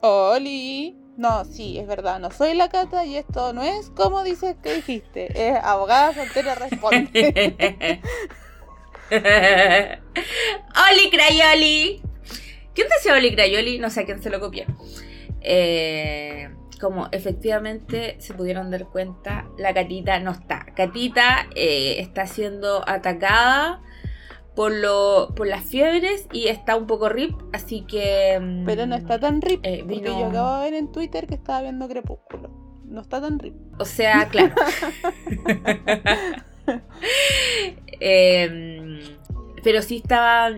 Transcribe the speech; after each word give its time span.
Oli. 0.00 0.96
No, 1.16 1.44
sí, 1.44 1.78
es 1.78 1.86
verdad, 1.86 2.18
no 2.18 2.30
soy 2.30 2.54
la 2.54 2.70
cata 2.70 3.04
y 3.04 3.16
esto 3.16 3.52
no 3.52 3.62
es 3.62 3.90
como 3.90 4.24
dices 4.24 4.56
que 4.62 4.74
dijiste. 4.76 5.50
Es 5.50 5.58
abogada 5.62 6.14
soltera 6.14 6.54
responde. 6.54 8.00
Oli 10.90 11.10
Crayoli. 11.10 12.02
¿Quién 12.74 12.88
decía 12.88 13.14
Oli 13.14 13.34
Crayoli? 13.34 13.78
No 13.78 13.90
sé 13.90 14.00
a 14.00 14.04
quién 14.06 14.22
se 14.22 14.30
lo 14.30 14.40
copió. 14.40 14.64
Eh, 15.42 16.48
como 16.80 17.08
efectivamente 17.12 18.16
se 18.20 18.32
pudieron 18.32 18.70
dar 18.70 18.86
cuenta, 18.86 19.46
la 19.58 19.74
catita 19.74 20.18
no 20.20 20.30
está. 20.30 20.64
Catita 20.74 21.48
eh, 21.54 21.96
está 21.98 22.26
siendo 22.26 22.88
atacada 22.88 23.82
por, 24.60 24.72
lo, 24.72 25.32
por 25.34 25.46
las 25.46 25.64
fiebres 25.64 26.26
y 26.34 26.48
está 26.48 26.76
un 26.76 26.86
poco 26.86 27.08
rip, 27.08 27.34
así 27.54 27.80
que... 27.80 28.38
mm, 28.38 28.66
Pero 28.66 28.84
no 28.84 28.94
está 28.94 29.18
tan 29.18 29.40
rip, 29.40 29.60
eh, 29.62 29.82
porque 29.88 30.04
yo 30.04 30.26
acabo 30.26 30.56
de 30.56 30.64
ver 30.64 30.74
en 30.74 30.92
Twitter 30.92 31.26
que 31.26 31.32
estaba 31.36 31.62
viendo 31.62 31.88
Crepúsculo. 31.88 32.50
No 32.84 33.00
está 33.00 33.22
tan 33.22 33.38
rip. 33.38 33.54
O 33.78 33.86
sea, 33.86 34.28
claro. 34.28 34.54
Em, 38.02 39.00
pero 39.64 39.80
sí 39.80 39.96
estaba 39.96 40.50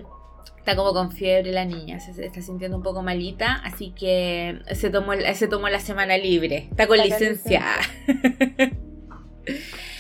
Está 0.59 0.74
como 0.74 0.93
con 0.93 1.12
fiebre 1.12 1.52
la 1.52 1.65
niña, 1.65 2.01
se, 2.01 2.27
está 2.27 2.43
sintiendo 2.43 2.77
un 2.77 2.82
poco 2.82 3.02
malita, 3.02 3.55
así 3.65 3.93
que 3.93 4.62
se 4.73 4.91
tomó, 4.91 5.12
se 5.34 5.46
tomó 5.46 5.69
la 5.69 5.79
semana 5.79 6.19
libre. 6.19 6.66
Está 6.71 6.88
con 6.88 6.98
licencia. 6.98 7.62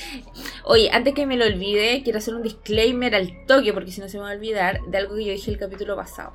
Oye, 0.64 0.90
antes 0.92 1.14
que 1.14 1.26
me 1.26 1.36
lo 1.36 1.44
olvide, 1.44 2.02
quiero 2.02 2.18
hacer 2.18 2.34
un 2.34 2.42
disclaimer 2.42 3.14
al 3.14 3.46
toque, 3.46 3.72
porque 3.72 3.90
si 3.90 4.00
no 4.00 4.08
se 4.08 4.18
me 4.18 4.24
va 4.24 4.30
a 4.30 4.34
olvidar, 4.34 4.80
de 4.86 4.98
algo 4.98 5.16
que 5.16 5.24
yo 5.24 5.32
dije 5.32 5.50
el 5.50 5.58
capítulo 5.58 5.96
pasado. 5.96 6.32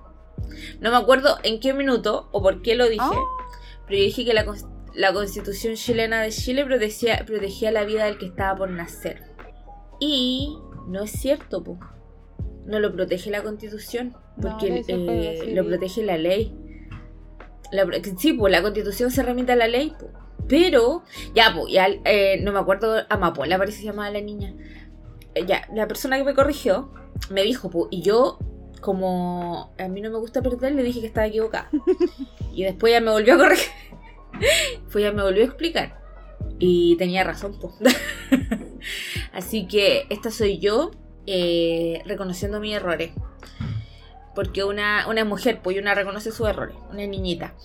No 0.79 0.91
me 0.91 0.97
acuerdo 0.97 1.37
en 1.43 1.59
qué 1.59 1.73
minuto 1.73 2.29
o 2.31 2.41
por 2.41 2.61
qué 2.61 2.75
lo 2.75 2.87
dije, 2.87 3.01
ah. 3.01 3.21
pero 3.85 3.97
yo 3.97 4.05
dije 4.05 4.25
que 4.25 4.33
la, 4.33 4.45
la, 4.93 5.13
constitución 5.13 5.75
chilena 5.75 6.21
de 6.21 6.31
Chile 6.31 6.65
protegía, 6.65 7.23
protegía 7.25 7.71
la 7.71 7.85
vida 7.85 8.05
del 8.05 8.17
que 8.17 8.27
estaba 8.27 8.57
por 8.57 8.69
nacer. 8.69 9.23
Y 9.99 10.57
no 10.87 11.03
es 11.03 11.11
cierto, 11.11 11.63
pues 11.63 11.79
no 12.65 12.79
lo 12.79 12.93
protege 12.93 13.31
la 13.31 13.41
constitución, 13.41 14.15
porque 14.41 14.83
eh, 14.87 15.53
lo 15.53 15.65
protege 15.65 16.03
la 16.03 16.17
ley. 16.17 16.53
sí, 18.17 18.33
pues 18.33 18.51
la 18.51 18.61
constitución 18.61 19.09
se 19.09 19.23
remite 19.23 19.53
a 19.53 19.55
la 19.55 19.67
ley, 19.67 19.93
pero, 20.47 21.03
ya, 21.33 21.53
pues, 21.55 21.71
ya, 21.71 21.87
eh, 22.05 22.39
no 22.41 22.51
me 22.51 22.59
acuerdo, 22.59 23.05
Amapola 23.09 23.57
parece 23.57 23.77
que 23.77 23.81
se 23.81 23.87
llamaba 23.87 24.11
la 24.11 24.21
niña. 24.21 24.53
Eh, 25.35 25.45
ya, 25.45 25.67
la 25.73 25.87
persona 25.87 26.17
que 26.17 26.23
me 26.23 26.33
corrigió 26.33 26.91
me 27.29 27.43
dijo, 27.43 27.69
pues, 27.69 27.87
y 27.91 28.01
yo, 28.01 28.39
como 28.81 29.73
a 29.77 29.87
mí 29.87 30.01
no 30.01 30.09
me 30.09 30.17
gusta 30.17 30.41
perder, 30.41 30.73
le 30.73 30.83
dije 30.83 31.01
que 31.01 31.07
estaba 31.07 31.27
equivocada. 31.27 31.69
y 32.53 32.63
después 32.63 32.93
ya 32.93 33.01
me 33.01 33.11
volvió 33.11 33.35
a 33.35 33.37
corregir. 33.37 33.71
pues 34.91 35.03
ya 35.03 35.11
me 35.11 35.23
volvió 35.23 35.43
a 35.43 35.47
explicar. 35.47 35.99
Y 36.59 36.95
tenía 36.97 37.23
razón, 37.23 37.57
pues. 37.59 37.73
Así 39.33 39.67
que 39.67 40.05
esta 40.09 40.31
soy 40.31 40.59
yo 40.59 40.91
eh, 41.25 42.01
reconociendo 42.05 42.59
mis 42.59 42.75
errores. 42.75 43.11
Porque 44.33 44.63
una, 44.63 45.05
mujer, 45.25 45.61
pues 45.63 45.77
una 45.79 45.95
reconoce 45.95 46.31
sus 46.31 46.47
errores, 46.47 46.75
una 46.91 47.05
niñita. 47.05 47.55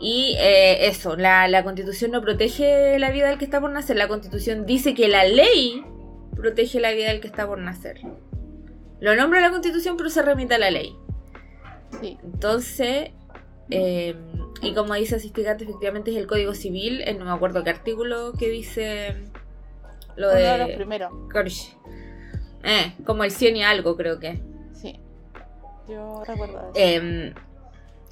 Y 0.00 0.36
eh, 0.38 0.86
eso, 0.86 1.16
la, 1.16 1.48
la, 1.48 1.64
constitución 1.64 2.12
no 2.12 2.22
protege 2.22 2.98
la 2.98 3.10
vida 3.10 3.28
del 3.28 3.38
que 3.38 3.44
está 3.44 3.60
por 3.60 3.70
nacer. 3.70 3.96
La 3.96 4.06
constitución 4.06 4.64
dice 4.64 4.94
que 4.94 5.08
la 5.08 5.24
ley 5.24 5.84
protege 6.36 6.78
la 6.78 6.92
vida 6.92 7.08
del 7.08 7.20
que 7.20 7.26
está 7.26 7.46
por 7.46 7.58
nacer. 7.58 8.00
Lo 9.00 9.16
nombra 9.16 9.40
la 9.40 9.50
constitución, 9.50 9.96
pero 9.96 10.08
se 10.10 10.22
remite 10.22 10.54
a 10.54 10.58
la 10.58 10.70
ley. 10.70 10.96
Entonces, 12.02 13.10
eh, 13.70 14.14
y 14.62 14.74
como 14.74 14.94
dice 14.94 15.16
Asistigante, 15.16 15.64
efectivamente 15.64 16.10
es 16.10 16.16
el 16.16 16.26
Código 16.26 16.54
Civil, 16.54 17.04
no 17.18 17.24
me 17.24 17.30
acuerdo 17.30 17.64
qué 17.64 17.70
artículo 17.70 18.32
que 18.32 18.48
dice 18.48 19.16
lo 20.16 20.28
de... 20.30 20.42
de 20.42 20.58
los 20.58 20.70
primeros. 20.70 21.12
Eh, 22.64 22.94
como 23.04 23.24
el 23.24 23.30
100 23.30 23.56
y 23.56 23.62
algo, 23.62 23.96
creo 23.96 24.18
que. 24.18 24.40
Sí. 24.72 25.00
Yo 25.88 26.22
recuerdo 26.26 26.58
eso. 26.58 26.72
Em, 26.74 27.34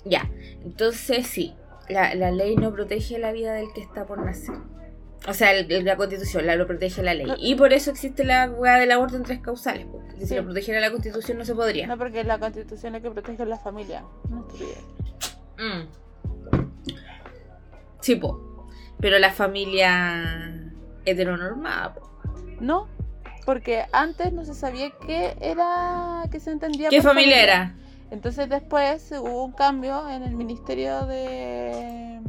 ya. 0.04 0.30
Entonces, 0.64 1.26
sí. 1.26 1.54
La, 1.88 2.30
ley 2.30 2.56
no 2.56 2.72
protege 2.72 3.18
la 3.18 3.32
vida 3.32 3.52
del 3.52 3.72
que 3.72 3.80
está 3.80 4.06
por 4.06 4.24
nacer. 4.24 4.54
O 5.28 5.34
sea, 5.34 5.50
la 5.62 5.96
constitución 5.96 6.46
la 6.46 6.56
lo 6.56 6.66
protege 6.66 7.02
la 7.02 7.14
ley. 7.14 7.26
Y 7.38 7.54
por 7.56 7.72
eso 7.72 7.90
existe 7.90 8.24
la 8.24 8.48
hueá 8.50 8.78
del 8.78 8.92
aborto 8.92 9.16
en 9.16 9.24
tres 9.24 9.40
causales. 9.40 9.86
Porque 9.90 10.26
si 10.26 10.34
lo 10.36 10.44
protegiera 10.44 10.80
la 10.80 10.90
constitución 10.90 11.38
no 11.38 11.44
se 11.44 11.54
podría. 11.54 11.86
No, 11.86 11.98
porque 11.98 12.22
la 12.22 12.38
constitución 12.38 12.94
es 12.94 13.02
que 13.02 13.10
protege 13.10 13.42
a 13.42 13.46
la 13.46 13.58
familia. 13.58 14.04
No 14.28 14.46
mm. 15.58 15.88
Sí, 18.00 18.16
po. 18.16 18.68
Pero 19.00 19.18
la 19.18 19.32
familia 19.32 20.72
heteronormada, 21.04 21.94
po. 21.94 22.10
No, 22.60 22.88
porque 23.44 23.84
antes 23.92 24.32
no 24.32 24.44
se 24.44 24.54
sabía 24.54 24.90
qué 25.06 25.36
era, 25.40 26.24
que 26.30 26.40
se 26.40 26.50
entendía. 26.50 26.88
¿Qué 26.88 27.02
familia, 27.02 27.42
era? 27.42 27.74
Entonces 28.10 28.48
después 28.48 29.12
hubo 29.12 29.44
un 29.44 29.52
cambio 29.52 30.08
en 30.08 30.22
el 30.22 30.34
ministerio 30.34 31.06
de... 31.06 32.20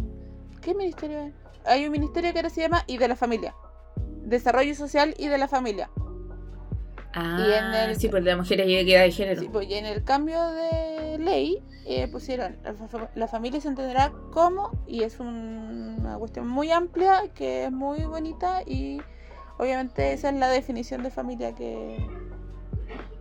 ¿Qué 0.61 0.73
ministerio 0.73 1.19
es? 1.19 1.33
Hay 1.65 1.85
un 1.85 1.91
ministerio 1.91 2.31
que 2.33 2.39
ahora 2.39 2.49
se 2.49 2.61
llama 2.61 2.83
y 2.88 2.97
de 2.97 3.07
la 3.07 3.15
familia. 3.15 3.53
Desarrollo 4.23 4.73
social 4.75 5.13
y 5.17 5.27
de 5.27 5.38
la 5.38 5.47
familia. 5.47 5.89
Ah, 7.13 7.38
y 7.39 7.51
en 7.51 7.89
el, 7.89 7.95
sí, 7.99 8.09
por 8.09 8.21
la 8.21 8.35
mujeres 8.35 8.67
y 8.67 8.77
equidad 8.77 9.03
de 9.03 9.11
género. 9.11 9.41
Sí, 9.41 9.49
pues, 9.51 9.67
y 9.67 9.75
en 9.75 9.85
el 9.85 10.03
cambio 10.03 10.41
de 10.51 11.17
ley 11.19 11.63
eh, 11.85 12.07
pusieron, 12.07 12.57
la, 13.15 13.27
familia 13.27 13.59
se 13.61 13.69
entenderá 13.69 14.11
como, 14.31 14.71
y 14.88 15.03
es 15.03 15.19
una 15.19 16.17
cuestión 16.19 16.47
muy 16.47 16.71
amplia, 16.71 17.23
que 17.33 17.65
es 17.65 17.71
muy 17.71 18.03
bonita 18.03 18.61
y 18.65 18.99
Obviamente 19.57 20.13
esa 20.13 20.29
es 20.29 20.35
la 20.35 20.49
definición 20.49 21.03
de 21.03 21.09
familia 21.09 21.55
que, 21.55 21.97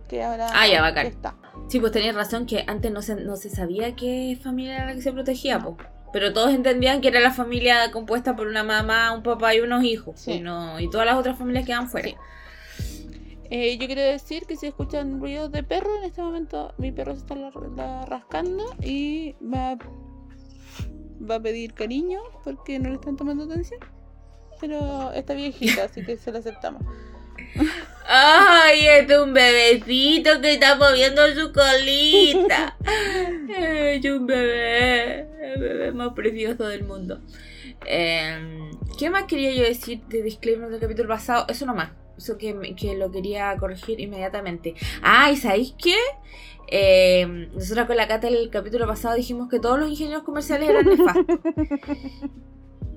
que 0.07 0.23
ahora 0.23 0.47
ah, 0.53 0.67
ya, 0.67 0.81
bacán. 0.81 1.07
está. 1.07 1.35
Sí, 1.67 1.79
pues 1.79 1.91
tenías 1.91 2.15
razón 2.15 2.45
que 2.45 2.63
antes 2.67 2.91
no 2.91 3.01
se, 3.01 3.15
no 3.15 3.35
se 3.35 3.49
sabía 3.49 3.95
qué 3.95 4.37
familia 4.41 4.75
era 4.77 4.85
la 4.87 4.93
que 4.93 5.01
se 5.01 5.11
protegía, 5.11 5.59
pues. 5.59 5.75
Pero 6.13 6.33
todos 6.33 6.53
entendían 6.53 7.01
que 7.01 7.09
era 7.09 7.19
la 7.19 7.31
familia 7.31 7.91
compuesta 7.91 8.35
por 8.35 8.47
una 8.47 8.63
mamá, 8.63 9.11
un 9.11 9.23
papá 9.23 9.53
y 9.53 9.59
unos 9.59 9.83
hijos. 9.83 10.27
Y, 10.27 10.39
no, 10.39 10.79
y 10.79 10.89
todas 10.89 11.05
las 11.05 11.17
otras 11.17 11.37
familias 11.37 11.65
quedan 11.65 11.89
fuera. 11.89 12.09
Eh, 13.49 13.77
yo 13.77 13.87
quiero 13.87 14.01
decir 14.01 14.45
que 14.45 14.55
si 14.55 14.67
escuchan 14.67 15.19
ruidos 15.19 15.51
de 15.51 15.63
perro, 15.63 15.97
en 15.97 16.03
este 16.05 16.21
momento 16.21 16.73
mi 16.77 16.91
perro 16.91 17.13
se 17.13 17.19
está 17.19 18.05
rascando 18.05 18.65
y 18.81 19.35
va, 19.41 19.77
va 21.29 21.35
a 21.35 21.39
pedir 21.39 21.73
cariño 21.73 22.19
porque 22.43 22.79
no 22.79 22.89
le 22.89 22.95
están 22.95 23.15
tomando 23.15 23.43
atención 23.43 23.79
pero 24.59 25.11
está 25.13 25.33
viejita, 25.33 25.85
así 25.85 26.03
que 26.03 26.17
se 26.17 26.31
la 26.31 26.39
aceptamos. 26.39 26.81
Ay, 28.09 28.87
este 28.87 29.13
es 29.13 29.19
un 29.19 29.33
bebecito 29.33 30.39
que 30.41 30.53
está 30.53 30.75
moviendo 30.75 31.21
su 31.35 31.51
colita. 31.51 32.77
Es 33.49 34.05
un 34.05 34.27
bebé, 34.27 35.27
el 35.41 35.59
bebé 35.59 35.91
más 35.91 36.13
precioso 36.13 36.67
del 36.67 36.83
mundo. 36.83 37.19
Em, 37.85 38.71
¿Qué 38.97 39.09
más 39.09 39.23
quería 39.23 39.53
yo 39.53 39.63
decir 39.63 40.01
de 40.07 40.21
disclaimer 40.21 40.69
del 40.69 40.79
capítulo 40.79 41.09
pasado? 41.09 41.45
Eso 41.49 41.65
nomás. 41.65 41.91
Eso 42.17 42.37
que, 42.37 42.75
que 42.75 42.95
lo 42.95 43.11
quería 43.11 43.55
corregir 43.57 43.99
inmediatamente. 43.99 44.75
Ah, 45.01 45.31
¿y 45.31 45.37
sabéis 45.37 45.73
qué? 45.81 45.97
Eh, 46.67 47.49
nosotros 47.53 47.87
con 47.87 47.97
la 47.97 48.07
Cata 48.07 48.27
el 48.27 48.49
capítulo 48.49 48.85
pasado 48.87 49.15
dijimos 49.15 49.49
que 49.49 49.59
todos 49.59 49.79
los 49.79 49.89
ingenieros 49.89 50.23
comerciales 50.23 50.69
eran 50.69 50.85
nefastos. 50.85 51.39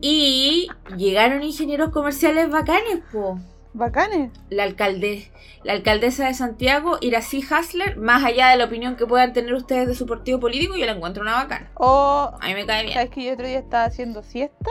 Y 0.02 0.68
llegaron 0.96 1.42
ingenieros 1.42 1.90
comerciales 1.90 2.48
bacanes, 2.48 3.00
po. 3.12 3.38
Bacanes. 3.72 4.32
La, 4.48 4.64
alcalde, 4.64 5.30
la 5.62 5.72
alcaldesa 5.72 6.26
de 6.26 6.34
Santiago, 6.34 6.98
Irací 7.00 7.44
Hasler, 7.48 7.96
más 7.96 8.24
allá 8.24 8.48
de 8.48 8.56
la 8.56 8.64
opinión 8.64 8.96
que 8.96 9.06
puedan 9.06 9.32
tener 9.32 9.54
ustedes 9.54 9.86
de 9.86 9.94
su 9.94 10.06
partido 10.06 10.40
político, 10.40 10.76
yo 10.76 10.86
la 10.86 10.92
encuentro 10.92 11.22
una 11.22 11.34
bacana. 11.34 11.70
O, 11.74 12.30
a 12.40 12.46
mí 12.46 12.54
me 12.54 12.66
cae 12.66 12.82
bien. 12.82 12.94
¿Sabes 12.94 13.10
que 13.10 13.24
yo 13.24 13.32
otro 13.32 13.46
día 13.46 13.58
estaba 13.58 13.84
haciendo 13.84 14.22
siesta? 14.22 14.70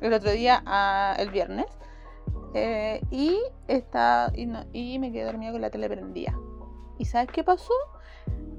El 0.00 0.12
otro 0.12 0.30
día, 0.30 0.62
el 1.18 1.30
viernes. 1.30 1.66
Eh, 2.54 3.00
y, 3.10 3.38
está, 3.68 4.32
y, 4.34 4.48
y 4.72 4.98
me 4.98 5.12
quedé 5.12 5.24
dormida 5.24 5.52
con 5.52 5.60
la 5.60 5.70
tele 5.70 5.88
prendida. 5.88 6.34
¿Y 6.98 7.04
sabes 7.04 7.28
qué 7.32 7.44
pasó? 7.44 7.72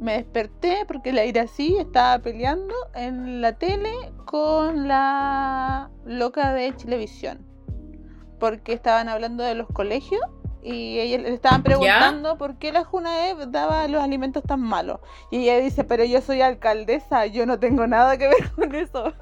me 0.02 0.14
desperté 0.14 0.84
porque 0.88 1.14
la 1.14 1.26
Irací 1.26 1.78
estaba 1.78 2.18
peleando 2.24 2.74
en 2.96 3.40
la 3.40 3.54
tele 3.60 3.94
con 4.26 4.88
la 4.88 5.92
loca 6.06 6.54
de 6.54 6.76
Chilevisión. 6.76 7.51
Porque 8.42 8.74
estaban 8.74 9.08
hablando 9.08 9.44
de 9.44 9.56
los 9.56 9.68
colegios 9.68 10.22
y 10.64 11.00
ella 11.00 11.18
le 11.20 11.34
estaban 11.34 11.64
preguntando 11.64 12.38
por 12.38 12.58
qué 12.58 12.72
la 12.72 12.84
Junae 12.84 13.36
daba 13.48 13.88
los 13.88 14.04
alimentos 14.04 14.44
tan 14.44 14.62
malos. 14.62 15.00
Y 15.32 15.44
ella 15.44 15.60
dice, 15.60 15.84
pero 15.84 16.04
yo 16.04 16.22
soy 16.22 16.42
alcaldesa, 16.42 17.26
yo 17.28 17.46
no 17.46 17.60
tengo 17.60 17.88
nada 17.88 18.18
que 18.18 18.28
ver 18.28 18.52
con 18.56 18.76
eso. 18.76 19.14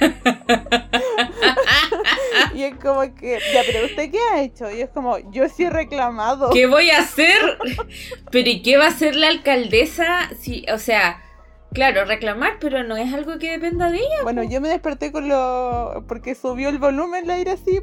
y 2.54 2.64
es 2.64 2.74
como 2.76 3.02
que, 3.14 3.38
ya, 3.52 3.62
pero 3.66 3.86
¿usted 3.86 4.10
qué 4.10 4.18
ha 4.32 4.42
hecho? 4.42 4.70
Y 4.70 4.80
es 4.80 4.90
como, 4.90 5.18
yo 5.30 5.48
sí 5.48 5.64
he 5.64 5.70
reclamado. 5.70 6.50
¿Qué 6.50 6.66
voy 6.66 6.90
a 6.90 6.98
hacer? 6.98 7.58
pero 8.30 8.48
¿y 8.48 8.62
qué 8.62 8.76
va 8.76 8.86
a 8.86 8.88
hacer 8.88 9.16
la 9.16 9.28
alcaldesa? 9.28 10.30
Si, 10.38 10.64
o 10.72 10.78
sea, 10.78 11.20
Claro, 11.72 12.04
reclamar, 12.04 12.58
pero 12.60 12.84
no 12.84 12.98
es 12.98 13.14
algo 13.14 13.38
que 13.38 13.52
dependa 13.52 13.90
de 13.90 13.96
ella. 13.96 14.22
Bueno, 14.24 14.42
yo 14.42 14.60
me 14.60 14.68
desperté 14.68 15.10
con 15.10 15.28
lo. 15.28 16.04
porque 16.06 16.34
subió 16.34 16.68
el 16.68 16.78
volumen 16.78 17.26
la 17.26 17.38
ira 17.38 17.54
así. 17.54 17.80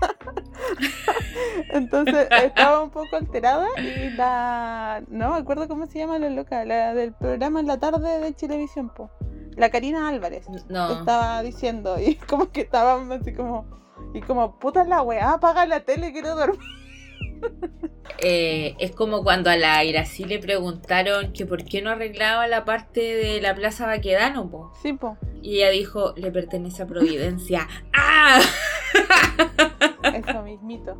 Entonces 1.70 2.28
estaba 2.30 2.82
un 2.82 2.90
poco 2.90 3.16
alterada 3.16 3.66
y 3.78 4.10
la. 4.10 5.02
No 5.08 5.32
me 5.32 5.38
acuerdo 5.38 5.68
cómo 5.68 5.86
se 5.86 5.98
llama 5.98 6.18
la 6.18 6.30
loca, 6.30 6.64
la 6.64 6.94
del 6.94 7.12
programa 7.12 7.60
en 7.60 7.66
la 7.66 7.78
tarde 7.78 8.20
de 8.20 8.32
Televisión, 8.32 8.90
po. 8.90 9.10
La 9.56 9.70
Karina 9.70 10.08
Álvarez. 10.08 10.46
No. 10.68 11.00
Estaba 11.00 11.42
diciendo 11.42 12.00
y 12.00 12.14
como 12.28 12.50
que 12.50 12.62
estábamos 12.62 13.20
así 13.20 13.32
como. 13.32 13.66
Y 14.12 14.20
como, 14.22 14.58
puta 14.58 14.84
la 14.84 15.02
weá, 15.02 15.34
apaga 15.34 15.66
la 15.66 15.80
tele, 15.80 16.12
quiero 16.12 16.34
dormir. 16.34 16.58
Eh, 18.22 18.76
es 18.78 18.90
como 18.90 19.22
cuando 19.22 19.48
a 19.48 19.56
la 19.56 19.82
Irací 19.82 20.24
le 20.24 20.38
preguntaron 20.38 21.32
que 21.32 21.46
por 21.46 21.64
qué 21.64 21.80
no 21.80 21.88
arreglaba 21.88 22.46
la 22.48 22.66
parte 22.66 23.00
de 23.00 23.40
la 23.40 23.54
Plaza 23.54 23.86
Baquedano, 23.86 24.50
po. 24.50 24.74
Sí, 24.82 24.92
po. 24.92 25.16
Y 25.40 25.56
ella 25.56 25.70
dijo, 25.70 26.12
le 26.16 26.30
pertenece 26.30 26.82
a 26.82 26.86
Providencia. 26.86 27.66
¡Ah! 27.94 28.40
Eso 30.28 30.42
mismito. 30.42 30.96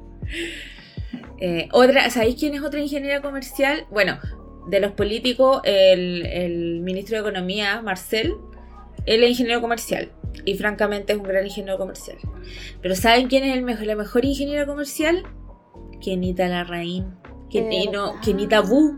Eh, 1.38 1.68
otra, 1.72 2.10
¿Sabéis 2.10 2.36
quién 2.38 2.54
es 2.54 2.62
otra 2.62 2.80
ingeniera 2.80 3.22
comercial? 3.22 3.86
Bueno, 3.90 4.18
de 4.68 4.80
los 4.80 4.92
políticos, 4.92 5.60
el, 5.64 6.26
el 6.26 6.80
ministro 6.80 7.16
de 7.16 7.28
Economía, 7.28 7.80
Marcel, 7.82 8.36
él 9.06 9.24
es 9.24 9.30
ingeniero 9.30 9.60
comercial. 9.60 10.12
Y 10.44 10.56
francamente 10.56 11.12
es 11.12 11.18
un 11.18 11.24
gran 11.24 11.44
ingeniero 11.44 11.78
comercial. 11.78 12.18
Pero 12.80 12.94
¿saben 12.94 13.28
quién 13.28 13.44
es 13.44 13.56
el 13.56 13.62
mejor, 13.62 13.86
la 13.86 13.96
mejor 13.96 14.24
ingeniera 14.24 14.66
comercial? 14.66 15.24
Kenita 16.00 16.48
Larraín. 16.48 17.16
Eh, 17.52 17.90
no. 17.92 18.20
Kenita 18.20 18.60
Bu. 18.60 18.96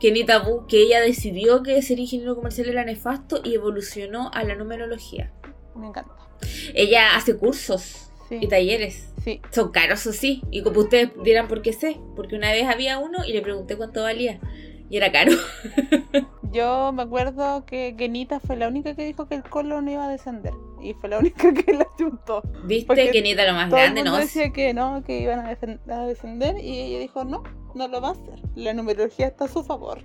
Kenita 0.00 0.38
Bu, 0.38 0.66
que 0.66 0.80
ella 0.82 1.00
decidió 1.00 1.62
que 1.62 1.82
ser 1.82 1.98
ingeniero 1.98 2.36
comercial 2.36 2.68
era 2.68 2.84
nefasto 2.84 3.40
y 3.44 3.54
evolucionó 3.54 4.30
a 4.32 4.44
la 4.44 4.54
numerología. 4.54 5.32
Me 5.74 5.88
encanta. 5.88 6.14
Ella 6.74 7.16
hace 7.16 7.36
cursos 7.36 8.10
Sí. 8.28 8.38
y 8.42 8.46
talleres. 8.48 9.08
Sí. 9.24 9.40
Son 9.50 9.70
caros, 9.72 10.00
eso 10.00 10.12
sí. 10.12 10.42
Y 10.50 10.62
como 10.62 10.80
ustedes 10.80 11.10
dirán 11.24 11.48
por 11.48 11.62
qué 11.62 11.72
sé. 11.72 11.98
Porque 12.14 12.36
una 12.36 12.52
vez 12.52 12.66
había 12.66 12.98
uno 12.98 13.24
y 13.26 13.32
le 13.32 13.40
pregunté 13.40 13.76
cuánto 13.76 14.02
valía. 14.02 14.38
Y 14.90 14.96
era 14.96 15.10
caro. 15.12 15.32
Yo 16.52 16.92
me 16.92 17.02
acuerdo 17.02 17.64
que 17.66 17.94
Kenita 17.98 18.40
fue 18.40 18.56
la 18.56 18.68
única 18.68 18.94
que 18.94 19.04
dijo 19.04 19.28
que 19.28 19.34
el 19.34 19.42
colo 19.42 19.82
no 19.82 19.90
iba 19.90 20.06
a 20.06 20.10
descender. 20.10 20.52
Y 20.82 20.94
fue 20.94 21.08
la 21.10 21.18
única 21.18 21.52
que 21.66 21.72
la 21.74 21.86
chuntó. 21.98 22.42
¿Viste? 22.64 23.10
Kenita 23.10 23.44
lo 23.46 23.52
más 23.54 23.68
Todo 23.68 23.80
grande, 23.80 24.02
¿no? 24.02 24.16
decía 24.16 24.50
que 24.52 24.72
no, 24.74 25.02
que 25.04 25.20
iban 25.20 25.40
a 25.40 26.06
descender. 26.06 26.58
Y 26.62 26.78
ella 26.80 26.98
dijo, 27.00 27.24
no, 27.24 27.42
no 27.74 27.88
lo 27.88 28.00
va 28.00 28.08
a 28.08 28.12
hacer. 28.12 28.40
La 28.54 28.72
numerología 28.72 29.26
está 29.28 29.44
a 29.44 29.48
su 29.48 29.62
favor. 29.64 30.00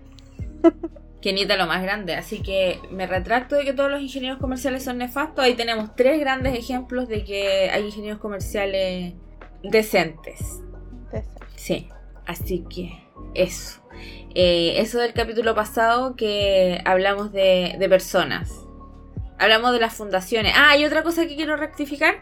Kenita 1.23 1.55
lo 1.55 1.65
más 1.65 1.81
grande. 1.81 2.15
Así 2.15 2.41
que 2.41 2.79
me 2.91 3.07
retracto 3.07 3.55
de 3.55 3.63
que 3.63 3.73
todos 3.73 3.89
los 3.89 4.01
ingenieros 4.01 4.39
comerciales 4.39 4.83
son 4.83 4.97
nefastos. 4.97 5.45
Ahí 5.45 5.53
tenemos 5.53 5.95
tres 5.95 6.19
grandes 6.19 6.53
ejemplos 6.59 7.07
de 7.07 7.23
que 7.23 7.69
hay 7.71 7.85
ingenieros 7.85 8.19
comerciales 8.19 9.13
decentes. 9.63 10.61
Sí, 11.55 11.87
así 12.25 12.65
que 12.69 12.91
eso. 13.35 13.81
Eh, 14.35 14.75
eso 14.77 14.99
del 14.99 15.13
capítulo 15.13 15.55
pasado 15.55 16.17
que 16.17 16.81
hablamos 16.83 17.31
de, 17.31 17.77
de 17.79 17.87
personas. 17.87 18.51
Hablamos 19.39 19.71
de 19.71 19.79
las 19.79 19.93
fundaciones. 19.93 20.53
Ah, 20.57 20.75
y 20.75 20.83
otra 20.83 21.03
cosa 21.03 21.25
que 21.25 21.37
quiero 21.37 21.55
rectificar, 21.55 22.15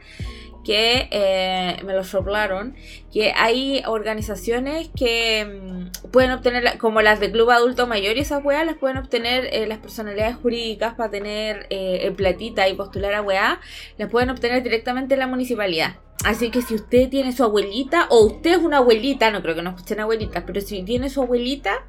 que 0.63 1.07
eh, 1.11 1.77
me 1.83 1.93
lo 1.93 2.03
soplaron, 2.03 2.75
que 3.11 3.33
hay 3.35 3.83
organizaciones 3.85 4.89
que 4.95 5.45
mm, 5.45 6.09
pueden 6.11 6.31
obtener, 6.31 6.77
como 6.77 7.01
las 7.01 7.19
de 7.19 7.31
Club 7.31 7.51
Adulto 7.51 7.87
Mayor 7.87 8.17
y 8.17 8.21
esas 8.21 8.43
weas, 8.43 8.65
las 8.65 8.75
pueden 8.75 8.97
obtener 8.97 9.49
eh, 9.51 9.67
las 9.67 9.79
personalidades 9.79 10.35
jurídicas 10.35 10.93
para 10.95 11.09
tener 11.09 11.67
eh, 11.69 12.11
platita 12.15 12.67
y 12.67 12.73
postular 12.75 13.13
a 13.13 13.21
weá, 13.21 13.59
las 13.97 14.09
pueden 14.09 14.29
obtener 14.29 14.63
directamente 14.63 15.15
en 15.15 15.19
la 15.19 15.27
municipalidad. 15.27 15.95
Así 16.23 16.51
que 16.51 16.61
si 16.61 16.75
usted 16.75 17.09
tiene 17.09 17.31
su 17.31 17.43
abuelita, 17.43 18.05
o 18.09 18.25
usted 18.25 18.51
es 18.51 18.57
una 18.59 18.77
abuelita, 18.77 19.31
no 19.31 19.41
creo 19.41 19.55
que 19.55 19.63
no 19.63 19.71
escuchen 19.71 19.99
abuelitas, 19.99 20.43
pero 20.45 20.61
si 20.61 20.83
tiene 20.83 21.09
su 21.09 21.23
abuelita, 21.23 21.83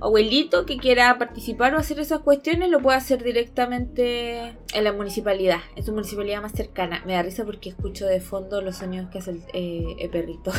abuelito 0.00 0.66
que 0.66 0.78
quiera 0.78 1.16
participar 1.16 1.74
o 1.74 1.78
hacer 1.78 2.00
esas 2.00 2.20
cuestiones, 2.20 2.70
lo 2.70 2.80
puede 2.80 2.98
hacer 2.98 3.22
directamente 3.22 4.56
en 4.74 4.84
la 4.84 4.92
municipalidad, 4.92 5.60
en 5.76 5.84
su 5.84 5.92
municipalidad 5.92 6.42
más 6.42 6.52
cercana. 6.52 7.02
Me 7.06 7.12
da 7.12 7.22
risa 7.22 7.44
porque 7.44 7.68
escucho 7.68 8.06
de 8.06 8.20
fondo 8.20 8.60
los 8.62 8.76
sonidos 8.76 9.10
que 9.10 9.18
hace 9.18 9.30
el, 9.30 9.42
eh, 9.52 9.96
el 10.00 10.10
perrito. 10.10 10.50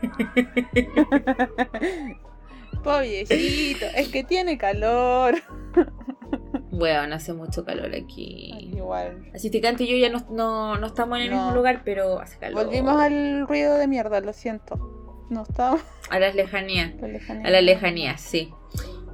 Pobrecito, 2.82 3.84
es 3.94 4.08
que 4.08 4.24
tiene 4.24 4.56
calor. 4.56 5.34
Bueno, 6.70 7.14
hace 7.14 7.32
mucho 7.34 7.64
calor 7.64 7.94
aquí. 7.94 8.70
Igual. 8.74 9.30
Así 9.34 9.50
que 9.50 9.58
y 9.58 9.86
yo 9.86 9.96
ya 9.96 10.08
no, 10.08 10.26
no, 10.30 10.78
no 10.78 10.86
estamos 10.86 11.18
en 11.18 11.24
el 11.24 11.30
No. 11.30 11.36
mismo 11.36 11.54
lugar, 11.54 11.82
pero 11.84 12.18
hace 12.18 12.38
calor. 12.38 12.64
Volvimos 12.64 12.98
al 13.00 13.46
ruido 13.46 13.76
de 13.76 13.86
mierda, 13.86 14.20
lo 14.20 14.32
siento. 14.32 15.26
No 15.28 15.42
estaba 15.42 15.78
A 16.10 16.18
las 16.18 16.34
lejanías. 16.34 16.94
la 17.00 17.08
lejanía. 17.08 17.46
A 17.46 17.50
la 17.50 17.60
lejanía, 17.60 18.18
sí. 18.18 18.52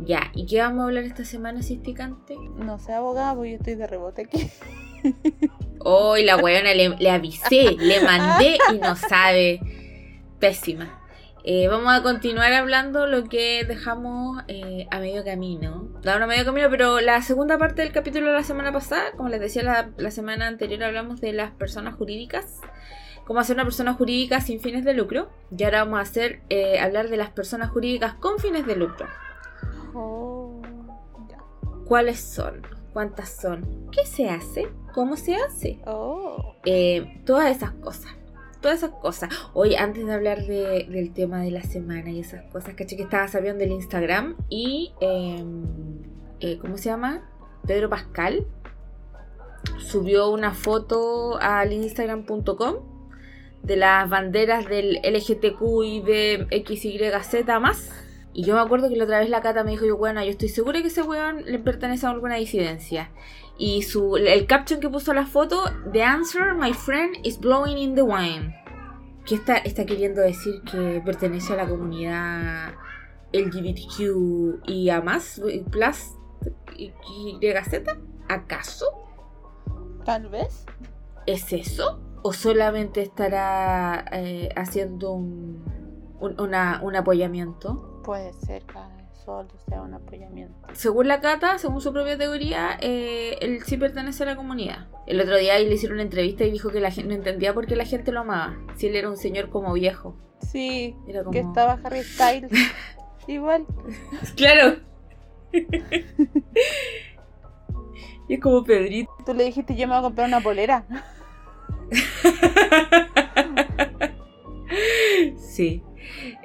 Ya, 0.00 0.30
¿y 0.34 0.46
qué 0.46 0.60
vamos 0.60 0.82
a 0.82 0.84
hablar 0.84 1.04
esta 1.04 1.24
semana, 1.24 1.62
Cisticante? 1.62 2.36
No 2.56 2.78
sé, 2.78 2.92
abogado, 2.92 3.36
porque 3.36 3.50
yo 3.50 3.56
estoy 3.56 3.74
de 3.74 3.86
rebote 3.86 4.22
aquí. 4.22 4.48
Hoy 5.80 6.24
la 6.24 6.36
weona 6.36 6.74
le, 6.74 6.90
le 6.90 7.10
avisé, 7.10 7.72
le 7.78 8.00
mandé 8.02 8.58
y 8.72 8.78
no 8.78 8.94
sabe. 8.96 9.60
Pésima. 10.38 11.00
Eh, 11.50 11.66
vamos 11.66 11.94
a 11.94 12.02
continuar 12.02 12.52
hablando 12.52 13.06
lo 13.06 13.24
que 13.24 13.64
dejamos 13.64 14.42
eh, 14.48 14.86
a 14.90 15.00
medio 15.00 15.24
camino. 15.24 15.88
No, 16.04 16.18
no 16.18 16.24
a 16.26 16.28
medio 16.28 16.44
camino, 16.44 16.68
pero 16.68 17.00
la 17.00 17.22
segunda 17.22 17.56
parte 17.56 17.80
del 17.80 17.90
capítulo 17.90 18.26
de 18.26 18.32
la 18.34 18.42
semana 18.42 18.70
pasada, 18.70 19.12
como 19.16 19.30
les 19.30 19.40
decía 19.40 19.62
la, 19.62 19.90
la 19.96 20.10
semana 20.10 20.46
anterior, 20.46 20.84
hablamos 20.84 21.22
de 21.22 21.32
las 21.32 21.50
personas 21.52 21.94
jurídicas. 21.94 22.60
Cómo 23.24 23.40
hacer 23.40 23.56
una 23.56 23.64
persona 23.64 23.94
jurídica 23.94 24.42
sin 24.42 24.60
fines 24.60 24.84
de 24.84 24.92
lucro. 24.92 25.30
Y 25.56 25.64
ahora 25.64 25.84
vamos 25.84 26.00
a 26.00 26.02
hacer 26.02 26.42
eh, 26.50 26.80
hablar 26.80 27.08
de 27.08 27.16
las 27.16 27.30
personas 27.30 27.70
jurídicas 27.70 28.12
con 28.12 28.38
fines 28.38 28.66
de 28.66 28.76
lucro. 28.76 29.06
Oh, 29.94 30.60
ya. 31.30 31.38
¿Cuáles 31.86 32.20
son? 32.20 32.60
¿Cuántas 32.92 33.30
son? 33.30 33.88
¿Qué 33.90 34.04
se 34.04 34.28
hace? 34.28 34.68
¿Cómo 34.92 35.16
se 35.16 35.36
hace? 35.36 35.80
Oh. 35.86 36.56
Eh, 36.66 37.22
todas 37.24 37.56
esas 37.56 37.70
cosas. 37.70 38.12
Todas 38.60 38.78
esas 38.78 38.90
cosas. 38.90 39.30
Hoy, 39.54 39.76
antes 39.76 40.04
de 40.04 40.12
hablar 40.12 40.44
de- 40.44 40.86
del 40.90 41.12
tema 41.12 41.42
de 41.42 41.50
la 41.52 41.62
semana 41.62 42.10
y 42.10 42.20
esas 42.20 42.42
cosas, 42.52 42.74
caché 42.74 42.96
que 42.96 43.04
estaba 43.04 43.28
sabiendo 43.28 43.60
del 43.60 43.70
Instagram 43.72 44.36
y. 44.48 44.92
eh, 45.00 45.44
eh, 46.40 46.58
¿Cómo 46.60 46.76
se 46.76 46.84
llama? 46.88 47.28
Pedro 47.66 47.88
Pascal 47.88 48.46
subió 49.78 50.30
una 50.30 50.54
foto 50.54 51.38
al 51.40 51.72
Instagram.com 51.72 52.76
de 53.62 53.76
las 53.76 54.08
banderas 54.08 54.66
del 54.66 54.98
LGTQ 55.02 55.84
y 55.84 56.00
de 56.00 56.46
XYZ 56.64 57.60
más. 57.60 57.90
Y 58.38 58.44
yo 58.44 58.54
me 58.54 58.60
acuerdo 58.60 58.88
que 58.88 58.94
la 58.94 59.02
otra 59.02 59.18
vez 59.18 59.30
la 59.30 59.40
Cata 59.40 59.64
me 59.64 59.72
dijo, 59.72 59.84
yo, 59.84 59.96
bueno, 59.96 60.22
yo 60.22 60.30
estoy 60.30 60.48
segura 60.48 60.80
que 60.80 60.86
ese 60.86 61.02
weón 61.02 61.42
le 61.44 61.58
pertenece 61.58 62.06
a 62.06 62.10
alguna 62.10 62.36
disidencia. 62.36 63.10
Y 63.58 63.82
su, 63.82 64.16
el 64.16 64.46
caption 64.46 64.78
que 64.78 64.88
puso 64.88 65.12
la 65.12 65.26
foto, 65.26 65.64
The 65.92 66.04
answer, 66.04 66.54
my 66.54 66.72
friend, 66.72 67.16
is 67.24 67.36
blowing 67.40 67.76
in 67.78 67.96
the 67.96 68.02
wine. 68.02 68.54
¿Qué 69.26 69.34
está, 69.34 69.56
está 69.56 69.84
queriendo 69.84 70.20
decir 70.20 70.62
que 70.70 71.02
pertenece 71.04 71.54
a 71.54 71.56
la 71.56 71.66
comunidad 71.68 72.74
LGBTQ 73.32 74.68
y 74.68 74.88
a 74.90 75.00
más, 75.00 75.42
plus, 75.72 76.14
YZ? 76.76 77.82
¿Acaso? 78.28 78.86
Tal 80.04 80.28
vez. 80.28 80.64
¿Es 81.26 81.52
eso? 81.52 81.98
¿O 82.22 82.32
solamente 82.32 83.02
estará 83.02 84.04
eh, 84.12 84.50
haciendo 84.54 85.10
un, 85.10 85.64
un, 86.20 86.40
una- 86.40 86.80
un 86.84 86.94
apoyamiento? 86.94 87.87
Puede 88.04 88.32
ser 88.32 88.62
que 88.64 88.74
solo 89.24 89.48
sea 89.68 89.82
un 89.82 89.94
apoyamiento. 89.94 90.54
Según 90.72 91.08
la 91.08 91.20
Cata, 91.20 91.58
según 91.58 91.80
su 91.80 91.92
propia 91.92 92.16
teoría, 92.16 92.78
eh, 92.80 93.36
él 93.40 93.60
sí 93.64 93.76
pertenece 93.76 94.22
a 94.22 94.26
la 94.26 94.36
comunidad. 94.36 94.86
El 95.06 95.20
otro 95.20 95.36
día 95.36 95.58
le 95.58 95.72
hicieron 95.72 95.96
una 95.96 96.02
entrevista 96.02 96.44
y 96.44 96.50
dijo 96.50 96.70
que 96.70 96.80
la 96.80 96.90
gente 96.90 97.10
no 97.10 97.14
entendía 97.14 97.54
por 97.54 97.66
qué 97.66 97.76
la 97.76 97.84
gente 97.84 98.12
lo 98.12 98.20
amaba. 98.20 98.56
Si 98.76 98.86
él 98.86 98.96
era 98.96 99.08
un 99.08 99.16
señor 99.16 99.50
como 99.50 99.72
viejo. 99.74 100.16
Sí, 100.40 100.96
Era 101.06 101.20
como... 101.20 101.32
que 101.32 101.40
estaba 101.40 101.78
Harry 101.82 102.02
Styles. 102.02 102.50
Igual. 103.26 103.66
Claro. 104.36 104.76
y 108.28 108.34
es 108.34 108.40
como 108.40 108.64
Pedrito. 108.64 109.10
Tú 109.26 109.34
le 109.34 109.44
dijiste 109.44 109.76
yo 109.76 109.86
me 109.86 109.94
voy 109.94 109.98
a 109.98 110.02
comprar 110.02 110.28
una 110.28 110.40
polera. 110.40 110.86
Sí. 115.36 115.82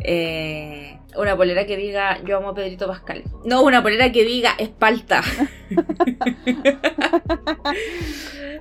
Eh, 0.04 1.00
una 1.18 1.36
polera 1.38 1.66
que 1.66 1.78
diga 1.78 2.22
yo 2.24 2.38
amo 2.38 2.50
a 2.50 2.54
Pedrito 2.56 2.88
Pascal. 2.88 3.24
No, 3.46 3.64
una 3.64 3.82
polera 3.84 4.12
que 4.12 4.24
diga 4.24 4.52
espalta. 4.58 5.22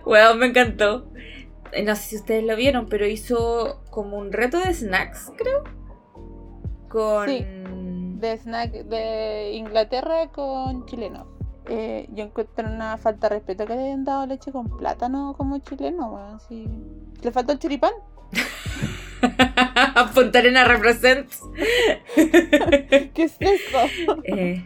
Bueno, 0.05 0.35
me 0.35 0.47
encantó. 0.47 1.07
Eh, 1.73 1.83
No 1.85 1.95
sé 1.97 2.03
si 2.03 2.17
ustedes 2.17 2.45
lo 2.45 2.57
vieron, 2.57 2.87
pero 2.89 3.07
hizo 3.07 3.83
como 3.91 4.19
un 4.19 4.33
reto 4.33 4.59
de 4.59 4.75
snacks, 4.75 5.33
creo. 5.37 5.63
Con. 6.89 7.29
Sí. 7.29 7.47
De 8.19 8.39
snack 8.39 8.71
de 8.85 9.53
Inglaterra 9.55 10.29
con 10.33 10.87
chileno. 10.87 11.27
eh, 11.67 12.09
yo 12.13 12.25
encuentro 12.25 12.69
una 12.69 12.97
falta 12.99 13.29
de 13.29 13.37
respeto 13.37 13.67
que 13.67 13.75
le 13.75 13.85
hayan 13.85 14.05
dado 14.05 14.27
leche 14.27 14.51
con 14.53 14.77
plátano 14.77 15.35
como 15.37 15.59
chileno, 15.59 16.13
weón. 16.13 16.41
Sí. 16.41 16.69
Le 17.23 17.33
falta 17.33 17.53
el 17.53 17.59
choripán. 17.59 17.93
Punta 20.15 20.39
Arena 20.39 20.65
represents. 20.65 21.41
¿Qué 22.15 23.13
es 23.17 23.37
eso? 23.41 24.19
Eh, 24.25 24.63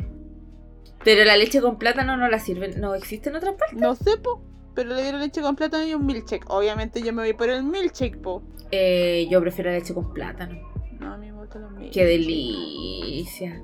pero 1.04 1.24
la 1.24 1.36
leche 1.36 1.60
con 1.60 1.78
plátano 1.78 2.16
no 2.16 2.28
la 2.28 2.40
sirven, 2.40 2.80
no 2.80 2.94
existe 2.94 3.28
en 3.28 3.36
otras 3.36 3.54
partes. 3.54 3.78
No 3.78 3.94
sé, 3.94 4.16
po. 4.18 4.42
Pero 4.74 4.90
le 4.94 5.02
dieron 5.02 5.20
leche 5.20 5.40
con 5.40 5.54
plátano 5.54 5.86
y 5.86 5.94
un 5.94 6.04
milkshake. 6.04 6.50
Obviamente 6.50 7.00
yo 7.00 7.12
me 7.12 7.22
voy 7.22 7.32
por 7.32 7.48
el 7.48 7.62
milkshake, 7.62 8.20
po. 8.20 8.42
Eh, 8.72 9.28
yo 9.30 9.40
prefiero 9.40 9.70
la 9.70 9.78
leche 9.78 9.94
con 9.94 10.12
plátano. 10.12 10.60
No, 10.98 11.14
a 11.14 11.16
mí 11.16 11.30
me 11.30 11.38
gustan 11.38 11.62
los 11.62 11.70
milkshakes. 11.70 11.94
Qué 11.94 12.04
delicia. 12.04 13.62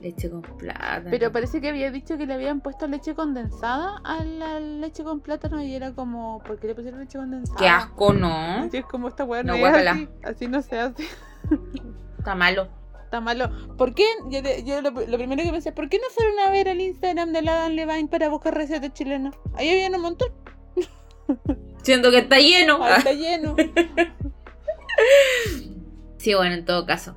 Leche 0.00 0.30
con 0.30 0.42
plátano. 0.42 1.08
Pero 1.10 1.32
parece 1.32 1.60
que 1.60 1.68
había 1.68 1.90
dicho 1.90 2.16
que 2.16 2.26
le 2.26 2.34
habían 2.34 2.60
puesto 2.60 2.86
leche 2.86 3.14
condensada 3.14 4.00
a 4.04 4.22
la 4.22 4.60
leche 4.60 5.02
con 5.02 5.20
plátano 5.20 5.62
y 5.62 5.74
era 5.74 5.92
como, 5.92 6.40
¿por 6.44 6.60
qué 6.60 6.68
le 6.68 6.74
pusieron 6.76 7.00
leche 7.00 7.18
condensada? 7.18 7.58
Qué 7.58 7.68
asco, 7.68 8.12
¿no? 8.12 8.32
Así 8.32 8.76
es 8.76 8.84
como 8.84 9.08
esta 9.08 9.24
weá 9.24 9.42
no, 9.42 9.54
es 9.54 9.86
así, 9.86 10.08
así 10.22 10.46
no 10.46 10.62
se 10.62 10.78
hace. 10.78 11.04
Está 12.18 12.34
malo. 12.36 12.68
Está 13.02 13.20
malo. 13.20 13.50
¿Por 13.76 13.94
qué? 13.94 14.04
Yo, 14.28 14.82
lo, 14.82 14.90
lo 14.90 15.18
primero 15.18 15.42
que 15.42 15.50
pensé, 15.50 15.72
¿por 15.72 15.88
qué 15.88 15.98
no 15.98 16.04
fueron 16.14 16.38
a 16.40 16.50
ver 16.50 16.68
el 16.68 16.80
Instagram 16.80 17.32
de 17.32 17.42
la 17.42 17.54
Dan 17.54 17.74
Levine 17.74 18.08
para 18.08 18.28
buscar 18.28 18.54
recetas 18.54 18.92
chilenas? 18.92 19.34
Ahí 19.54 19.70
había 19.70 19.88
un 19.96 20.02
montón. 20.02 20.28
Siento 21.82 22.10
que 22.10 22.18
está 22.18 22.38
lleno. 22.38 22.86
Está 22.86 23.12
lleno. 23.12 23.56
Sí, 26.18 26.34
bueno, 26.34 26.56
en 26.56 26.64
todo 26.64 26.84
caso. 26.84 27.16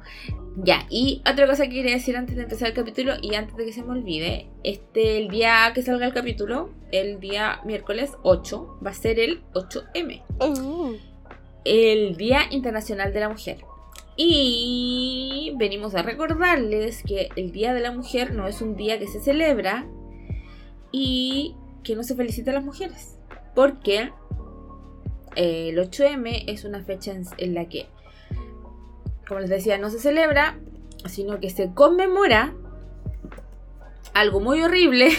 Ya, 0.58 0.86
y 0.90 1.22
otra 1.30 1.48
cosa 1.48 1.64
que 1.64 1.76
quería 1.76 1.94
decir 1.94 2.18
antes 2.18 2.36
de 2.36 2.44
empezar 2.44 2.68
el 2.68 2.74
capítulo 2.74 3.14
y 3.22 3.36
antes 3.36 3.56
de 3.56 3.66
que 3.66 3.72
se 3.72 3.84
me 3.84 3.92
olvide, 3.92 4.48
este, 4.64 5.18
el 5.18 5.30
día 5.30 5.72
que 5.74 5.82
salga 5.82 6.06
el 6.06 6.14
capítulo, 6.14 6.72
el 6.92 7.22
día 7.22 7.62
miércoles 7.64 8.12
8, 8.24 8.80
va 8.86 8.92
a 8.92 8.94
ser 8.94 9.20
el 9.20 9.42
8M, 9.54 10.24
Uh, 10.40 10.96
el 11.64 12.18
Día 12.18 12.42
Internacional 12.52 13.14
de 13.14 13.20
la 13.22 13.30
Mujer. 13.30 13.64
Y 14.18 15.54
venimos 15.58 15.96
a 15.96 16.02
recordarles 16.02 17.02
que 17.04 17.30
el 17.38 17.54
Día 17.54 17.74
de 17.74 17.80
la 17.80 17.92
Mujer 17.92 18.34
no 18.34 18.48
es 18.48 18.62
un 18.62 18.76
día 18.76 19.00
que 19.00 19.08
se 19.08 19.22
celebra 19.22 19.88
y 20.92 21.56
que 21.84 21.96
no 21.96 22.04
se 22.04 22.16
felicita 22.16 22.52
a 22.52 22.56
las 22.56 22.66
mujeres. 22.66 23.18
Porque 23.56 24.12
eh, 25.36 25.70
el 25.70 25.78
8M 25.78 26.44
es 26.48 26.66
una 26.66 26.84
fecha 26.84 27.14
en 27.38 27.54
la 27.54 27.70
que, 27.70 27.88
como 29.28 29.40
les 29.40 29.50
decía, 29.50 29.78
no 29.78 29.90
se 29.90 30.00
celebra, 30.00 30.58
sino 31.06 31.40
que 31.40 31.50
se 31.50 31.74
conmemora 31.74 32.54
algo 34.14 34.40
muy 34.40 34.62
horrible 34.62 35.10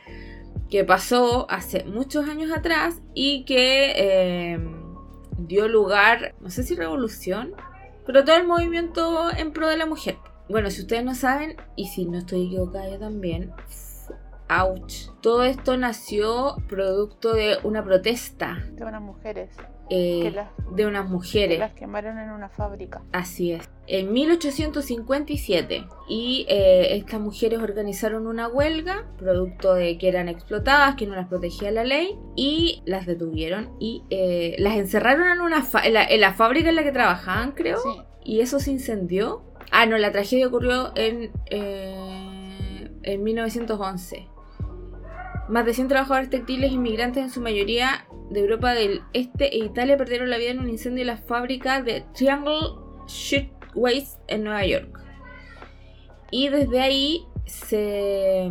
que 0.70 0.84
pasó 0.84 1.50
hace 1.50 1.84
muchos 1.84 2.28
años 2.28 2.50
atrás 2.50 3.00
y 3.14 3.44
que 3.44 3.92
eh, 3.96 4.58
dio 5.38 5.68
lugar, 5.68 6.34
no 6.40 6.50
sé 6.50 6.62
si 6.62 6.74
revolución, 6.74 7.54
pero 8.04 8.24
todo 8.24 8.36
el 8.36 8.46
movimiento 8.46 9.30
en 9.36 9.52
pro 9.52 9.68
de 9.68 9.76
la 9.76 9.86
mujer. 9.86 10.16
Bueno, 10.48 10.70
si 10.70 10.82
ustedes 10.82 11.04
no 11.04 11.14
saben, 11.14 11.56
y 11.74 11.88
si 11.88 12.04
no 12.04 12.18
estoy 12.18 12.46
equivocada 12.46 12.88
yo 12.88 12.98
también, 12.98 13.52
ouch. 14.48 15.08
Todo 15.20 15.42
esto 15.42 15.76
nació 15.76 16.56
producto 16.68 17.32
de 17.32 17.58
una 17.64 17.84
protesta 17.84 18.64
de 18.72 18.84
unas 18.84 19.02
mujeres 19.02 19.50
eh, 19.90 20.32
las, 20.34 20.48
de 20.74 20.86
unas 20.86 21.06
que 21.06 21.12
mujeres. 21.12 21.58
las 21.58 21.72
quemaron 21.72 22.18
en 22.18 22.30
una 22.30 22.48
fábrica. 22.48 23.02
Así 23.12 23.52
es. 23.52 23.68
En 23.86 24.12
1857. 24.12 25.86
Y 26.08 26.46
eh, 26.48 26.96
estas 26.96 27.20
mujeres 27.20 27.60
organizaron 27.60 28.26
una 28.26 28.48
huelga, 28.48 29.04
producto 29.18 29.74
de 29.74 29.96
que 29.98 30.08
eran 30.08 30.28
explotadas, 30.28 30.96
que 30.96 31.06
no 31.06 31.14
las 31.14 31.28
protegía 31.28 31.70
la 31.70 31.84
ley, 31.84 32.18
y 32.34 32.82
las 32.84 33.06
detuvieron 33.06 33.70
y 33.78 34.02
eh, 34.10 34.56
las 34.58 34.76
encerraron 34.76 35.28
en, 35.28 35.40
una 35.40 35.62
fa- 35.62 35.86
en, 35.86 35.94
la, 35.94 36.04
en 36.04 36.20
la 36.20 36.32
fábrica 36.34 36.68
en 36.68 36.76
la 36.76 36.82
que 36.84 36.92
trabajaban, 36.92 37.52
creo. 37.52 37.78
Sí. 37.78 37.88
Y 38.24 38.40
eso 38.40 38.58
se 38.58 38.72
incendió. 38.72 39.42
Ah, 39.70 39.86
no, 39.86 39.98
la 39.98 40.10
tragedia 40.12 40.48
ocurrió 40.48 40.92
en, 40.96 41.30
eh, 41.46 42.90
en 43.02 43.22
1911. 43.22 44.26
Más 45.48 45.64
de 45.64 45.74
100 45.74 45.88
trabajadores 45.88 46.30
textiles 46.30 46.72
inmigrantes, 46.72 47.22
en 47.22 47.30
su 47.30 47.40
mayoría 47.40 48.06
de 48.30 48.40
Europa 48.40 48.74
del 48.74 49.02
Este 49.12 49.54
e 49.54 49.64
Italia, 49.64 49.96
perdieron 49.96 50.28
la 50.28 50.38
vida 50.38 50.50
en 50.50 50.58
un 50.58 50.68
incendio 50.68 51.02
en 51.02 51.08
la 51.08 51.16
fábrica 51.16 51.82
de 51.82 52.04
Triangle 52.14 52.68
Shirtwaist 53.06 54.18
en 54.26 54.44
Nueva 54.44 54.66
York. 54.66 55.00
Y 56.30 56.48
desde 56.48 56.80
ahí 56.80 57.26
se. 57.44 58.50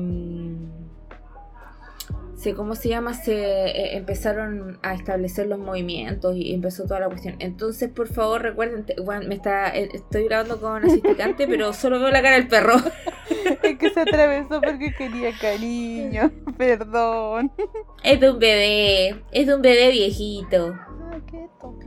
Se 2.46 2.54
¿Cómo 2.54 2.76
se 2.76 2.90
llama? 2.90 3.16
Se 3.16 3.34
eh, 3.34 3.98
empezaron 3.98 4.78
a 4.84 4.94
establecer 4.94 5.48
los 5.48 5.58
movimientos 5.58 6.36
y 6.38 6.54
empezó 6.54 6.84
toda 6.84 7.00
la 7.00 7.08
cuestión. 7.08 7.38
Entonces, 7.40 7.90
por 7.90 8.08
favor, 8.08 8.44
recuerden, 8.44 8.86
bueno, 9.04 9.28
me 9.28 9.34
está, 9.34 9.76
eh, 9.76 9.90
estoy 9.92 10.26
grabando 10.26 10.62
con 10.62 10.86
asistente, 10.86 11.48
pero 11.50 11.74
solo 11.74 12.00
veo 12.00 12.12
la 12.12 12.22
cara 12.22 12.36
del 12.36 12.48
perro. 12.48 12.76
Es 13.64 13.78
que 13.78 13.90
se 13.90 14.00
atravesó 14.00 14.62
porque 14.62 14.94
quería 14.96 15.32
cariño. 15.40 16.32
Perdón. 16.58 17.52
Es 18.04 18.20
de 18.20 18.30
un 18.30 18.38
bebé, 18.38 19.24
es 19.32 19.48
de 19.48 19.56
un 19.56 19.62
bebé 19.64 19.90
viejito. 19.90 20.78
Ay, 21.12 21.22
qué 21.30 21.50
tonto. 21.60 21.86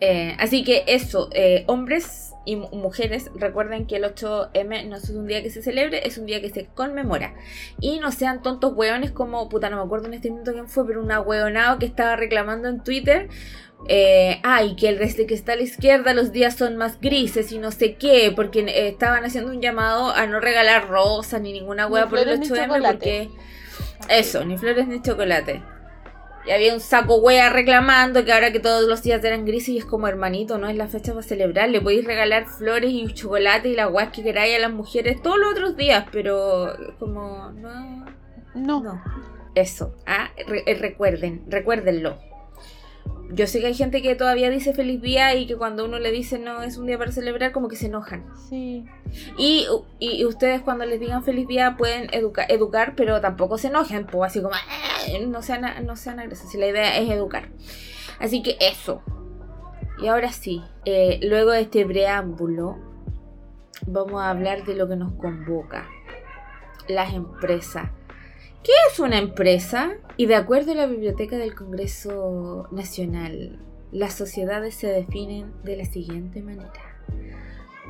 Eh, 0.00 0.36
así 0.38 0.62
que 0.62 0.84
eso, 0.86 1.30
eh, 1.32 1.64
hombres 1.68 2.25
y 2.46 2.56
mu- 2.56 2.70
mujeres, 2.70 3.30
recuerden 3.34 3.86
que 3.86 3.96
el 3.96 4.04
8M 4.04 4.86
no 4.88 4.96
es 4.96 5.10
un 5.10 5.26
día 5.26 5.42
que 5.42 5.50
se 5.50 5.60
celebre, 5.62 6.06
es 6.08 6.16
un 6.16 6.24
día 6.24 6.40
que 6.40 6.48
se 6.48 6.66
conmemora. 6.66 7.34
Y 7.80 7.98
no 8.00 8.10
sean 8.12 8.40
tontos 8.40 8.72
hueones 8.74 9.10
como, 9.10 9.48
puta, 9.50 9.68
no 9.68 9.76
me 9.76 9.82
acuerdo 9.82 10.06
en 10.06 10.14
este 10.14 10.30
minuto 10.30 10.52
quién 10.54 10.68
fue, 10.68 10.86
pero 10.86 11.02
una 11.02 11.20
hueonado 11.20 11.78
que 11.78 11.86
estaba 11.86 12.16
reclamando 12.16 12.68
en 12.68 12.82
Twitter. 12.82 13.28
Eh, 13.88 14.40
ay, 14.42 14.74
que 14.74 14.88
el 14.88 14.98
desde 14.98 15.26
que 15.26 15.34
está 15.34 15.52
a 15.52 15.56
la 15.56 15.62
izquierda 15.62 16.14
los 16.14 16.32
días 16.32 16.56
son 16.56 16.76
más 16.76 16.98
grises 16.98 17.52
y 17.52 17.58
no 17.58 17.70
sé 17.72 17.96
qué, 17.96 18.32
porque 18.34 18.60
eh, 18.60 18.88
estaban 18.88 19.24
haciendo 19.26 19.50
un 19.50 19.60
llamado 19.60 20.10
a 20.12 20.26
no 20.26 20.40
regalar 20.40 20.88
rosas 20.88 21.42
ni 21.42 21.52
ninguna 21.52 21.86
Ni 21.86 21.92
hueá 21.92 22.06
por 22.08 22.18
el 22.20 22.24
flores 22.24 22.40
ni 22.40 22.46
8M 22.56 22.64
chocolate. 22.66 22.96
porque... 22.96 23.30
Eso, 24.08 24.44
ni 24.44 24.56
flores 24.56 24.86
ni 24.88 25.02
chocolate. 25.02 25.62
Y 26.46 26.50
había 26.52 26.72
un 26.74 26.80
saco 26.80 27.16
wea 27.16 27.50
reclamando 27.50 28.24
que 28.24 28.32
ahora 28.32 28.52
que 28.52 28.60
todos 28.60 28.86
los 28.88 29.02
días 29.02 29.24
eran 29.24 29.44
grises 29.44 29.70
y 29.70 29.78
es 29.78 29.84
como 29.84 30.06
hermanito, 30.06 30.58
no 30.58 30.68
es 30.68 30.76
la 30.76 30.86
fecha 30.86 31.12
para 31.12 31.24
celebrar. 31.26 31.68
Le 31.70 31.80
podéis 31.80 32.04
regalar 32.04 32.46
flores 32.46 32.90
y 32.92 33.12
chocolate 33.12 33.68
y 33.70 33.74
las 33.74 33.90
weas 33.90 34.10
que 34.12 34.22
queráis 34.22 34.54
a 34.56 34.60
las 34.60 34.72
mujeres 34.72 35.20
todos 35.22 35.38
los 35.38 35.50
otros 35.52 35.76
días, 35.76 36.06
pero 36.12 36.72
como 37.00 37.50
no. 37.50 38.06
No. 38.54 38.80
No. 38.82 39.02
Eso. 39.56 39.94
Ah, 40.06 40.30
re- 40.46 40.62
eh, 40.66 40.74
recuerden, 40.74 41.42
recuérdenlo. 41.48 42.18
Yo 43.30 43.48
sé 43.48 43.58
que 43.60 43.66
hay 43.66 43.74
gente 43.74 44.02
que 44.02 44.14
todavía 44.14 44.50
dice 44.50 44.72
feliz 44.72 45.02
día 45.02 45.34
y 45.34 45.48
que 45.48 45.56
cuando 45.56 45.84
uno 45.84 45.98
le 45.98 46.12
dice 46.12 46.38
no 46.38 46.62
es 46.62 46.76
un 46.76 46.86
día 46.86 46.96
para 46.96 47.10
celebrar, 47.10 47.50
como 47.50 47.66
que 47.66 47.74
se 47.74 47.86
enojan. 47.86 48.24
Sí. 48.48 48.84
Y, 49.36 49.66
y- 49.98 50.20
y 50.20 50.24
ustedes 50.24 50.60
cuando 50.60 50.84
les 50.86 51.00
digan 51.00 51.24
feliz 51.24 51.48
día 51.48 51.74
pueden 51.76 52.08
educa- 52.12 52.46
educar, 52.48 52.94
pero 52.96 53.20
tampoco 53.20 53.58
se 53.58 53.66
enojen, 53.66 54.06
pues 54.06 54.30
así 54.30 54.40
como 54.40 54.54
"Ah", 54.54 54.95
no 55.28 55.42
sean, 55.42 55.86
no 55.86 55.96
sean 55.96 56.20
agresivos, 56.20 56.52
si 56.52 56.58
la 56.58 56.68
idea 56.68 56.98
es 56.98 57.10
educar. 57.10 57.48
Así 58.18 58.42
que 58.42 58.56
eso. 58.60 59.02
Y 60.02 60.08
ahora 60.08 60.32
sí, 60.32 60.62
eh, 60.84 61.20
luego 61.22 61.52
de 61.52 61.62
este 61.62 61.84
preámbulo, 61.86 62.76
vamos 63.86 64.20
a 64.20 64.30
hablar 64.30 64.64
de 64.64 64.74
lo 64.74 64.88
que 64.88 64.96
nos 64.96 65.12
convoca. 65.14 65.88
Las 66.88 67.14
empresas. 67.14 67.90
¿Qué 68.62 68.72
es 68.90 69.00
una 69.00 69.18
empresa? 69.18 69.94
Y 70.16 70.26
de 70.26 70.34
acuerdo 70.34 70.72
a 70.72 70.74
la 70.74 70.86
Biblioteca 70.86 71.36
del 71.36 71.54
Congreso 71.54 72.68
Nacional, 72.72 73.60
las 73.92 74.14
sociedades 74.14 74.74
se 74.74 74.88
definen 74.88 75.52
de 75.62 75.76
la 75.76 75.84
siguiente 75.84 76.42
manera. 76.42 76.72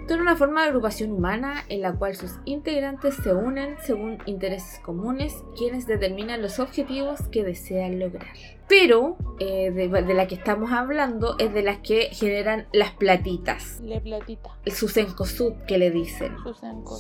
Son 0.09 0.21
una 0.21 0.37
forma 0.37 0.63
de 0.63 0.69
agrupación 0.69 1.11
humana 1.11 1.65
en 1.69 1.81
la 1.83 1.93
cual 1.93 2.15
sus 2.15 2.31
integrantes 2.45 3.17
se 3.17 3.35
unen 3.35 3.77
según 3.83 4.19
intereses 4.27 4.79
comunes, 4.81 5.35
quienes 5.57 5.87
determinan 5.87 6.43
los 6.43 6.61
objetivos 6.61 7.23
que 7.33 7.43
desean 7.43 7.99
lograr. 7.99 8.27
Pero 8.69 9.17
eh, 9.41 9.71
de, 9.73 9.89
de 9.89 10.15
la 10.15 10.29
que 10.29 10.37
estamos 10.37 10.71
hablando 10.71 11.37
es 11.39 11.53
de 11.53 11.63
las 11.63 11.79
que 11.79 12.09
generan 12.13 12.67
las 12.73 12.93
platitas, 12.93 13.81
Le 13.81 14.01
platita. 14.01 14.51
su 14.67 14.87
sencosud 14.89 15.55
que 15.67 15.79
le 15.79 15.91
dicen, 15.91 16.37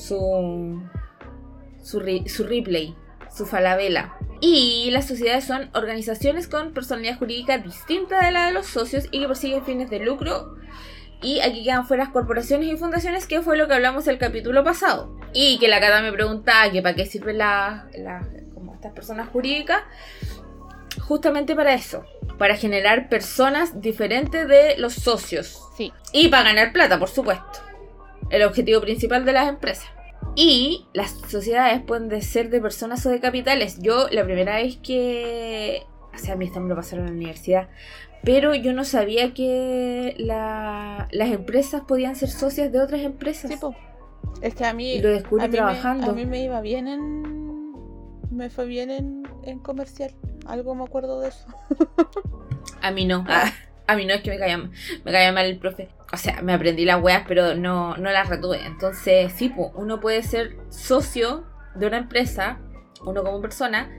su, 0.00 0.80
su, 1.82 2.00
ri- 2.00 2.26
su 2.28 2.44
replay, 2.44 2.94
su 3.32 3.46
falabella. 3.46 4.16
Y 4.40 4.90
las 4.90 5.06
sociedades 5.06 5.44
son 5.44 5.70
organizaciones 5.74 6.48
con 6.48 6.72
personalidad 6.72 7.18
jurídica 7.18 7.58
distinta 7.58 8.24
de 8.26 8.32
la 8.32 8.46
de 8.46 8.52
los 8.52 8.66
socios 8.66 9.06
y 9.12 9.20
que 9.20 9.26
persiguen 9.28 9.64
fines 9.64 9.90
de 9.90 10.00
lucro. 10.00 10.54
Y 11.22 11.40
aquí 11.40 11.64
quedan 11.64 11.86
fuera 11.86 12.10
corporaciones 12.12 12.68
y 12.68 12.76
fundaciones, 12.76 13.26
que 13.26 13.40
fue 13.42 13.56
lo 13.56 13.66
que 13.68 13.74
hablamos 13.74 14.06
el 14.06 14.18
capítulo 14.18 14.62
pasado. 14.62 15.16
Y 15.32 15.58
que 15.58 15.68
la 15.68 15.80
Cata 15.80 16.02
me 16.02 16.12
preguntaba 16.12 16.70
que 16.70 16.82
para 16.82 16.94
qué 16.94 17.06
sirven 17.06 17.38
las 17.38 17.84
las- 17.96 18.26
como 18.54 18.74
estas 18.74 18.92
personas 18.92 19.28
jurídicas. 19.30 19.82
Justamente 21.00 21.54
para 21.54 21.74
eso, 21.74 22.04
para 22.38 22.56
generar 22.56 23.08
personas 23.08 23.80
diferentes 23.80 24.48
de 24.48 24.76
los 24.78 24.94
socios. 24.94 25.60
Sí. 25.76 25.92
Y 26.12 26.28
para 26.28 26.44
ganar 26.44 26.72
plata, 26.72 26.98
por 26.98 27.08
supuesto. 27.08 27.60
El 28.30 28.42
objetivo 28.42 28.80
principal 28.80 29.24
de 29.24 29.32
las 29.32 29.48
empresas. 29.48 29.86
Y 30.34 30.86
las 30.92 31.10
sociedades 31.28 31.80
pueden 31.82 32.20
ser 32.22 32.50
de 32.50 32.60
personas 32.60 33.04
o 33.06 33.10
de 33.10 33.20
capitales. 33.20 33.78
Yo 33.80 34.08
la 34.10 34.24
primera 34.24 34.56
vez 34.56 34.76
que... 34.78 35.82
O 36.14 36.18
sea, 36.18 36.32
a 36.32 36.36
mí 36.36 36.46
esto 36.46 36.60
me 36.60 36.68
lo 36.70 36.76
pasaron 36.76 37.04
en 37.06 37.12
la 37.12 37.16
universidad. 37.16 37.68
Pero 38.26 38.54
yo 38.54 38.74
no 38.74 38.84
sabía 38.84 39.32
que 39.32 40.14
la- 40.18 41.08
las 41.12 41.28
empresas 41.30 41.82
podían 41.88 42.16
ser 42.16 42.28
socias 42.28 42.70
de 42.72 42.80
otras 42.80 43.00
empresas. 43.00 43.50
Sí, 43.50 43.56
po. 43.56 43.74
Es 44.42 44.54
que 44.54 44.64
a 44.66 44.74
mí. 44.74 44.94
Y 44.94 45.00
lo 45.00 45.08
descubrí 45.10 45.44
a 45.44 45.48
mí 45.48 45.52
me- 45.52 45.56
trabajando. 45.56 46.10
a 46.10 46.12
mí 46.12 46.26
me 46.26 46.42
iba 46.42 46.60
bien 46.60 46.88
en. 46.88 47.36
Me 48.30 48.50
fue 48.50 48.66
bien 48.66 48.90
en, 48.90 49.22
en 49.44 49.60
comercial. 49.60 50.10
Algo 50.46 50.74
me 50.74 50.84
acuerdo 50.84 51.20
de 51.20 51.28
eso. 51.28 51.46
A 52.82 52.90
mí 52.90 53.04
no. 53.06 53.24
Ah, 53.28 53.50
a 53.86 53.96
mí 53.96 54.04
no 54.04 54.12
es 54.14 54.20
que 54.22 54.30
me 54.30 54.38
caía, 54.38 54.58
me 54.58 55.12
caía 55.12 55.32
mal 55.32 55.46
el 55.46 55.58
profe. 55.58 55.88
O 56.12 56.16
sea, 56.16 56.42
me 56.42 56.52
aprendí 56.52 56.84
las 56.84 57.02
weas, 57.02 57.24
pero 57.26 57.54
no, 57.54 57.96
no 57.96 58.10
las 58.10 58.28
retuve. 58.28 58.64
Entonces, 58.66 59.32
sí, 59.32 59.48
po, 59.48 59.72
uno 59.76 59.98
puede 60.00 60.22
ser 60.22 60.56
socio 60.68 61.44
de 61.74 61.86
una 61.86 61.96
empresa, 61.98 62.58
uno 63.04 63.22
como 63.24 63.40
persona, 63.40 63.90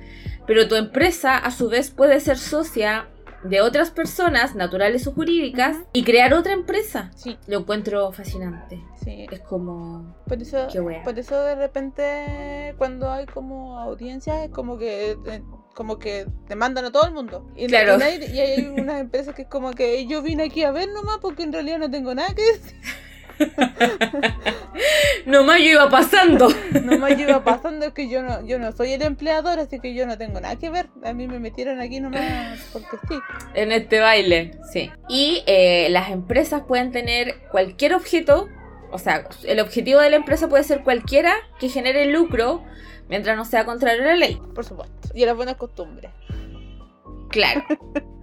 pero 0.46 0.67
tu 0.67 0.75
empresa 0.75 1.38
a 1.38 1.51
su 1.51 1.69
vez 1.69 1.89
puede 1.89 2.19
ser 2.19 2.38
socia 2.38 3.07
de 3.44 3.62
otras 3.62 3.91
personas, 3.91 4.56
naturales 4.56 5.06
o 5.08 5.12
jurídicas, 5.13 5.77
y 5.94 6.03
crear 6.03 6.34
otra 6.34 6.53
empresa. 6.53 7.12
Sí, 7.15 7.38
Lo 7.48 7.60
encuentro 7.60 8.12
fascinante. 8.12 8.84
sí. 9.03 9.25
Es 9.32 9.39
como... 9.41 10.15
Por 10.27 10.41
eso, 10.41 10.67
Qué 10.72 10.79
wea. 10.82 11.03
por 11.03 11.17
eso 11.17 11.39
de 11.41 11.56
repente 11.56 12.75
cuando 12.77 13.10
hay 13.12 13.25
como 13.25 13.79
audiencias 13.79 14.46
es 14.46 14.50
como 14.50 14.77
que 14.77 15.12
eh, 15.25 15.41
como 15.74 16.00
que 16.00 16.25
demandan 16.50 16.86
a 16.86 16.91
todo 16.91 17.06
el 17.06 17.13
mundo. 17.13 17.50
Y, 17.56 17.67
Claro. 17.67 17.96
y 17.96 18.00
nadie- 18.00 18.29
y 18.34 18.39
hay 18.39 18.65
unas 18.67 19.00
empresas 19.00 19.36
que 19.36 19.44
es 19.44 19.48
como 19.48 19.72
que 19.72 20.06
yo 20.08 20.22
vine 20.22 20.44
aquí 20.44 20.63
a 20.63 20.72
ver 20.72 20.89
nomás 20.89 21.17
porque 21.22 21.44
en 21.44 21.53
realidad 21.53 21.77
no 21.79 21.89
tengo 21.91 22.13
nada 22.15 22.34
que 22.34 22.41
decir. 22.44 22.75
Nomás 25.25 25.60
yo 25.60 25.65
iba 25.72 25.89
pasando. 25.89 26.48
Nomás 26.84 27.17
yo 27.17 27.27
iba 27.27 27.44
pasando 27.44 27.88
es 27.88 27.94
que 27.94 28.10
yo 28.10 28.22
no, 28.22 28.46
yo 28.46 28.60
no 28.60 28.72
soy 28.72 28.94
el 28.94 29.01
empleador, 29.01 29.60
así 29.60 29.79
que 29.79 29.94
yo 29.94 30.06
no 30.06 30.17
tengo 30.17 30.39
nada 30.39 30.56
que 30.56 30.70
ver. 30.70 30.88
A 31.03 31.13
mí 31.13 31.27
me 31.27 31.39
metieron 31.39 31.79
aquí 31.79 32.00
nomás 32.00 32.60
porque 32.72 32.98
sí. 33.08 33.15
En 33.53 33.72
este 33.72 34.00
baile, 34.00 34.51
sí. 34.72 34.91
Y 35.10 35.44
eh, 35.48 35.88
las 35.89 36.10
empresas 36.12 36.63
pueden 36.67 36.91
tener 36.91 37.39
cualquier 37.51 37.94
objeto, 37.94 38.48
o 38.91 39.00
sea, 39.00 39.27
el 39.46 39.60
objetivo 39.60 40.00
de 40.00 40.10
la 40.10 40.15
empresa 40.15 40.48
puede 40.48 40.63
ser 40.63 40.84
cualquiera 40.84 41.34
que 41.60 41.70
genere 41.70 42.06
lucro 42.06 42.63
mientras 43.10 43.36
no 43.38 43.46
sea 43.46 43.65
contrario 43.65 44.03
a 44.03 44.08
la 44.08 44.15
ley. 44.15 44.39
Por 44.53 44.65
supuesto. 44.65 44.96
Y 45.13 45.24
a 45.24 45.27
las 45.27 45.36
buenas 45.36 45.56
costumbres. 45.56 46.12
Claro. 47.38 47.63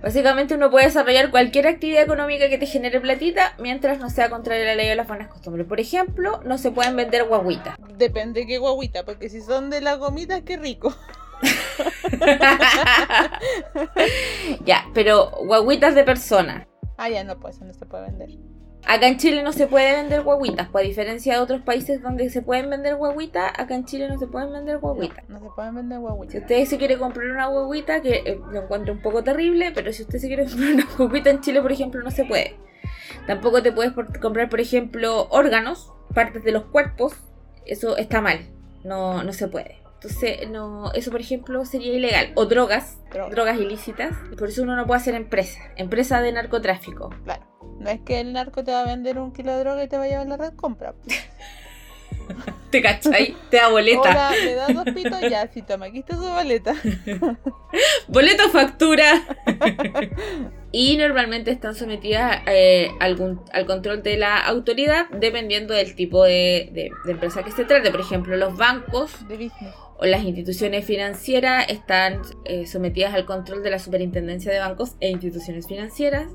Básicamente 0.02 0.56
uno 0.56 0.72
puede 0.72 0.86
desarrollar 0.86 1.30
cualquier 1.30 1.68
actividad 1.68 2.02
económica 2.02 2.48
que 2.48 2.58
te 2.58 2.66
genere 2.66 3.00
platita 3.00 3.54
mientras 3.60 4.00
no 4.00 4.10
sea 4.10 4.28
contrario 4.28 4.64
a 4.64 4.66
la 4.66 4.74
ley 4.74 4.90
o 4.90 4.96
las 4.96 5.06
buenas 5.06 5.28
costumbres. 5.28 5.68
Por 5.68 5.78
ejemplo, 5.78 6.40
no 6.44 6.58
se 6.58 6.72
pueden 6.72 6.96
vender 6.96 7.28
guaguitas. 7.28 7.76
Depende 7.96 8.44
qué 8.44 8.58
guaguita, 8.58 9.04
porque 9.04 9.28
si 9.28 9.40
son 9.40 9.70
de 9.70 9.80
las 9.80 10.00
gomitas, 10.00 10.42
qué 10.42 10.56
rico. 10.56 10.92
ya, 14.64 14.84
pero 14.94 15.30
guaguitas 15.46 15.94
de 15.94 16.02
personas. 16.02 16.66
Ah, 16.98 17.08
ya 17.08 17.22
no, 17.22 17.38
pues 17.38 17.54
eso 17.54 17.64
no 17.64 17.72
se 17.72 17.86
puede 17.86 18.06
vender. 18.06 18.30
Acá 18.86 19.08
en 19.08 19.16
Chile 19.16 19.42
no 19.42 19.52
se 19.52 19.66
puede 19.66 19.92
vender 19.92 20.22
guaguitas, 20.22 20.68
pues 20.70 20.84
a 20.84 20.86
diferencia 20.88 21.32
de 21.34 21.40
otros 21.40 21.62
países 21.62 22.02
donde 22.02 22.28
se 22.28 22.42
pueden 22.42 22.68
vender 22.68 22.96
guaguitas, 22.96 23.50
acá 23.58 23.74
en 23.74 23.86
Chile 23.86 24.08
no 24.08 24.18
se 24.18 24.26
pueden 24.26 24.52
vender 24.52 24.78
guaguitas. 24.78 25.26
No 25.28 25.40
se 25.40 25.48
pueden 25.56 25.74
vender 25.74 25.98
Si 25.98 26.02
guaguitas. 26.02 26.42
usted 26.42 26.64
se 26.66 26.76
quiere 26.78 26.98
comprar 26.98 27.30
una 27.30 27.46
guaguita, 27.46 28.02
que 28.02 28.22
eh, 28.26 28.40
lo 28.52 28.62
encuentro 28.62 28.92
un 28.92 29.00
poco 29.00 29.24
terrible, 29.24 29.72
pero 29.74 29.90
si 29.92 30.02
usted 30.02 30.18
se 30.18 30.26
quiere 30.28 30.44
comprar 30.48 30.74
una 30.74 30.86
guaguita 30.98 31.30
en 31.30 31.40
Chile, 31.40 31.62
por 31.62 31.72
ejemplo, 31.72 32.02
no 32.02 32.10
se 32.10 32.24
puede. 32.26 32.56
Tampoco 33.26 33.62
te 33.62 33.72
puedes 33.72 33.92
por- 33.92 34.20
comprar, 34.20 34.50
por 34.50 34.60
ejemplo, 34.60 35.28
órganos, 35.30 35.90
partes 36.14 36.44
de 36.44 36.52
los 36.52 36.64
cuerpos. 36.64 37.14
Eso 37.64 37.96
está 37.96 38.20
mal. 38.20 38.50
No, 38.84 39.22
no 39.24 39.32
se 39.32 39.48
puede. 39.48 39.78
Entonces, 39.94 40.50
no, 40.50 40.92
eso, 40.92 41.10
por 41.10 41.22
ejemplo, 41.22 41.64
sería 41.64 41.94
ilegal. 41.94 42.32
O 42.34 42.44
drogas, 42.44 42.98
Drogas. 43.10 43.30
drogas 43.30 43.58
ilícitas. 43.58 44.12
Por 44.38 44.48
eso 44.50 44.62
uno 44.62 44.76
no 44.76 44.86
puede 44.86 45.00
hacer 45.00 45.14
empresa. 45.14 45.58
Empresa 45.76 46.20
de 46.20 46.32
narcotráfico. 46.32 47.08
Claro. 47.24 47.46
No 47.84 47.90
es 47.90 48.00
que 48.00 48.18
el 48.20 48.32
narco 48.32 48.64
te 48.64 48.72
va 48.72 48.80
a 48.80 48.86
vender 48.86 49.18
un 49.18 49.30
kilo 49.32 49.52
de 49.52 49.58
droga 49.60 49.84
y 49.84 49.88
te 49.88 49.98
va 49.98 50.04
a 50.04 50.08
llevar 50.08 50.26
la 50.26 50.36
red 50.38 50.54
compra. 50.54 50.94
¿Te 52.70 52.80
cachai? 52.80 53.36
Te 53.50 53.58
da 53.58 53.68
boleta. 53.68 54.00
Hola, 54.00 54.32
me 54.42 54.54
da 54.54 54.66
dos 54.68 54.84
pitos, 54.94 55.20
ya, 55.30 55.46
sí, 55.52 55.60
toma, 55.62 55.86
aquí 55.86 55.98
está 55.98 56.16
su 56.16 56.22
boleta. 56.26 56.74
Boleto 58.08 58.48
factura. 58.48 59.22
y 60.72 60.96
normalmente 60.96 61.50
están 61.50 61.74
sometidas 61.74 62.40
eh, 62.46 62.90
algún- 63.00 63.42
al 63.52 63.66
control 63.66 64.02
de 64.02 64.16
la 64.16 64.38
autoridad 64.38 65.08
dependiendo 65.10 65.74
del 65.74 65.94
tipo 65.94 66.24
de, 66.24 66.70
de- 66.72 66.90
de 67.04 67.12
empresa 67.12 67.42
que 67.44 67.52
se 67.52 67.64
trate. 67.66 67.90
Por 67.90 68.00
ejemplo, 68.00 68.36
los 68.36 68.56
bancos 68.56 69.12
De 69.28 69.34
business. 69.36 69.74
o 69.98 70.06
las 70.06 70.22
instituciones 70.24 70.84
financieras 70.86 71.66
están 71.68 72.22
eh, 72.46 72.66
sometidas 72.66 73.12
al 73.14 73.26
control 73.26 73.62
de 73.62 73.70
la 73.70 73.78
Superintendencia 73.78 74.50
de 74.50 74.58
Bancos 74.60 74.96
e 75.00 75.10
Instituciones 75.10 75.68
Financieras 75.68 76.26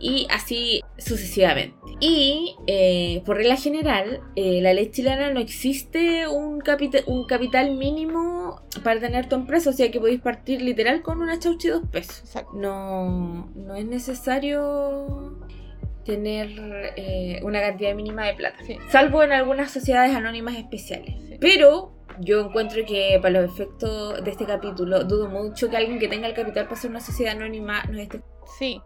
y 0.00 0.26
así 0.30 0.80
sucesivamente. 0.98 1.76
Y 2.00 2.54
eh, 2.66 3.22
por 3.26 3.36
regla 3.36 3.56
general, 3.56 4.20
eh, 4.36 4.60
la 4.62 4.72
ley 4.72 4.90
chilena 4.90 5.30
no 5.32 5.40
existe 5.40 6.28
un, 6.28 6.60
capita- 6.60 7.02
un 7.06 7.26
capital 7.26 7.72
mínimo 7.74 8.62
para 8.84 9.00
tener 9.00 9.28
tu 9.28 9.34
empresa, 9.34 9.70
o 9.70 9.72
sea 9.72 9.90
que 9.90 9.98
podéis 9.98 10.20
partir 10.20 10.62
literal 10.62 11.02
con 11.02 11.20
una 11.20 11.38
chaucha 11.38 11.68
y 11.68 11.70
dos 11.72 11.82
pesos. 11.90 12.20
Exacto. 12.20 12.52
No, 12.54 13.50
no 13.56 13.74
es 13.74 13.84
necesario 13.86 15.38
tener 16.04 16.48
eh, 16.96 17.40
una 17.42 17.60
cantidad 17.60 17.94
mínima 17.94 18.26
de 18.26 18.34
plata, 18.34 18.58
Sí. 18.64 18.76
salvo 18.90 19.22
en 19.22 19.32
algunas 19.32 19.70
sociedades 19.70 20.14
anónimas 20.14 20.56
especiales. 20.56 21.14
Sí. 21.28 21.36
Pero 21.40 21.92
yo 22.20 22.40
encuentro 22.46 22.84
que 22.86 23.18
para 23.20 23.42
los 23.42 23.52
efectos 23.52 24.24
de 24.24 24.30
este 24.30 24.46
capítulo 24.46 25.04
dudo 25.04 25.28
mucho 25.28 25.68
que 25.68 25.76
alguien 25.76 25.98
que 25.98 26.08
tenga 26.08 26.26
el 26.28 26.34
capital 26.34 26.64
para 26.66 26.80
ser 26.80 26.90
una 26.90 27.00
sociedad 27.00 27.36
anónima 27.36 27.84
nos 27.84 28.00
esté... 28.00 28.22
Sí. 28.58 28.80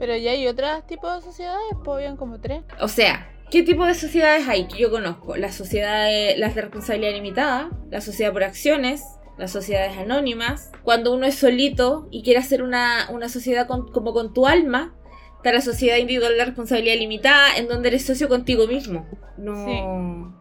Pero 0.00 0.16
ya 0.16 0.32
hay 0.32 0.48
otros 0.48 0.84
tipos 0.88 1.14
de 1.14 1.22
sociedades, 1.22 1.62
pues 1.84 1.96
habían 1.96 2.16
como 2.16 2.40
tres. 2.40 2.62
O 2.80 2.88
sea, 2.88 3.30
¿qué 3.50 3.62
tipo 3.62 3.84
de 3.84 3.94
sociedades 3.94 4.48
hay 4.48 4.66
que 4.66 4.78
yo 4.78 4.90
conozco? 4.90 5.36
Las 5.36 5.54
sociedades, 5.54 6.36
las 6.38 6.56
de 6.56 6.62
responsabilidad 6.62 7.12
limitada, 7.12 7.70
la 7.90 8.00
sociedad 8.00 8.32
por 8.32 8.42
acciones, 8.42 9.04
las 9.38 9.52
sociedades 9.52 9.96
anónimas. 9.98 10.72
Cuando 10.82 11.12
uno 11.14 11.26
es 11.26 11.36
solito 11.36 12.08
y 12.10 12.22
quiere 12.24 12.40
hacer 12.40 12.62
una, 12.62 13.08
una 13.10 13.28
sociedad 13.28 13.66
con- 13.68 13.92
como 13.92 14.12
con 14.12 14.32
tu 14.34 14.46
alma, 14.46 14.96
está 15.36 15.52
la 15.52 15.60
sociedad 15.60 15.96
individual 15.98 16.36
de 16.36 16.44
responsabilidad 16.46 16.96
limitada, 16.96 17.56
en 17.56 17.68
donde 17.68 17.88
eres 17.88 18.04
socio 18.06 18.28
contigo 18.28 18.66
mismo. 18.66 19.06
No... 19.38 20.34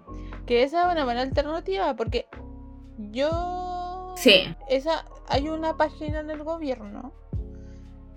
Que 0.46 0.64
esa 0.64 0.88
es 0.88 0.92
una 0.94 1.04
buena 1.06 1.22
alternativa, 1.22 1.96
porque 1.96 2.26
yo... 3.12 4.14
Sí. 4.18 4.54
Esa, 4.70 5.06
hay 5.28 5.48
una 5.50 5.78
página 5.78 6.20
en 6.22 6.30
el 6.30 6.44
gobierno, 6.44 7.14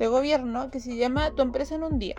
de 0.03 0.09
gobierno, 0.09 0.69
que 0.71 0.81
se 0.81 0.97
llama 0.97 1.31
Tu 1.31 1.43
empresa 1.43 1.77
en 1.77 1.85
un 1.85 2.01
día. 2.01 2.17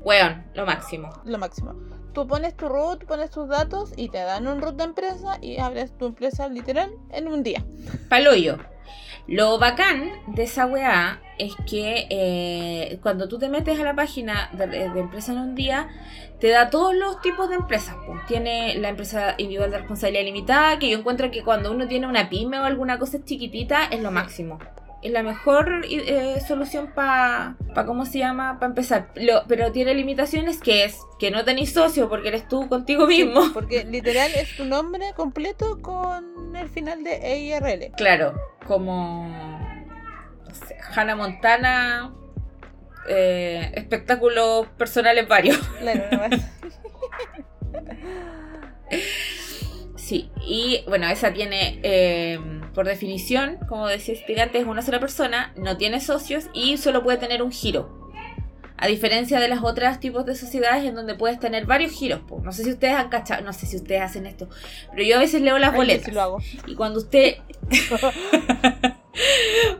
Weón, 0.00 0.44
lo 0.52 0.66
máximo. 0.66 1.08
Lo 1.24 1.38
máximo. 1.38 1.72
Tú 2.12 2.26
pones 2.26 2.54
tu 2.54 2.68
root, 2.68 3.06
pones 3.06 3.30
tus 3.30 3.48
datos 3.48 3.94
y 3.96 4.10
te 4.10 4.18
dan 4.18 4.46
un 4.46 4.60
root 4.60 4.76
de 4.76 4.84
empresa 4.84 5.38
y 5.40 5.58
abres 5.58 5.96
tu 5.96 6.06
empresa 6.06 6.46
literal 6.48 6.90
en 7.10 7.28
un 7.28 7.42
día. 7.42 7.64
Paloyo. 8.10 8.58
Lo 9.26 9.58
bacán 9.58 10.10
de 10.26 10.42
esa 10.42 10.66
weá 10.66 11.22
es 11.38 11.54
que 11.66 12.06
eh, 12.10 12.98
cuando 13.02 13.26
tú 13.26 13.38
te 13.38 13.48
metes 13.48 13.80
a 13.80 13.82
la 13.82 13.94
página 13.94 14.50
de, 14.52 14.66
de 14.66 15.00
empresa 15.00 15.32
en 15.32 15.38
un 15.38 15.54
día, 15.54 15.88
te 16.40 16.50
da 16.50 16.68
todos 16.68 16.94
los 16.94 17.22
tipos 17.22 17.48
de 17.48 17.54
empresas. 17.54 17.96
pues. 18.06 18.20
Tiene 18.26 18.74
la 18.74 18.90
empresa 18.90 19.34
individual 19.38 19.70
de 19.70 19.78
responsabilidad 19.78 20.24
limitada, 20.24 20.78
que 20.78 20.90
yo 20.90 20.98
encuentro 20.98 21.30
que 21.30 21.42
cuando 21.42 21.72
uno 21.72 21.88
tiene 21.88 22.06
una 22.06 22.28
pyme 22.28 22.58
o 22.58 22.64
alguna 22.64 22.98
cosa 22.98 23.24
chiquitita, 23.24 23.86
es 23.86 24.02
lo 24.02 24.10
máximo. 24.10 24.58
Es 25.04 25.12
la 25.12 25.22
mejor 25.22 25.82
eh, 25.88 26.40
solución 26.48 26.90
para, 26.94 27.56
pa, 27.74 27.84
¿cómo 27.84 28.06
se 28.06 28.18
llama? 28.18 28.54
Para 28.58 28.70
empezar. 28.70 29.10
Lo- 29.16 29.44
pero 29.46 29.70
tiene 29.70 29.92
limitaciones 29.94 30.60
que 30.60 30.84
es 30.84 30.96
que 31.18 31.30
no 31.30 31.44
tenés 31.44 31.74
socio 31.74 32.08
porque 32.08 32.28
eres 32.28 32.48
tú 32.48 32.66
contigo 32.70 33.06
mismo. 33.06 33.42
Sí, 33.42 33.50
porque 33.54 33.84
literal 33.84 34.30
es 34.34 34.56
tu 34.56 34.64
nombre 34.64 35.12
completo 35.14 35.78
con 35.82 36.56
el 36.56 36.70
final 36.70 37.04
de 37.04 37.16
EIRL. 37.16 37.92
Claro, 37.98 38.32
como 38.66 39.28
no 40.48 40.54
sé, 40.54 40.74
Hannah 40.96 41.16
Montana, 41.16 42.14
eh, 43.06 43.72
espectáculos 43.74 44.66
personales 44.78 45.28
varios. 45.28 45.58
Claro, 45.80 46.04
no 46.12 46.18
más. 46.18 46.30
Sí, 50.04 50.28
y 50.46 50.82
bueno, 50.86 51.08
esa 51.08 51.32
tiene, 51.32 51.80
eh, 51.82 52.38
por 52.74 52.86
definición, 52.86 53.56
como 53.70 53.88
decía 53.88 54.14
antes, 54.42 54.60
es 54.60 54.68
una 54.68 54.82
sola 54.82 55.00
persona, 55.00 55.54
no 55.56 55.78
tiene 55.78 55.98
socios 55.98 56.44
y 56.52 56.76
solo 56.76 57.02
puede 57.02 57.16
tener 57.16 57.42
un 57.42 57.50
giro. 57.50 58.12
A 58.76 58.86
diferencia 58.86 59.40
de 59.40 59.48
las 59.48 59.62
otras 59.62 60.00
tipos 60.00 60.26
de 60.26 60.34
sociedades 60.34 60.84
en 60.84 60.94
donde 60.94 61.14
puedes 61.14 61.40
tener 61.40 61.64
varios 61.64 61.92
giros. 61.92 62.20
po. 62.20 62.38
No 62.44 62.52
sé 62.52 62.64
si 62.64 62.72
ustedes 62.72 62.92
han 62.92 63.08
cachado, 63.08 63.42
no 63.44 63.54
sé 63.54 63.64
si 63.64 63.76
ustedes 63.76 64.02
hacen 64.02 64.26
esto, 64.26 64.50
pero 64.90 65.04
yo 65.04 65.16
a 65.16 65.20
veces 65.20 65.40
leo 65.40 65.58
las 65.58 65.70
Ay, 65.70 65.76
boletas. 65.78 66.04
sí 66.04 66.10
lo 66.10 66.20
hago. 66.20 66.38
Y 66.66 66.74
cuando 66.74 66.98
usted. 66.98 67.36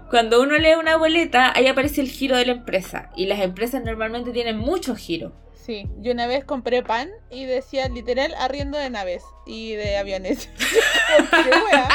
cuando 0.09 0.41
uno 0.41 0.57
lee 0.57 0.73
una 0.81 0.97
boleta, 0.97 1.53
ahí 1.55 1.67
aparece 1.67 2.01
el 2.01 2.09
giro 2.09 2.39
de 2.39 2.47
la 2.47 2.53
empresa. 2.53 3.11
Y 3.15 3.27
las 3.27 3.41
empresas 3.41 3.85
normalmente 3.85 4.31
tienen 4.31 4.57
muchos 4.57 4.97
giros. 4.97 5.33
Sí, 5.65 5.89
yo 6.01 6.13
una 6.13 6.27
vez 6.27 6.45
compré 6.45 6.83
pan 6.83 7.09
y 7.31 7.47
decía 7.47 7.89
literal 7.89 8.35
arriendo 8.39 8.77
de 8.77 8.91
naves 8.91 9.25
y 9.47 9.73
de 9.73 9.97
aviones. 9.97 10.51
¿Qué 11.31 11.51
wea? 11.51 11.89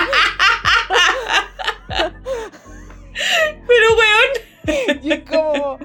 Pero 3.68 3.96
weón. 3.96 5.02
Y 5.04 5.12
es 5.12 5.24
como 5.24 5.78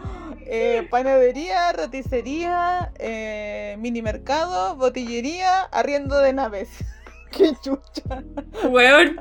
eh, 0.46 0.86
panadería, 0.90 1.72
roticería, 1.72 2.90
eh, 2.98 3.76
mini 3.78 4.00
mercado, 4.00 4.76
botillería, 4.76 5.62
arriendo 5.64 6.18
de 6.20 6.32
naves. 6.32 6.70
Qué 7.36 7.52
chucha. 7.62 8.22
Weón. 8.68 9.20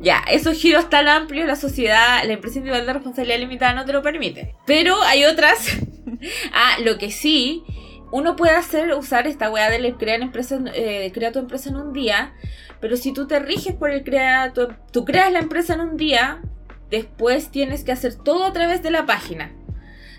Ya, 0.00 0.24
esos 0.30 0.56
giros 0.56 0.88
tan 0.88 1.08
amplios, 1.08 1.46
la 1.46 1.56
sociedad, 1.56 2.24
la 2.24 2.32
empresa 2.32 2.58
individual 2.58 2.86
de 2.86 2.92
responsabilidad 2.92 3.38
limitada 3.38 3.74
no 3.74 3.84
te 3.84 3.92
lo 3.92 4.02
permite. 4.02 4.54
Pero 4.66 5.00
hay 5.02 5.24
otras. 5.24 5.78
ah, 6.52 6.76
lo 6.82 6.98
que 6.98 7.10
sí, 7.10 7.64
uno 8.12 8.36
puede 8.36 8.54
hacer, 8.54 8.94
usar 8.94 9.26
esta 9.26 9.50
weá 9.50 9.70
de 9.70 9.94
crear 9.94 10.20
empresa, 10.20 10.58
eh, 10.74 11.10
crea 11.12 11.32
tu 11.32 11.38
empresa 11.38 11.70
en 11.70 11.76
un 11.76 11.92
día. 11.92 12.34
Pero 12.80 12.96
si 12.96 13.12
tú 13.12 13.26
te 13.26 13.38
riges 13.38 13.74
por 13.74 13.90
el 13.90 14.04
crear, 14.04 14.52
tu, 14.52 14.68
tú 14.92 15.04
creas 15.04 15.32
la 15.32 15.38
empresa 15.38 15.74
en 15.74 15.80
un 15.80 15.96
día, 15.96 16.42
después 16.90 17.50
tienes 17.50 17.84
que 17.84 17.92
hacer 17.92 18.14
todo 18.14 18.44
a 18.44 18.52
través 18.52 18.82
de 18.82 18.90
la 18.90 19.06
página. 19.06 19.52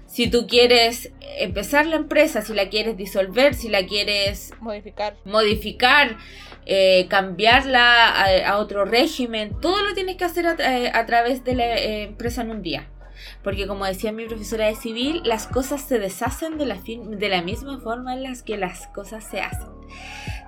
Si 0.07 0.29
tú 0.29 0.47
quieres 0.47 1.11
empezar 1.37 1.85
la 1.85 1.97
empresa, 1.97 2.41
si 2.41 2.53
la 2.53 2.69
quieres 2.69 2.95
disolver, 2.97 3.53
si 3.53 3.67
la 3.67 3.85
quieres 3.85 4.51
Modificar. 4.61 5.17
modificar, 5.25 6.17
eh, 6.69 7.07
cambiarla 7.09 8.45
a, 8.45 8.57
otro 8.57 8.83
régimen, 8.83 9.57
todo 9.61 9.81
lo 9.81 9.93
tienes 9.93 10.17
que 10.17 10.25
hacer 10.25 10.45
a, 10.47 10.55
a 10.99 11.05
través 11.05 11.45
de 11.45 11.55
la 11.55 11.77
eh, 11.77 12.03
empresa 12.03 12.41
en 12.41 12.51
un 12.51 12.61
día. 12.61 12.89
Porque 13.41 13.67
como 13.67 13.85
decía 13.85 14.11
mi 14.11 14.25
profesora 14.25 14.65
de 14.65 14.75
civil, 14.75 15.21
las 15.23 15.47
cosas 15.47 15.81
se 15.81 15.97
deshacen 15.97 16.57
de 16.57 16.65
la, 16.65 17.41
misma 17.41 17.79
forma 17.79 18.13
en 18.13 18.23
las 18.23 18.43
que 18.43 18.57
las 18.57 18.87
cosas 18.87 19.23
se 19.23 19.39
hacen. 19.39 19.69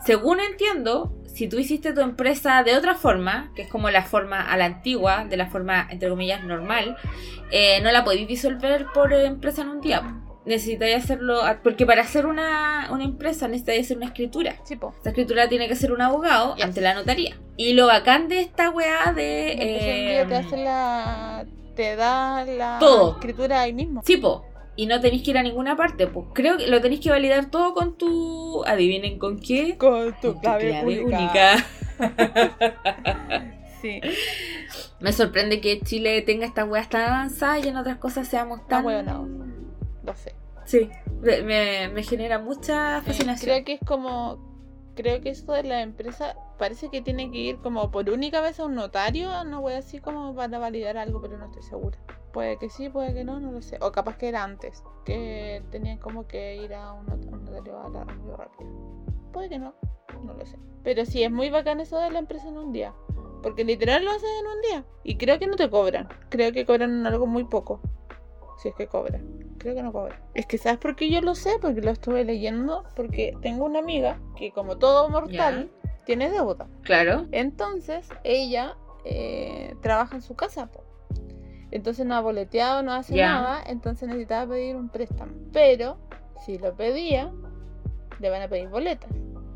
Según 0.06 0.40
entiendo, 0.42 1.16
si 1.26 1.48
tú 1.48 1.58
hiciste 1.58 1.94
tu 1.94 2.02
empresa 2.02 2.64
de 2.64 2.76
otra 2.76 2.96
forma, 2.96 3.52
que 3.56 3.64
es 3.64 3.70
como 3.70 3.90
la 3.90 4.04
forma 4.04 4.42
a 4.42 4.58
la 4.58 4.66
antigua, 4.66 5.26
de 5.26 5.38
la 5.38 5.48
forma 5.48 5.88
entre 5.90 6.10
comillas 6.10 6.44
normal, 6.44 6.98
eh, 7.52 7.80
no 7.82 7.92
la 7.92 8.04
podéis 8.04 8.28
disolver 8.28 8.88
por 8.94 9.14
eh, 9.14 9.26
empresa 9.26 9.62
en 9.62 9.70
un 9.70 9.82
día. 9.82 10.22
Necesitáis 10.50 10.96
hacerlo, 10.98 11.42
porque 11.64 11.86
para 11.86 12.02
hacer 12.02 12.26
una, 12.26 12.90
una 12.92 13.04
empresa 13.04 13.48
necesitáis 13.48 13.86
hacer 13.86 13.98
una 13.98 14.08
escritura. 14.08 14.56
Sí, 14.66 14.76
po. 14.76 14.94
Esta 14.98 15.10
escritura 15.10 15.48
tiene 15.48 15.68
que 15.68 15.76
ser 15.76 15.92
un 15.94 16.02
abogado 16.02 16.56
Yes. 16.56 16.66
ante 16.66 16.82
la 16.82 16.94
notaría. 16.96 17.38
Y 17.56 17.74
lo 17.74 17.88
bacán 17.88 18.28
de 18.28 18.42
esta 18.42 18.70
weá 18.72 19.14
de. 19.14 19.56
Día 19.56 20.28
te 20.28 20.34
eh, 20.34 20.38
hace 20.38 20.58
la. 20.58 21.46
te 21.76 21.96
da 21.96 22.44
la 22.46 22.78
Todo. 22.80 23.14
escritura 23.14 23.62
ahí 23.62 23.74
mismo. 23.74 24.02
Sí, 24.06 24.18
po. 24.18 24.44
Y 24.76 24.86
no 24.86 25.00
tenéis 25.02 25.24
que 25.24 25.32
ir 25.32 25.38
a 25.38 25.44
ninguna 25.44 25.76
parte. 25.76 26.08
Pues 26.08 26.28
creo 26.34 26.58
que 26.58 26.68
lo 26.68 26.82
tenéis 26.82 27.02
que 27.02 27.10
validar 27.12 27.52
todo 27.52 27.74
con 27.74 27.98
tu. 27.98 28.64
Adivinen 28.66 29.20
con 29.20 29.40
qué. 29.40 29.78
Con 29.78 30.16
tu 30.22 30.34
Con 30.34 30.42
clave, 30.42 30.82
única. 30.84 31.18
única. 31.20 31.66
Sí. 33.82 34.02
Me 35.00 35.14
sorprende 35.14 35.62
que 35.62 35.80
Chile 35.80 36.22
tenga 36.22 36.46
estas 36.46 36.68
weas 36.68 36.90
tan 36.90 37.02
avanzadas 37.04 37.66
y 37.66 37.70
en 37.70 37.78
otras 37.78 37.96
cosas 37.98 38.28
seamos 38.28 38.68
tan. 38.68 38.84
hueonados. 38.86 39.28
Lo 40.04 40.14
sé. 40.16 40.34
Sí. 40.70 40.90
Me, 41.22 41.90
me- 41.90 42.04
genera 42.04 42.38
mucha 42.38 43.00
Sí, 43.02 43.08
fascinación. 43.08 43.52
creo 43.52 43.66
que 43.66 43.74
es 43.74 43.80
como. 43.86 44.48
Creo 44.96 45.20
que 45.22 45.30
esto 45.30 45.54
de 45.54 45.64
la 45.64 45.82
empresa 45.82 46.36
parece 46.58 46.90
que 46.90 47.02
tiene 47.02 47.32
que 47.32 47.38
ir 47.38 47.58
como 47.60 47.90
por 47.90 48.10
única 48.10 48.42
vez 48.42 48.60
a 48.60 48.66
un 48.66 48.76
notario, 48.76 49.44
no 49.46 49.62
voy 49.62 49.74
así 49.74 50.00
como 50.00 50.36
para 50.36 50.60
validar 50.60 50.98
algo, 50.98 51.22
pero 51.22 51.38
no 51.38 51.46
estoy 51.46 51.64
segura. 51.64 51.98
Puede 52.34 52.58
que 52.60 52.70
sí, 52.70 52.90
puede 52.90 53.14
que 53.14 53.24
no, 53.24 53.40
no 53.40 53.52
lo 53.52 53.62
sé. 53.62 53.78
O 53.82 53.92
capaz 53.92 54.18
que 54.18 54.28
era 54.28 54.44
antes, 54.44 54.84
que 55.06 55.64
tenían 55.72 55.98
como 55.98 56.28
que 56.28 56.58
ir 56.58 56.74
a 56.74 56.94
un, 56.94 57.06
not- 57.08 57.26
un 57.26 57.46
notario 57.46 57.80
a 57.80 57.90
la 57.90 58.06
muy 58.06 58.36
rápido. 58.36 58.70
Puede 59.32 59.50
que 59.50 59.58
no, 59.58 59.74
no 60.24 60.34
lo 60.34 60.46
sé. 60.46 60.58
Pero 60.84 61.06
sí, 61.06 61.24
es 61.24 61.32
muy 61.32 61.50
bacán 61.50 61.80
eso 61.80 61.98
de 61.98 62.12
la 62.12 62.20
empresa 62.20 62.48
en 62.48 62.58
un 62.58 62.72
día. 62.74 62.94
Porque 63.42 63.64
literal 63.64 64.04
lo 64.06 64.12
haces 64.12 64.30
en 64.42 64.48
un 64.48 64.62
día. 64.62 64.86
Y 65.04 65.18
creo 65.18 65.40
que 65.40 65.48
no 65.48 65.56
te 65.56 65.70
cobran. 65.70 66.08
Creo 66.30 66.52
que 66.52 66.66
cobran 66.66 67.08
algo 67.08 67.26
muy 67.26 67.46
poco. 67.46 67.80
Si 68.58 68.68
es 68.68 68.76
que 68.76 68.88
cobran. 68.88 69.49
Creo 69.60 69.76
que 69.76 69.84
no 69.84 69.92
cobran. 69.92 70.20
Es 70.34 70.46
que 70.46 70.58
¿sabes 70.58 70.80
por 70.80 70.96
qué 70.96 71.10
yo 71.12 71.22
lo 71.22 71.36
sé? 71.36 71.52
Porque 71.62 71.82
lo 71.82 71.92
estuve 71.92 72.24
leyendo. 72.24 72.84
Porque 72.96 73.34
tengo 73.42 73.66
una 73.66 73.80
amiga 73.80 74.20
que 74.38 74.52
como 74.52 74.78
todo 74.78 75.10
mortal 75.10 75.70
tiene 76.06 76.30
deuda. 76.30 76.68
Claro. 76.84 77.28
Entonces 77.32 78.08
ella 78.24 78.76
eh, 79.06 79.76
trabaja 79.82 80.16
en 80.16 80.22
su 80.22 80.36
casa. 80.36 80.68
po. 80.72 80.84
Entonces 81.72 82.06
no 82.06 82.16
ha 82.16 82.22
boleteado, 82.22 82.82
no 82.82 82.94
hace 82.94 83.16
nada. 83.16 83.62
Entonces 83.68 84.08
necesitaba 84.08 84.52
pedir 84.54 84.76
un 84.76 84.90
préstamo. 84.90 85.34
Pero 85.54 85.98
si 86.46 86.58
lo 86.58 86.76
pedía, 86.76 87.32
le 88.20 88.30
van 88.30 88.42
a 88.42 88.48
pedir 88.48 88.70
boletas. 88.70 89.12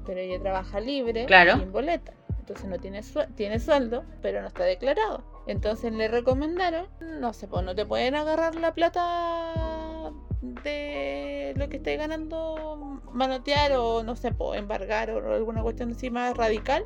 Pero 0.05 0.19
ella 0.19 0.39
trabaja 0.39 0.79
libre, 0.81 1.25
Claro. 1.25 1.57
sin 1.57 1.71
boletas. 1.71 2.13
Entonces 2.43 2.65
no 2.65 2.77
tiene, 2.77 3.01
tiene 3.35 3.57
sueldo, 3.57 4.03
pero 4.21 4.41
no 4.41 4.49
está 4.49 4.65
declarado. 4.65 5.23
Entonces 5.47 5.93
le 5.93 6.09
recomendaron, 6.09 6.87
no 6.99 7.31
sé, 7.31 7.47
pues 7.47 7.63
no 7.63 7.73
te 7.73 7.85
pueden 7.85 8.15
agarrar 8.15 8.55
la 8.55 8.73
plata 8.73 10.11
de 10.41 11.53
lo 11.55 11.69
que 11.69 11.77
estés 11.77 11.97
ganando, 11.97 13.01
manotear 13.13 13.71
o 13.77 14.03
no 14.03 14.17
sé, 14.17 14.33
pues 14.33 14.59
embargar 14.59 15.09
o 15.11 15.33
alguna 15.33 15.61
cuestión 15.61 15.91
así 15.91 16.09
más 16.09 16.35
radical, 16.35 16.83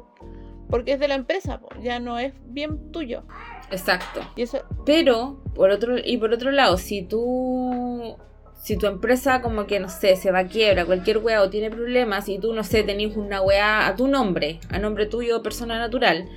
porque 0.69 0.93
es 0.93 0.99
de 0.99 1.07
la 1.07 1.15
empresa, 1.15 1.59
pues, 1.59 1.81
ya 1.81 1.99
no 1.99 2.19
es 2.19 2.33
bien 2.45 2.91
tuyo. 2.91 3.23
Exacto. 3.71 4.19
Y 4.35 4.43
eso, 4.43 4.59
Pero, 4.85 5.41
por 5.55 5.71
otro, 5.71 5.95
y 5.97 6.17
por 6.19 6.31
otro 6.33 6.51
lado, 6.51 6.77
si 6.77 7.01
tú, 7.01 8.15
si 8.57 8.77
tu 8.77 8.87
empresa 8.87 9.41
como 9.41 9.65
que, 9.65 9.79
no 9.79 9.89
sé, 9.89 10.15
se 10.15 10.31
va 10.31 10.39
a 10.39 10.47
quiebra, 10.47 10.85
cualquier 10.85 11.19
weá 11.19 11.41
o 11.41 11.49
tiene 11.49 11.69
problemas 11.69 12.27
y 12.29 12.39
tú, 12.39 12.53
no 12.53 12.63
sé, 12.63 12.83
tenés 12.83 13.15
una 13.15 13.41
weá 13.41 13.87
a 13.87 13.95
tu 13.95 14.07
nombre, 14.07 14.59
a 14.69 14.79
nombre 14.79 15.05
tuyo, 15.05 15.41
persona 15.41 15.77
natural, 15.77 16.27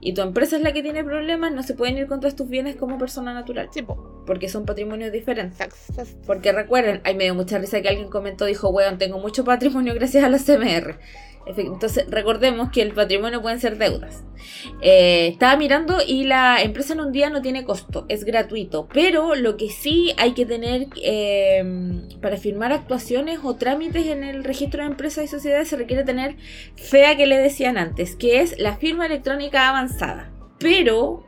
y 0.00 0.12
tu 0.12 0.20
empresa 0.20 0.56
es 0.56 0.62
la 0.62 0.72
que 0.72 0.82
tiene 0.82 1.02
problemas, 1.02 1.52
no 1.52 1.62
se 1.62 1.72
pueden 1.72 1.96
ir 1.96 2.06
contra 2.06 2.30
tus 2.30 2.46
bienes 2.46 2.76
como 2.76 2.98
persona 2.98 3.32
natural, 3.32 3.70
sí, 3.72 3.82
porque 4.26 4.50
son 4.50 4.66
patrimonios 4.66 5.10
diferentes. 5.12 5.58
Porque 6.26 6.52
recuerden, 6.52 7.00
ay, 7.04 7.14
me 7.14 7.24
dio 7.24 7.34
mucha 7.34 7.58
risa 7.58 7.80
que 7.80 7.88
alguien 7.88 8.10
comentó, 8.10 8.44
dijo, 8.44 8.68
weón, 8.68 8.98
tengo 8.98 9.18
mucho 9.18 9.44
patrimonio 9.44 9.94
gracias 9.94 10.22
a 10.22 10.28
la 10.28 10.38
CMR. 10.38 10.98
Entonces, 11.46 12.06
recordemos 12.08 12.70
que 12.70 12.82
el 12.82 12.92
patrimonio 12.92 13.42
pueden 13.42 13.60
ser 13.60 13.76
deudas. 13.76 14.24
Eh, 14.80 15.28
estaba 15.28 15.56
mirando 15.56 15.98
y 16.06 16.24
la 16.24 16.62
empresa 16.62 16.94
en 16.94 17.00
un 17.00 17.12
día 17.12 17.30
no 17.30 17.42
tiene 17.42 17.64
costo, 17.64 18.06
es 18.08 18.24
gratuito. 18.24 18.88
Pero 18.92 19.34
lo 19.34 19.56
que 19.56 19.68
sí 19.68 20.14
hay 20.16 20.32
que 20.32 20.46
tener 20.46 20.88
eh, 21.02 21.62
para 22.20 22.36
firmar 22.36 22.72
actuaciones 22.72 23.40
o 23.42 23.56
trámites 23.56 24.06
en 24.06 24.24
el 24.24 24.44
registro 24.44 24.82
de 24.82 24.88
empresas 24.90 25.24
y 25.24 25.28
sociedades 25.28 25.68
se 25.68 25.76
requiere 25.76 26.04
tener 26.04 26.36
FEA 26.76 27.16
que 27.16 27.26
le 27.26 27.38
decían 27.38 27.76
antes, 27.76 28.16
que 28.16 28.40
es 28.40 28.58
la 28.58 28.76
firma 28.76 29.06
electrónica 29.06 29.68
avanzada. 29.68 30.30
Pero, 30.58 31.24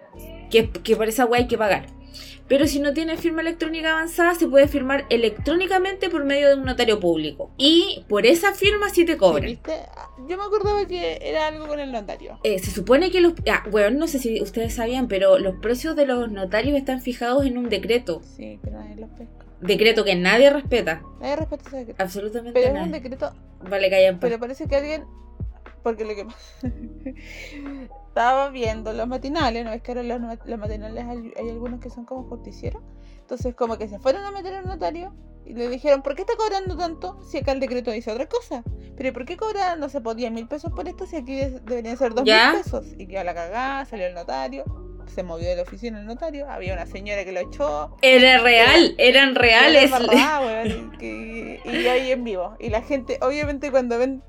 que, 0.51 0.71
que 0.71 0.97
por 0.97 1.09
esa 1.09 1.27
wea 1.27 1.43
hay 1.43 1.49
que 1.49 1.59
pagar. 1.59 1.96
Pero 2.49 2.67
si 2.67 2.79
no 2.79 2.93
tiene 2.93 3.17
firma 3.17 3.41
electrónica 3.41 3.91
avanzada, 3.93 4.35
se 4.35 4.47
puede 4.47 4.69
firmar 4.69 5.05
electrónicamente 5.11 6.09
por 6.09 6.25
medio 6.25 6.49
de 6.49 6.55
un 6.55 6.65
notario 6.65 7.01
público. 7.01 7.51
Y 7.59 8.05
por 8.09 8.25
esa 8.27 8.53
firma 8.53 8.89
sí 8.89 9.05
te 9.05 9.13
Sí, 9.13 9.19
cobran. 9.19 9.47
¿viste? 9.47 9.73
Ah, 9.97 10.09
Yo 10.29 10.37
me 10.37 10.45
acordaba 10.45 10.87
que 10.87 11.19
era 11.23 11.49
algo 11.49 11.67
con 11.67 11.81
el 11.81 11.91
notario. 11.91 12.39
Eh, 12.45 12.59
se 12.59 12.71
supone 12.71 13.11
que 13.11 13.21
los... 13.21 13.33
Ah, 13.51 13.65
bueno, 13.71 13.99
no 13.99 14.07
sé 14.07 14.19
si 14.19 14.41
ustedes 14.41 14.75
sabían, 14.75 15.09
pero 15.09 15.39
los 15.39 15.57
precios 15.57 15.97
de 15.97 16.07
los 16.07 16.31
notarios 16.31 16.77
están 16.77 17.01
fijados 17.01 17.45
en 17.47 17.59
un 17.59 17.69
decreto. 17.69 18.23
Sí, 18.37 18.59
pero 18.63 18.79
nadie 18.79 18.97
los 18.97 19.11
pesca. 19.11 19.45
Decreto 19.61 20.05
que 20.05 20.15
nadie 20.15 20.51
respeta. 20.51 21.03
Nadie 21.21 21.37
respeta 21.37 21.65
ese 21.69 21.77
decreto. 21.79 22.03
Absolutamente 22.03 22.61
Pero 22.61 22.77
es 22.77 22.83
un 22.83 22.93
decreto 22.93 23.33
Vale, 23.69 23.91
callan. 23.91 24.21
Pero 24.21 24.39
parece 24.39 24.69
que 24.69 24.77
alguien. 24.77 25.05
Porque 25.83 26.05
lo 26.05 26.15
que 26.15 26.25
pasa. 26.25 26.39
Estaba 28.09 28.49
viendo 28.49 28.93
los 28.93 29.07
matinales, 29.07 29.65
¿no? 29.65 29.73
Es 29.73 29.83
que 29.83 29.93
ahora 29.93 30.03
los, 30.03 30.21
los 30.47 30.59
matinales 30.59 31.05
hay, 31.05 31.33
hay 31.39 31.49
algunos 31.51 31.81
que 31.81 31.91
son 31.91 32.05
como 32.05 32.25
justicieros. 32.25 32.83
Entonces, 33.21 33.55
como 33.55 33.77
que 33.77 33.89
se 33.89 33.99
fueron 33.99 34.25
a 34.25 34.31
meter 34.31 34.55
al 34.55 34.67
notario 34.67 35.15
y 35.45 35.53
le 35.55 35.69
dijeron: 35.69 36.03
¿Por 36.03 36.15
qué 36.15 36.23
está 36.23 36.35
cobrando 36.37 36.77
tanto 36.77 37.21
si 37.23 37.39
acá 37.39 37.53
el 37.53 37.61
decreto 37.61 37.91
dice 37.91 38.11
otra 38.11 38.27
cosa? 38.27 38.62
Pero 38.97 39.11
¿y 39.11 39.12
¿por 39.12 39.27
qué 39.27 39.37
cobra, 39.37 39.77
no 39.77 39.89
sé, 39.89 40.01
por 40.01 40.17
10 40.17 40.33
mil 40.33 40.49
pesos 40.49 40.73
por 40.73 40.89
esto 40.89 41.07
si 41.07 41.17
aquí 41.17 41.35
de- 41.37 41.61
deberían 41.61 41.97
ser 41.99 42.15
2 42.15 42.25
mil 42.53 42.62
pesos? 42.62 42.87
Y 42.99 43.07
quedó 43.07 43.23
la 43.25 43.35
cagada, 43.35 43.85
salió 43.85 44.07
el 44.07 44.15
notario, 44.15 44.65
se 45.07 45.23
movió 45.23 45.49
de 45.49 45.57
la 45.57 45.62
oficina 45.62 46.01
el 46.01 46.07
notario, 46.07 46.49
había 46.51 46.73
una 46.73 46.87
señora 46.87 47.25
que 47.25 47.33
lo 47.33 47.41
echó. 47.41 47.97
Era 48.01 48.39
real, 48.39 48.95
eran 48.97 49.35
reales. 49.35 49.91
Era 50.11 50.41
weón, 50.41 50.93
que- 50.99 51.61
y 51.65 51.87
ahí 51.87 52.11
en 52.12 52.25
vivo. 52.25 52.57
Y 52.59 52.71
la 52.71 52.81
gente, 52.81 53.19
obviamente, 53.21 53.71
cuando 53.71 53.99
ven 53.99 54.23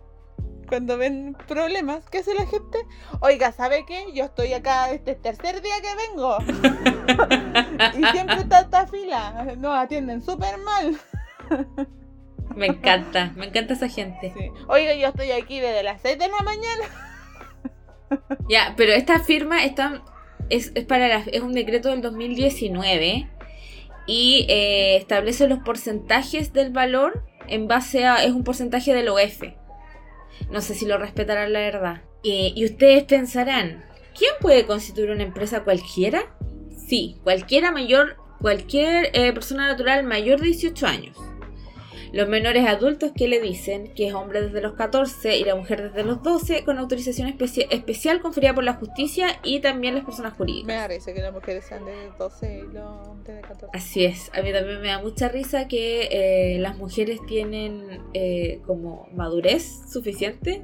cuando 0.67 0.97
ven 0.97 1.35
problemas, 1.47 2.07
¿qué 2.09 2.19
hace 2.19 2.33
la 2.33 2.45
gente? 2.45 2.77
Oiga, 3.21 3.51
¿sabe 3.51 3.85
qué? 3.87 4.05
Yo 4.13 4.25
estoy 4.25 4.53
acá 4.53 4.91
este 4.91 5.15
tercer 5.15 5.61
día 5.61 5.75
que 5.81 5.95
vengo. 6.09 6.37
y 7.97 8.05
siempre 8.11 8.37
está 8.37 8.61
esta 8.61 8.87
fila. 8.87 9.55
Nos 9.57 9.75
atienden 9.77 10.21
súper 10.21 10.57
mal. 10.59 10.97
Me 12.55 12.67
encanta, 12.67 13.31
me 13.35 13.47
encanta 13.47 13.73
esa 13.73 13.87
gente. 13.89 14.33
Sí. 14.37 14.49
Oiga, 14.67 14.93
yo 14.95 15.07
estoy 15.07 15.31
aquí 15.31 15.59
desde 15.59 15.83
las 15.83 16.01
6 16.01 16.17
de 16.19 16.27
la 16.27 16.43
mañana. 16.43 16.85
Ya, 18.49 18.73
pero 18.77 18.93
esta 18.93 19.19
firma 19.19 19.63
está, 19.65 20.01
es, 20.49 20.71
es 20.75 20.85
para 20.85 21.07
la- 21.07 21.23
es 21.31 21.41
un 21.41 21.53
decreto 21.53 21.89
del 21.89 22.01
2019 22.01 23.29
y 24.07 24.45
eh, 24.49 24.95
establece 24.97 25.47
los 25.47 25.59
porcentajes 25.59 26.53
del 26.53 26.71
valor 26.71 27.23
en 27.47 27.67
base 27.67 28.05
a. 28.05 28.23
es 28.23 28.31
un 28.31 28.43
porcentaje 28.43 28.93
del 28.93 29.09
OF. 29.09 29.43
No 30.51 30.61
sé 30.61 30.73
si 30.73 30.85
lo 30.85 30.97
respetarán 30.97 31.53
la 31.53 31.59
verdad. 31.59 32.01
Eh, 32.23 32.53
y 32.55 32.65
ustedes 32.65 33.03
pensarán, 33.03 33.83
¿quién 34.17 34.31
puede 34.39 34.65
constituir 34.65 35.11
una 35.11 35.23
empresa 35.23 35.63
cualquiera? 35.63 36.35
Sí, 36.87 37.17
cualquiera 37.23 37.71
mayor, 37.71 38.17
cualquier 38.41 39.09
eh, 39.13 39.33
persona 39.33 39.67
natural 39.67 40.03
mayor 40.03 40.39
de 40.39 40.47
18 40.47 40.87
años. 40.87 41.17
Los 42.11 42.27
menores 42.27 42.65
adultos 42.65 43.11
que 43.15 43.27
le 43.27 43.41
dicen 43.41 43.93
que 43.93 44.07
es 44.07 44.13
hombre 44.13 44.41
desde 44.41 44.61
los 44.61 44.73
14 44.73 45.37
y 45.37 45.43
la 45.43 45.55
mujer 45.55 45.91
desde 45.91 46.03
los 46.03 46.23
12 46.23 46.63
con 46.63 46.77
autorización 46.77 47.27
especial 47.27 48.21
conferida 48.21 48.53
por 48.53 48.63
la 48.63 48.73
justicia 48.73 49.39
y 49.43 49.59
también 49.59 49.95
las 49.95 50.05
personas 50.05 50.33
jurídicas. 50.33 50.67
Me 50.67 50.75
da 50.75 50.87
risa 50.87 51.13
que 51.13 51.21
las 51.21 51.33
mujeres 51.33 51.65
sean 51.65 51.85
de 51.85 52.11
12 52.17 52.57
y 52.57 52.73
los 52.73 53.07
hombres 53.07 53.35
de 53.35 53.41
14. 53.41 53.67
Así 53.73 54.05
es, 54.05 54.31
a 54.33 54.41
mí 54.41 54.51
también 54.51 54.81
me 54.81 54.87
da 54.87 55.01
mucha 55.01 55.29
risa 55.29 55.67
que 55.67 56.07
eh, 56.11 56.59
las 56.59 56.77
mujeres 56.77 57.19
tienen 57.27 58.01
eh, 58.13 58.61
como 58.65 59.07
madurez 59.13 59.81
suficiente 59.91 60.63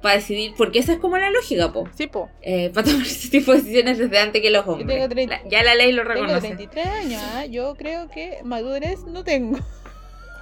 para 0.00 0.14
decidir, 0.14 0.52
porque 0.56 0.78
esa 0.78 0.92
es 0.92 0.98
como 0.98 1.18
la 1.18 1.30
lógica, 1.30 1.72
po. 1.72 1.88
Sí, 1.96 2.06
po. 2.06 2.30
Eh, 2.40 2.70
para 2.72 2.86
tomar 2.86 3.02
ese 3.06 3.28
tipo 3.30 3.52
de 3.52 3.58
decisiones 3.58 3.98
desde 3.98 4.18
antes 4.18 4.40
que 4.40 4.50
los 4.50 4.66
hombres. 4.66 5.08
ya 5.50 5.62
la 5.62 5.74
ley 5.74 5.92
lo 5.92 6.04
reconoce. 6.04 6.40
Tengo 6.40 6.70
33 6.70 6.86
años, 6.86 7.22
¿ah? 7.34 7.46
yo 7.46 7.74
creo 7.74 8.08
que 8.08 8.38
madurez 8.44 9.04
no 9.04 9.24
tengo. 9.24 9.58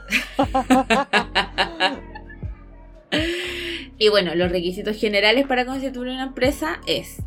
y 3.98 4.08
bueno, 4.08 4.34
los 4.34 4.50
requisitos 4.50 4.98
generales 4.98 5.46
para 5.46 5.66
constituir 5.66 6.10
una 6.10 6.24
empresa 6.24 6.80
es, 6.86 7.22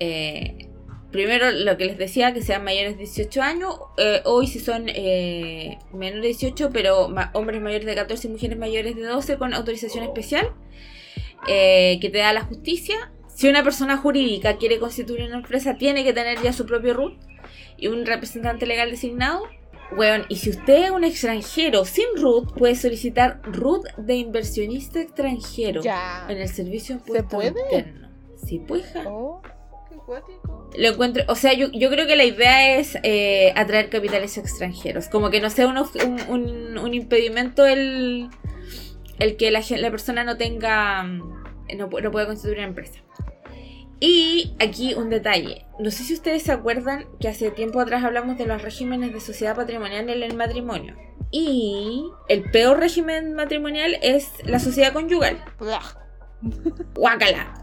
eh, 0.00 0.68
primero 1.10 1.50
lo 1.50 1.76
que 1.76 1.86
les 1.86 1.98
decía, 1.98 2.34
que 2.34 2.42
sean 2.42 2.64
mayores 2.64 2.92
de 2.92 3.04
18 3.04 3.42
años, 3.42 3.76
eh, 3.98 4.20
hoy 4.24 4.46
si 4.46 4.60
son 4.60 4.88
eh, 4.88 5.78
menores 5.92 6.22
de 6.22 6.28
18, 6.28 6.70
pero 6.72 7.12
hombres 7.32 7.60
mayores 7.60 7.86
de 7.86 7.94
14 7.94 8.28
y 8.28 8.30
mujeres 8.30 8.58
mayores 8.58 8.96
de 8.96 9.02
12 9.02 9.36
con 9.36 9.54
autorización 9.54 10.04
especial, 10.04 10.52
que 11.46 12.10
te 12.10 12.18
da 12.18 12.32
la 12.32 12.42
justicia. 12.42 13.12
Si 13.28 13.48
una 13.48 13.62
persona 13.62 13.96
jurídica 13.96 14.56
quiere 14.56 14.78
constituir 14.78 15.24
una 15.24 15.36
empresa, 15.36 15.76
tiene 15.76 16.04
que 16.04 16.12
tener 16.12 16.40
ya 16.40 16.52
su 16.52 16.66
propio 16.66 16.94
RUT 16.94 17.14
y 17.76 17.88
un 17.88 18.06
representante 18.06 18.64
legal 18.64 18.90
designado. 18.90 19.42
Bueno, 19.92 20.24
y 20.28 20.36
si 20.36 20.50
usted 20.50 20.84
es 20.84 20.90
un 20.90 21.04
extranjero 21.04 21.84
sin 21.84 22.06
RUT, 22.16 22.52
puede 22.54 22.74
solicitar 22.74 23.40
RUT 23.44 23.86
de 23.96 24.16
inversionista 24.16 25.00
extranjero 25.00 25.82
en 26.28 26.38
el 26.38 26.48
servicio 26.48 27.00
¿Se 27.04 27.22
puede? 27.22 27.54
interno. 27.70 28.08
Sí, 28.36 28.58
pues. 28.58 28.84
Oh, 29.06 29.40
qué 29.88 29.96
cuático. 29.96 30.70
Lo 30.76 30.88
encuentro, 30.88 31.22
o 31.28 31.36
sea, 31.36 31.52
yo, 31.52 31.70
creo 31.70 32.06
que 32.06 32.16
la 32.16 32.24
idea 32.24 32.76
es 32.76 32.98
eh, 33.04 33.52
atraer 33.56 33.90
capitales 33.90 34.36
extranjeros. 34.38 35.08
Como 35.08 35.30
que 35.30 35.40
no 35.40 35.48
sea 35.50 35.68
un, 35.68 36.78
un, 36.78 36.94
impedimento 36.94 37.64
el, 37.64 38.28
el 39.20 39.36
que 39.36 39.50
la, 39.52 39.62
la 39.78 39.90
persona 39.90 40.24
no 40.24 40.36
tenga, 40.36 41.04
no, 41.04 41.88
no 41.88 42.10
pueda 42.10 42.26
constituir 42.26 42.58
una 42.58 42.66
empresa. 42.66 43.00
Y 44.06 44.54
aquí 44.60 44.92
un 44.92 45.08
detalle. 45.08 45.64
No 45.78 45.90
sé 45.90 46.02
si 46.02 46.12
ustedes 46.12 46.42
se 46.42 46.52
acuerdan 46.52 47.06
que 47.20 47.28
hace 47.28 47.50
tiempo 47.50 47.80
atrás 47.80 48.04
hablamos 48.04 48.36
de 48.36 48.44
los 48.44 48.60
regímenes 48.60 49.14
de 49.14 49.20
sociedad 49.20 49.56
patrimonial 49.56 50.10
en 50.10 50.22
el 50.22 50.36
matrimonio. 50.36 50.94
Y 51.30 52.04
el 52.28 52.42
peor 52.50 52.80
régimen 52.80 53.32
matrimonial 53.32 53.96
es 54.02 54.30
la 54.44 54.58
sociedad 54.58 54.92
conyugal. 54.92 55.42
Guácala. 56.94 57.54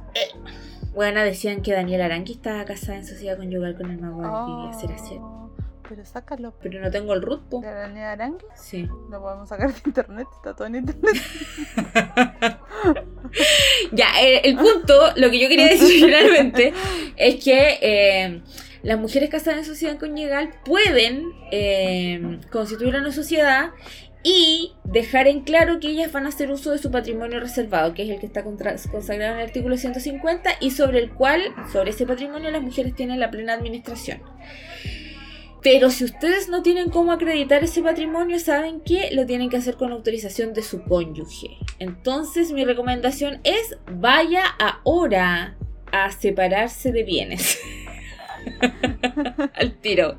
Bueno, 0.96 1.22
decían 1.22 1.62
que 1.62 1.74
Daniel 1.74 2.02
Aranqui 2.02 2.34
estaba 2.34 2.66
casada 2.66 2.98
en 2.98 3.06
sociedad 3.06 3.38
conyugal 3.38 3.78
con 3.78 3.92
el 3.92 4.00
mago 4.00 4.68
de 4.68 4.74
¿Será 4.74 4.98
cierto? 4.98 5.51
Pero 5.92 6.06
sácalo. 6.06 6.54
Pero 6.62 6.80
no 6.80 6.90
tengo 6.90 7.14
el 7.14 7.22
root, 7.22 7.50
¿De 7.50 7.70
Daniel 7.70 8.06
Aranqui? 8.06 8.46
Sí. 8.56 8.88
Lo 9.10 9.22
podemos 9.22 9.50
sacar 9.50 9.74
de 9.74 9.82
internet, 9.86 10.26
está 10.38 10.56
todo 10.56 10.66
en 10.66 10.76
internet. 10.76 11.12
ya, 13.92 14.08
eh, 14.22 14.40
el, 14.46 14.56
punto, 14.56 14.94
lo 15.18 15.30
que 15.30 15.38
yo 15.38 15.50
quería 15.50 15.68
decir 15.68 15.90
finalmente, 16.06 16.74
es 17.18 17.44
que 17.44 17.78
eh, 17.82 18.42
las 18.84 19.00
mujeres 19.00 19.30
casadas 19.30 19.60
en 19.60 19.66
sociedad 19.66 20.00
conyugal 20.00 20.54
pueden 20.64 21.34
eh, 21.52 22.40
constituir 22.50 22.96
una 22.96 23.12
sociedad 23.12 23.72
y 24.24 24.72
dejar 24.86 25.28
en 25.28 25.42
claro 25.42 25.82
que 25.82 25.90
ellas 25.90 26.14
van 26.14 26.26
a 26.26 26.30
hacer 26.30 26.52
uso 26.52 26.72
de 26.72 26.78
su 26.78 26.90
patrimonio 26.90 27.42
reservado, 27.42 27.94
que 27.94 28.04
es 28.04 28.10
el 28.10 28.22
que 28.22 28.28
está 28.28 28.46
consagrado 28.46 29.34
en 29.34 29.40
el 29.42 29.48
artículo 29.48 29.76
150 29.76 30.52
y 30.62 30.72
sobre 30.72 31.00
el 31.00 31.10
cual, 31.10 31.42
sobre 31.74 31.90
ese 31.90 32.06
patrimonio, 32.06 32.50
las 32.50 32.62
mujeres 32.62 32.96
tienen 32.96 33.20
la 33.20 33.30
plena 33.30 33.56
administración. 33.56 34.22
Pero 35.62 35.92
si 35.92 36.06
ustedes 36.06 36.50
no 36.50 36.64
tienen 36.64 36.90
cómo 36.90 37.12
acreditar 37.12 37.64
ese 37.64 37.84
patrimonio, 37.84 38.40
saben 38.40 38.82
que 38.82 39.12
lo 39.12 39.26
tienen 39.26 39.50
que 39.50 39.58
hacer 39.58 39.76
con 39.76 39.92
autorización 39.92 40.54
de 40.54 40.64
su 40.64 40.84
cónyuge. 40.84 41.58
Entonces 41.78 42.52
mi 42.52 42.66
recomendación 42.66 43.40
es 43.44 43.78
vaya 43.92 44.44
ahora 44.84 45.56
a 45.92 46.12
separarse 46.12 46.92
de 46.92 47.04
bienes. 47.04 47.60
Al 49.54 49.74
tiro. 49.80 50.18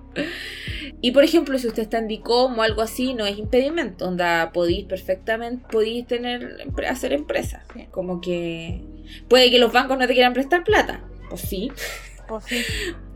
Y 1.00 1.10
por 1.10 1.24
ejemplo, 1.24 1.58
si 1.58 1.66
usted 1.66 1.82
está 1.82 1.98
en 1.98 2.06
DICOM 2.06 2.56
o 2.56 2.62
algo 2.62 2.80
así, 2.80 3.14
no 3.14 3.26
es 3.26 3.36
impedimento. 3.36 4.06
Onda, 4.06 4.52
podéis 4.52 4.84
perfectamente, 4.84 5.64
podéis 5.68 6.06
tener, 6.06 6.64
hacer 6.88 7.12
empresa. 7.12 7.64
Como 7.90 8.20
que 8.20 8.82
puede 9.28 9.50
que 9.50 9.58
los 9.58 9.72
bancos 9.72 9.98
no 9.98 10.06
te 10.06 10.12
quieran 10.12 10.32
prestar 10.32 10.62
plata. 10.62 11.02
Pues 11.28 11.40
sí. 11.40 11.72
Pues 12.32 12.44
sí. 12.44 12.64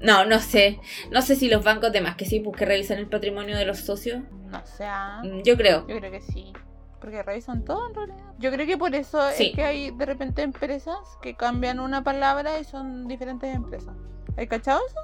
No, 0.02 0.26
no 0.26 0.40
sé. 0.40 0.78
No 1.10 1.22
sé 1.22 1.36
si 1.36 1.48
los 1.48 1.64
bancos 1.64 1.90
de 1.90 2.02
más 2.02 2.16
que 2.16 2.26
sí, 2.26 2.40
pues 2.40 2.56
que 2.56 2.66
revisan 2.66 2.98
el 2.98 3.08
patrimonio 3.08 3.56
de 3.56 3.64
los 3.64 3.78
socios. 3.78 4.22
No 4.50 4.64
sé. 4.66 4.84
Ah. 4.84 5.22
Mm, 5.24 5.42
yo 5.42 5.56
creo. 5.56 5.86
Yo 5.88 5.96
creo 5.96 6.10
que 6.10 6.20
sí. 6.20 6.52
Porque 7.00 7.22
revisan 7.22 7.64
todo 7.64 7.88
en 7.88 7.94
realidad. 7.94 8.34
Yo 8.38 8.52
creo 8.52 8.66
que 8.66 8.76
por 8.76 8.94
eso 8.94 9.26
es 9.28 9.54
que 9.54 9.62
hay 9.62 9.90
de 9.90 10.04
repente 10.04 10.42
empresas 10.42 10.98
que 11.22 11.34
cambian 11.34 11.80
una 11.80 12.04
palabra 12.04 12.60
y 12.60 12.64
son 12.64 13.08
diferentes 13.08 13.54
empresas. 13.54 13.94
¿Hay 14.36 14.46
cachado 14.48 14.80
eso? 14.86 15.00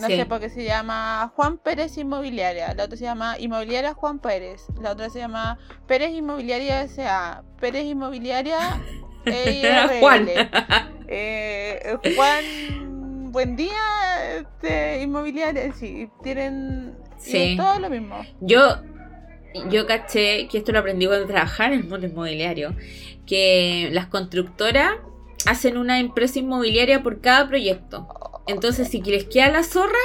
No 0.00 0.06
sé, 0.06 0.24
porque 0.26 0.50
se 0.50 0.64
llama 0.64 1.32
Juan 1.34 1.58
Pérez 1.58 1.98
Inmobiliaria, 1.98 2.72
la 2.74 2.84
otra 2.84 2.96
se 2.96 3.04
llama 3.04 3.38
Inmobiliaria 3.38 3.92
Juan 3.92 4.20
Pérez, 4.20 4.66
la 4.80 4.92
otra 4.92 5.10
se 5.10 5.18
llama 5.18 5.58
Pérez 5.88 6.12
Inmobiliaria 6.12 6.82
S.A., 6.82 7.42
Pérez 7.60 7.84
Inmobiliaria 7.86 8.80
Juan. 10.00 10.28
Eh, 11.08 11.96
Juan, 12.16 13.32
buen 13.32 13.56
día, 13.56 14.36
este, 14.38 15.02
inmobiliaria, 15.02 15.72
sí, 15.72 16.08
tienen 16.22 16.96
todo 17.56 17.78
lo 17.80 17.90
mismo. 17.90 18.22
Yo, 18.40 18.82
yo 19.68 19.86
caché 19.86 20.48
que 20.48 20.58
esto 20.58 20.72
lo 20.72 20.78
aprendí 20.78 21.06
cuando 21.06 21.26
trabajaba 21.26 21.72
en 21.72 21.80
el 21.80 21.88
mundo 21.88 22.06
inmobiliario, 22.06 22.74
que 23.26 23.88
las 23.92 24.06
constructoras 24.06 24.92
hacen 25.46 25.76
una 25.76 25.98
empresa 25.98 26.38
inmobiliaria 26.38 27.02
por 27.02 27.20
cada 27.20 27.48
proyecto. 27.48 28.08
Entonces, 28.46 28.88
si 28.88 29.00
quieres 29.00 29.24
que 29.24 29.42
a 29.42 29.50
la 29.50 29.62
zorra, 29.62 29.98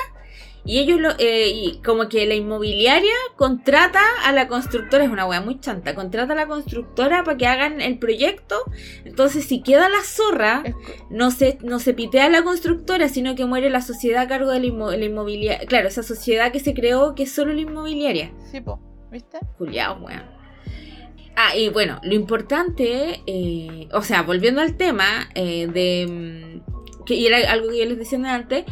y 0.65 0.80
ellos, 0.80 0.99
lo, 0.99 1.12
eh, 1.19 1.49
y 1.49 1.82
como 1.84 2.10
que 2.10 2.25
la 2.25 2.34
inmobiliaria 2.34 3.13
contrata 3.36 4.01
a 4.25 4.32
la 4.32 4.47
constructora, 4.47 5.04
es 5.04 5.12
una 5.12 5.28
wea 5.28 5.39
muy 5.39 5.60
chanta, 5.60 5.93
contrata 5.93 6.34
a 6.34 6.36
la 6.36 6.47
constructora 6.47 7.23
para 7.23 7.38
que 7.38 7.45
hagan 7.45 7.82
el 7.82 7.99
proyecto. 7.99 8.56
Entonces, 9.04 9.45
si 9.45 9.62
queda 9.62 9.89
la 9.89 10.01
zorra, 10.04 10.63
no 11.12 11.30
se, 11.30 11.60
no 11.62 11.78
se 11.78 11.93
pitea 11.93 12.25
a 12.25 12.30
la 12.30 12.43
constructora, 12.43 13.10
sino 13.10 13.36
que 13.36 13.45
muere 13.45 13.69
la 13.69 13.82
sociedad 13.82 14.23
a 14.23 14.28
cargo 14.28 14.49
de 14.49 14.60
la, 14.60 15.06
inmobiliaria. 15.06 15.67
Claro, 15.67 15.88
esa 15.88 16.01
sociedad 16.01 16.51
que 16.51 16.60
se 16.60 16.73
creó 16.73 17.13
que 17.13 17.23
es 17.23 17.32
solo 17.32 17.54
la 17.54 17.62
inmobiliaria. 17.62 18.32
Sí, 18.51 18.60
po, 18.60 18.80
¿viste? 19.12 19.38
Juliado, 19.60 20.04
weón. 20.04 20.23
Ah, 21.36 21.56
y 21.56 21.69
bueno, 21.69 21.99
lo 22.01 22.15
importante, 22.15 23.21
eh, 23.28 23.88
o 23.91 24.01
sea, 24.01 24.23
volviendo 24.23 24.62
al 24.62 24.78
tema 24.78 25.30
eh, 25.36 25.67
de. 25.67 26.08
Mm, 26.10 27.06
que 27.06 27.28
era 27.28 27.51
algo 27.51 27.69
que 27.69 27.78
yo 27.78 27.86
les 27.86 27.99
decía 27.99 28.17
antes 28.34 28.65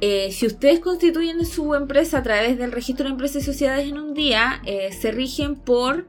eh, 0.00 0.30
si 0.30 0.46
ustedes 0.46 0.78
constituyen 0.80 1.44
su 1.44 1.74
empresa 1.74 2.18
a 2.18 2.22
través 2.22 2.56
del 2.56 2.70
registro 2.70 3.04
de 3.04 3.10
empresas 3.10 3.42
y 3.42 3.46
sociedades 3.46 3.88
en 3.88 3.98
un 3.98 4.14
día, 4.14 4.62
eh, 4.64 4.92
se 4.92 5.10
rigen 5.10 5.56
por 5.56 6.08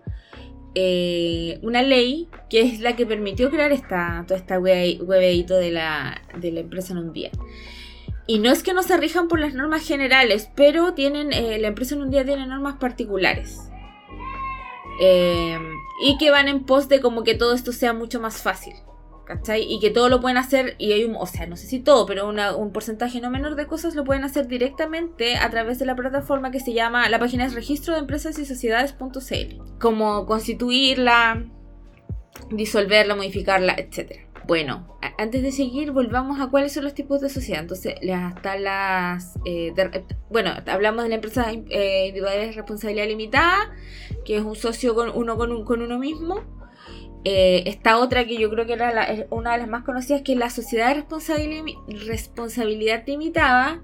eh, 0.76 1.60
una 1.64 1.82
ley 1.82 2.30
que 2.50 2.62
es 2.62 2.82
la 2.82 2.96
que 2.96 3.08
permitió 3.08 3.50
crear 3.50 3.72
esta, 3.72 4.24
toda 4.28 4.40
esta 4.40 4.60
huevedito 4.60 5.56
de 5.56 5.72
la, 5.72 6.22
de 6.38 6.52
la 6.52 6.60
empresa 6.60 6.94
en 6.94 7.00
un 7.00 7.14
día. 7.14 7.32
Y 8.28 8.38
no 8.38 8.52
es 8.52 8.62
que 8.62 8.74
no 8.74 8.84
se 8.84 8.96
rijan 8.96 9.28
por 9.28 9.40
las 9.40 9.56
normas 9.56 9.88
generales, 9.88 10.52
pero 10.56 10.94
tienen 10.94 11.32
la 11.32 11.68
empresa 11.68 11.96
en 11.96 12.04
un 12.04 12.12
día 12.12 12.24
tiene 12.24 12.46
normas 12.46 12.76
particulares. 12.76 13.60
y 15.00 16.18
que 16.20 16.30
van 16.30 16.48
en 16.48 16.64
pos 16.64 16.88
de 16.90 17.02
como 17.02 17.24
que 17.24 17.34
todo 17.34 17.56
esto 17.56 17.72
sea 17.72 17.94
mucho 17.94 18.20
más 18.20 18.44
fácil. 18.44 18.76
¿Cachai? 19.30 19.62
Y 19.72 19.80
que 19.80 19.92
todo 19.92 20.10
lo 20.10 20.22
pueden 20.22 20.38
hacer, 20.38 20.74
y 20.80 20.92
hay 20.92 21.04
un, 21.04 21.16
o 21.16 21.28
sea, 21.28 21.46
no 21.46 21.56
sé 21.56 21.68
si 21.68 21.80
todo, 21.80 22.08
pero 22.08 22.28
un 22.58 22.72
porcentaje 22.72 23.22
no 23.22 23.30
menor 23.30 23.56
de 23.56 23.68
cosas 23.68 23.94
lo 23.94 24.04
pueden 24.04 24.24
hacer 24.24 24.48
directamente 24.48 25.38
a 25.38 25.48
través 25.52 25.78
de 25.78 25.86
la 25.86 25.96
plataforma 25.96 26.50
que 26.50 26.60
se 26.60 26.74
llama, 26.74 27.08
la 27.10 27.20
página 27.20 27.46
es 27.46 27.54
registro 27.54 27.94
de 27.94 28.00
empresas 28.00 28.40
y 28.40 28.46
sociedades.cl, 28.46 29.78
como 29.80 30.26
constituirla, 30.26 31.46
disolverla, 32.50 33.16
modificarla, 33.16 33.76
etc. 33.78 34.28
Bueno, 34.48 34.98
antes 35.20 35.44
de 35.44 35.52
seguir, 35.52 35.92
volvamos 35.92 36.42
a 36.42 36.48
cuáles 36.48 36.74
son 36.74 36.84
los 36.84 36.96
tipos 36.96 37.22
de 37.22 37.30
sociedad. 37.30 37.62
Entonces, 37.62 37.94
hasta 38.12 38.58
las. 38.58 39.38
Eh, 39.46 39.72
bueno, 40.32 40.54
hablamos 40.66 41.04
de 41.04 41.10
la 41.10 41.16
empresa 41.16 41.52
eh, 41.52 42.08
individual 42.08 42.34
de 42.34 42.52
responsabilidad 42.54 43.06
limitada, 43.06 43.76
que 44.26 44.38
es 44.38 44.42
un 44.42 44.56
socio 44.56 44.96
con 44.96 45.12
uno 45.14 45.38
con, 45.38 45.66
con 45.66 45.84
uno 45.84 46.00
mismo. 46.00 46.59
Eh, 47.26 47.64
esta 47.66 47.98
otra 47.98 48.26
que 48.26 48.38
yo 48.38 48.50
creo 48.50 48.66
que 48.66 48.74
era 48.74 49.28
una 49.30 49.54
de 49.54 49.58
las 49.60 49.68
más 49.68 49.84
conocidas, 49.84 50.22
que 50.22 50.34
es 50.34 50.40
la 50.40 50.50
sociedad 50.50 50.96
de 50.96 51.06
responsabilidad 52.06 53.04
limitada, 53.06 53.82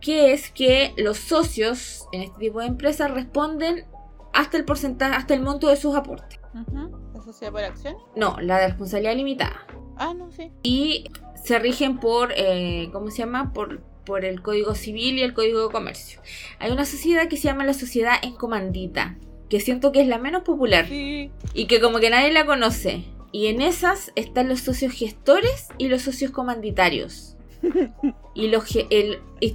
que 0.00 0.32
es 0.32 0.50
que 0.50 0.92
los 0.96 1.18
socios 1.18 2.08
en 2.12 2.22
este 2.22 2.38
tipo 2.38 2.60
de 2.60 2.66
empresas 2.66 3.10
responden 3.10 3.84
hasta 4.32 4.56
el 4.56 4.64
porcentaje, 4.64 5.14
hasta 5.14 5.34
el 5.34 5.42
monto 5.42 5.68
de 5.68 5.76
sus 5.76 5.94
aportes. 5.94 6.40
¿La 6.52 7.22
sociedad 7.22 7.52
por 7.52 7.62
acciones? 7.62 8.00
No, 8.16 8.36
la 8.40 8.58
de 8.58 8.68
responsabilidad 8.68 9.14
limitada. 9.14 9.66
Ah, 9.96 10.14
no, 10.14 10.32
sí. 10.32 10.50
Y 10.62 11.04
se 11.44 11.58
rigen 11.58 11.98
por, 11.98 12.32
eh, 12.34 12.88
¿cómo 12.92 13.10
se 13.10 13.18
llama? 13.18 13.52
Por, 13.52 13.82
por 14.04 14.24
el 14.24 14.42
Código 14.42 14.74
Civil 14.74 15.18
y 15.18 15.22
el 15.22 15.34
Código 15.34 15.66
de 15.66 15.72
Comercio. 15.72 16.20
Hay 16.58 16.72
una 16.72 16.84
sociedad 16.84 17.28
que 17.28 17.36
se 17.36 17.44
llama 17.44 17.64
la 17.64 17.74
sociedad 17.74 18.14
en 18.22 18.34
comandita, 18.34 19.16
que 19.50 19.60
siento 19.60 19.92
que 19.92 20.00
es 20.00 20.08
la 20.08 20.18
menos 20.18 20.44
popular 20.44 20.86
y 20.90 21.30
que 21.68 21.80
como 21.80 21.98
que 21.98 22.08
nadie 22.08 22.32
la 22.32 22.46
conoce. 22.46 23.04
Y 23.32 23.48
en 23.48 23.60
esas 23.60 24.12
están 24.16 24.48
los 24.48 24.60
socios 24.60 24.92
gestores 24.92 25.68
y 25.76 25.88
los 25.88 26.02
socios 26.02 26.30
comanditarios. 26.30 27.36
y 28.34 28.48
los, 28.48 28.64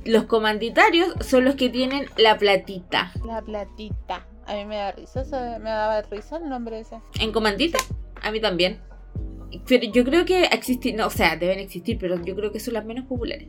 los 0.06 0.24
comanditarios 0.26 1.14
son 1.22 1.46
los 1.46 1.56
que 1.56 1.70
tienen 1.70 2.06
la 2.18 2.38
platita. 2.38 3.12
La 3.26 3.42
platita. 3.42 4.28
A 4.46 4.54
mí 4.56 4.66
me 4.66 4.76
da 4.76 4.92
risa, 4.92 5.24
me 5.60 5.70
daba 5.70 6.02
risa 6.04 6.38
el 6.38 6.50
nombre 6.50 6.80
ese. 6.82 7.00
¿En 7.20 7.32
comandita? 7.32 7.80
A 8.22 8.32
mí 8.32 8.40
también. 8.40 8.82
Pero 9.68 9.90
yo 9.92 10.04
creo 10.04 10.26
que 10.26 10.44
existen, 10.44 10.98
no, 10.98 11.08
o 11.08 11.10
sea, 11.10 11.38
deben 11.38 11.60
existir, 11.60 11.98
pero 11.98 12.24
yo 12.24 12.36
creo 12.36 12.52
que 12.52 12.60
son 12.60 12.74
las 12.76 12.86
menos 12.86 13.06
populares. 13.06 13.48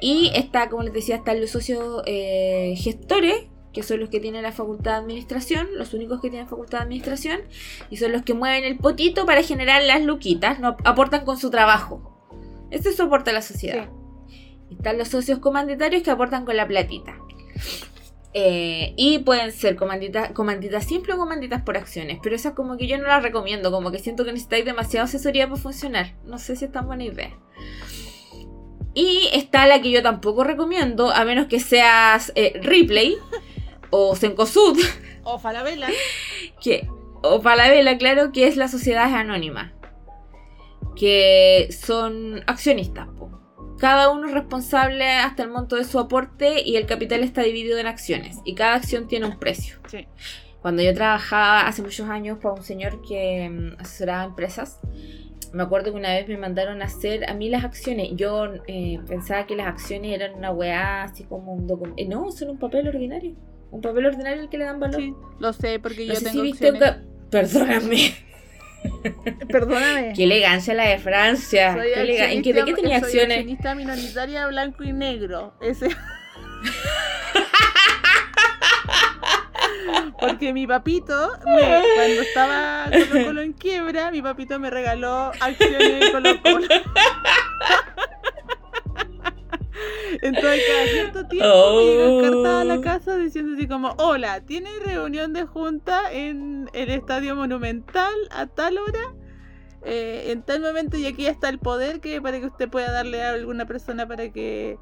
Y 0.00 0.30
está, 0.34 0.68
como 0.68 0.84
les 0.84 0.92
decía, 0.92 1.16
están 1.16 1.40
los 1.40 1.50
socios 1.50 2.02
eh, 2.06 2.74
gestores, 2.76 3.46
que 3.78 3.84
son 3.84 4.00
los 4.00 4.08
que 4.08 4.18
tienen 4.18 4.42
la 4.42 4.50
facultad 4.50 4.90
de 4.90 4.98
administración, 4.98 5.68
los 5.76 5.94
únicos 5.94 6.20
que 6.20 6.30
tienen 6.30 6.48
facultad 6.48 6.78
de 6.78 6.84
administración, 6.84 7.42
y 7.90 7.96
son 7.96 8.10
los 8.10 8.22
que 8.22 8.34
mueven 8.34 8.64
el 8.64 8.76
potito 8.76 9.24
para 9.24 9.44
generar 9.44 9.84
las 9.84 10.02
luquitas, 10.02 10.58
no 10.58 10.76
aportan 10.84 11.24
con 11.24 11.38
su 11.38 11.48
trabajo. 11.48 12.18
Este 12.72 12.88
es 12.88 12.98
aporta 12.98 13.30
a 13.30 13.34
la 13.34 13.42
sociedad. 13.42 13.88
Están 14.68 14.98
los 14.98 15.06
socios 15.06 15.38
comanditarios 15.38 16.02
que 16.02 16.10
aportan 16.10 16.44
con 16.44 16.56
la 16.56 16.66
platita. 16.66 17.16
Eh, 18.34 18.94
y 18.96 19.20
pueden 19.20 19.52
ser 19.52 19.76
comanditas, 19.76 20.32
comanditas 20.32 20.84
simples 20.84 21.14
o 21.14 21.20
comanditas 21.20 21.62
por 21.62 21.76
acciones. 21.76 22.18
Pero 22.20 22.34
esas 22.34 22.54
como 22.54 22.76
que 22.76 22.88
yo 22.88 22.98
no 22.98 23.06
las 23.06 23.22
recomiendo. 23.22 23.70
Como 23.70 23.92
que 23.92 24.00
siento 24.00 24.24
que 24.24 24.32
necesitáis 24.32 24.64
demasiada 24.64 25.04
asesoría 25.04 25.48
para 25.48 25.62
funcionar. 25.62 26.16
No 26.24 26.38
sé 26.38 26.56
si 26.56 26.64
es 26.64 26.72
tan 26.72 26.88
buena 26.88 27.04
idea. 27.04 27.30
Y 28.92 29.28
está 29.32 29.68
la 29.68 29.80
que 29.80 29.92
yo 29.92 30.02
tampoco 30.02 30.42
recomiendo. 30.42 31.10
A 31.10 31.24
menos 31.24 31.46
que 31.46 31.60
seas 31.60 32.32
eh, 32.34 32.58
Ripley. 32.60 33.16
O 33.90 34.14
Sencosud. 34.16 34.78
O 35.24 35.38
Falabella. 35.38 35.88
Que, 36.60 36.88
o 37.22 37.40
Falabella, 37.40 37.98
claro, 37.98 38.32
que 38.32 38.46
es 38.46 38.56
la 38.56 38.68
sociedad 38.68 39.12
anónima. 39.14 39.72
Que 40.96 41.68
son 41.70 42.42
accionistas. 42.46 43.08
Cada 43.78 44.10
uno 44.10 44.26
es 44.26 44.34
responsable 44.34 45.08
hasta 45.08 45.44
el 45.44 45.50
monto 45.50 45.76
de 45.76 45.84
su 45.84 46.00
aporte 46.00 46.62
y 46.64 46.76
el 46.76 46.86
capital 46.86 47.22
está 47.22 47.42
dividido 47.42 47.78
en 47.78 47.86
acciones 47.86 48.38
y 48.44 48.54
cada 48.54 48.74
acción 48.74 49.06
tiene 49.06 49.26
un 49.26 49.38
precio. 49.38 49.78
Cuando 50.60 50.82
yo 50.82 50.92
trabajaba 50.92 51.68
hace 51.68 51.82
muchos 51.82 52.08
años 52.08 52.38
para 52.42 52.54
un 52.54 52.64
señor 52.64 53.00
que 53.06 53.48
mm, 53.48 53.80
asesoraba 53.80 54.24
empresas, 54.24 54.80
me 55.52 55.62
acuerdo 55.62 55.92
que 55.92 55.98
una 55.98 56.14
vez 56.14 56.28
me 56.28 56.36
mandaron 56.36 56.82
a 56.82 56.86
hacer 56.86 57.28
a 57.30 57.34
mí 57.34 57.48
las 57.48 57.64
acciones. 57.64 58.10
Yo 58.14 58.46
eh, 58.66 58.98
pensaba 59.06 59.46
que 59.46 59.56
las 59.56 59.68
acciones 59.68 60.12
eran 60.12 60.34
una 60.34 60.50
weá 60.50 61.04
así 61.04 61.24
como 61.24 61.54
un 61.54 61.66
documento. 61.66 62.02
Eh, 62.02 62.06
no, 62.06 62.30
son 62.32 62.50
un 62.50 62.58
papel 62.58 62.88
ordinario. 62.88 63.34
Un 63.70 63.80
papel 63.82 64.06
ordinario 64.06 64.42
al 64.42 64.48
que 64.48 64.58
le 64.58 64.64
dan 64.64 64.80
valor. 64.80 65.00
Sí, 65.00 65.14
lo 65.38 65.52
sé 65.52 65.78
porque 65.78 66.06
yo 66.06 66.14
tengo 66.14 66.42
acciones. 66.42 66.96
Perdóname. 67.30 68.14
Perdóname. 69.48 70.12
Qué 70.16 70.24
elegancia 70.24 70.74
la 70.74 70.88
de 70.88 70.98
Francia. 70.98 71.76
¿En 72.30 72.42
qué, 72.42 72.52
¿De 72.54 72.64
qué 72.64 72.74
tenía 72.74 73.00
soy 73.00 73.08
acciones? 73.08 73.38
accionista 73.38 73.74
minoritaria 73.74 74.46
blanco 74.46 74.84
y 74.84 74.92
negro. 74.92 75.54
Ese. 75.60 75.88
Porque 80.20 80.52
mi 80.52 80.66
papito, 80.66 81.32
cuando 81.42 82.22
estaba 82.22 82.90
Colo 82.90 83.24
Colo 83.26 83.42
en 83.42 83.52
quiebra, 83.52 84.10
mi 84.10 84.20
papito 84.20 84.58
me 84.58 84.68
regaló 84.70 85.30
acciones 85.40 86.00
de 86.00 86.12
Colo 86.12 86.42
Colo. 86.42 86.66
Entonces 90.22 90.62
cada 90.68 90.86
cierto 90.86 91.26
tiempo 91.26 91.76
me 91.76 91.84
llega 91.84 92.30
carta 92.30 92.60
a 92.60 92.64
la 92.64 92.74
oh. 92.76 92.80
casa 92.80 93.16
diciendo 93.16 93.54
así 93.54 93.68
como, 93.68 93.94
hola, 93.98 94.40
¿tiene 94.40 94.70
reunión 94.84 95.32
de 95.32 95.44
junta 95.44 96.12
en 96.12 96.68
el 96.72 96.90
Estadio 96.90 97.36
Monumental 97.36 98.14
a 98.30 98.46
tal 98.46 98.78
hora? 98.78 99.14
Eh, 99.84 100.32
en 100.32 100.42
tal 100.42 100.60
momento 100.60 100.96
y 100.96 101.06
aquí 101.06 101.26
está 101.26 101.48
el 101.48 101.60
poder 101.60 102.00
que 102.00 102.20
para 102.20 102.40
que 102.40 102.46
usted 102.46 102.68
pueda 102.68 102.90
darle 102.90 103.22
a 103.22 103.30
alguna 103.30 103.64
persona 103.64 104.08
para 104.08 104.28
que 104.30 104.76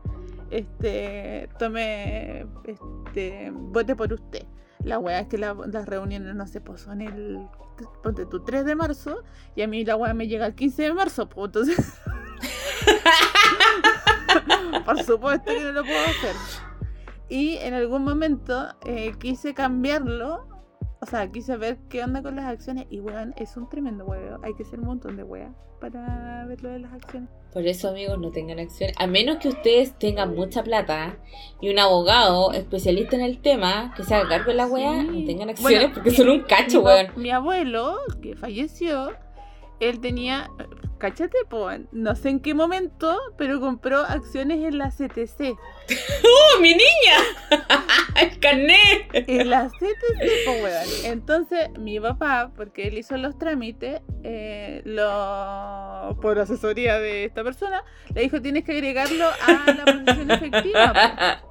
este 0.51 1.51
tome 1.59 2.47
este 2.65 3.51
vote 3.53 3.95
por 3.95 4.13
usted. 4.13 4.45
La 4.85 4.99
weá 4.99 5.21
es 5.21 5.29
que 5.29 5.37
las 5.37 5.87
reuniones 5.87 6.35
no 6.35 6.47
se 6.47 6.61
pues 6.61 6.87
en 6.87 7.03
el 7.03 7.47
ponte 8.03 8.25
tu 8.25 8.43
3 8.43 8.65
de 8.65 8.75
marzo 8.75 9.23
y 9.55 9.63
a 9.63 9.69
mí 9.69 9.85
la 9.85 9.97
weá 9.97 10.15
me 10.15 10.29
llega 10.29 10.47
el 10.47 10.55
15 10.55 10.83
de 10.83 10.95
marzo, 10.95 11.29
pues 11.29 11.47
entonces 11.47 11.77
Por 14.87 15.03
supuesto 15.03 15.53
que 15.53 15.61
no 15.61 15.73
lo 15.73 15.83
puedo 15.83 16.01
hacer. 16.01 16.35
Y 17.29 17.57
en 17.57 17.75
algún 17.75 18.05
momento 18.05 18.69
eh, 18.85 19.13
quise 19.19 19.53
cambiarlo. 19.53 20.47
O 21.01 21.07
sea, 21.07 21.31
quise 21.31 21.57
ver 21.57 21.79
qué 21.91 22.03
onda 22.03 22.23
con 22.23 22.37
las 22.37 22.47
acciones. 22.47 22.87
Y 22.89 23.01
weón, 23.01 23.35
es 23.37 23.57
un 23.57 23.69
tremendo 23.69 24.05
huevo. 24.05 24.39
Hay 24.43 24.55
que 24.55 24.63
hacer 24.63 24.81
un 24.81 24.87
montón 24.87 25.17
de 25.17 25.25
weas 25.25 25.53
para 25.81 26.45
ver 26.47 26.63
lo 26.63 26.71
de 26.71 26.79
las 26.79 26.93
acciones. 26.93 27.29
Por 27.53 27.67
eso, 27.67 27.89
amigos, 27.89 28.19
no 28.19 28.31
tengan 28.31 28.59
acciones. 28.59 28.95
A 28.99 29.07
menos 29.07 29.37
que 29.39 29.49
ustedes 29.49 29.99
tengan 29.99 30.35
mucha 30.35 30.63
plata 30.63 31.17
y 31.61 31.71
un 31.71 31.79
abogado 31.79 32.53
especialista 32.53 33.17
en 33.17 33.23
el 33.23 33.41
tema 33.41 33.93
que 33.97 34.05
se 34.05 34.15
haga 34.15 34.29
cargo 34.29 34.51
de 34.51 34.55
la 34.55 34.67
wea, 34.67 35.03
no 35.03 35.25
tengan 35.25 35.51
acciones 35.51 35.91
porque 35.93 36.11
son 36.11 36.29
un 36.29 36.41
cacho, 36.43 36.83
weón. 36.83 37.09
Mi 37.17 37.31
abuelo, 37.31 37.97
que 38.23 38.37
falleció, 38.37 39.11
él 39.81 40.01
tenía, 40.01 40.51
cáchate, 40.99 41.37
no 41.93 42.15
sé 42.15 42.31
en 42.31 42.41
qué 42.41 42.55
momento, 42.55 43.19
pero 43.37 43.61
compró 43.61 44.01
acciones 44.01 44.65
en 44.65 44.79
la 44.79 44.91
CTC. 44.91 45.41
¡Uh, 45.91 46.61
mi 46.61 46.71
niña! 46.71 47.19
¡El 48.21 48.39
carnet! 48.39 49.09
En 49.13 49.51
la 49.51 49.69
CTC, 49.69 50.45
po, 50.45 50.53
weón. 50.63 50.87
Entonces, 51.05 51.71
mi 51.79 52.01
papá, 52.01 52.51
porque 52.57 52.89
él 52.89 52.99
hizo 52.99 53.17
los 53.17 53.39
trámites, 53.39 54.01
eh, 54.25 54.83
lo, 54.85 56.19
por 56.21 56.39
asesoría 56.39 56.99
de 56.99 57.25
esta 57.25 57.45
persona, 57.45 57.85
le 58.15 58.23
dijo, 58.23 58.41
tienes 58.41 58.65
que 58.65 58.73
agregarlo 58.73 59.27
a 59.27 59.73
la 59.73 59.85
posición 59.85 60.31
efectiva. 60.31 61.43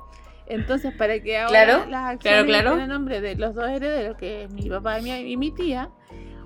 Entonces, 0.48 0.94
para 0.94 1.20
que 1.22 1.38
ahora 1.38 1.88
las 1.88 2.14
acciones 2.14 2.46
claro, 2.46 2.76
claro. 2.76 2.88
nombre 2.88 3.22
de 3.22 3.36
los 3.36 3.56
dos 3.56 3.68
herederos, 3.70 4.18
que 4.18 4.44
es 4.44 4.52
mi 4.52 4.70
papá 4.70 5.00
y 5.00 5.04
mi, 5.04 5.12
y 5.12 5.38
mi 5.38 5.52
tía, 5.52 5.90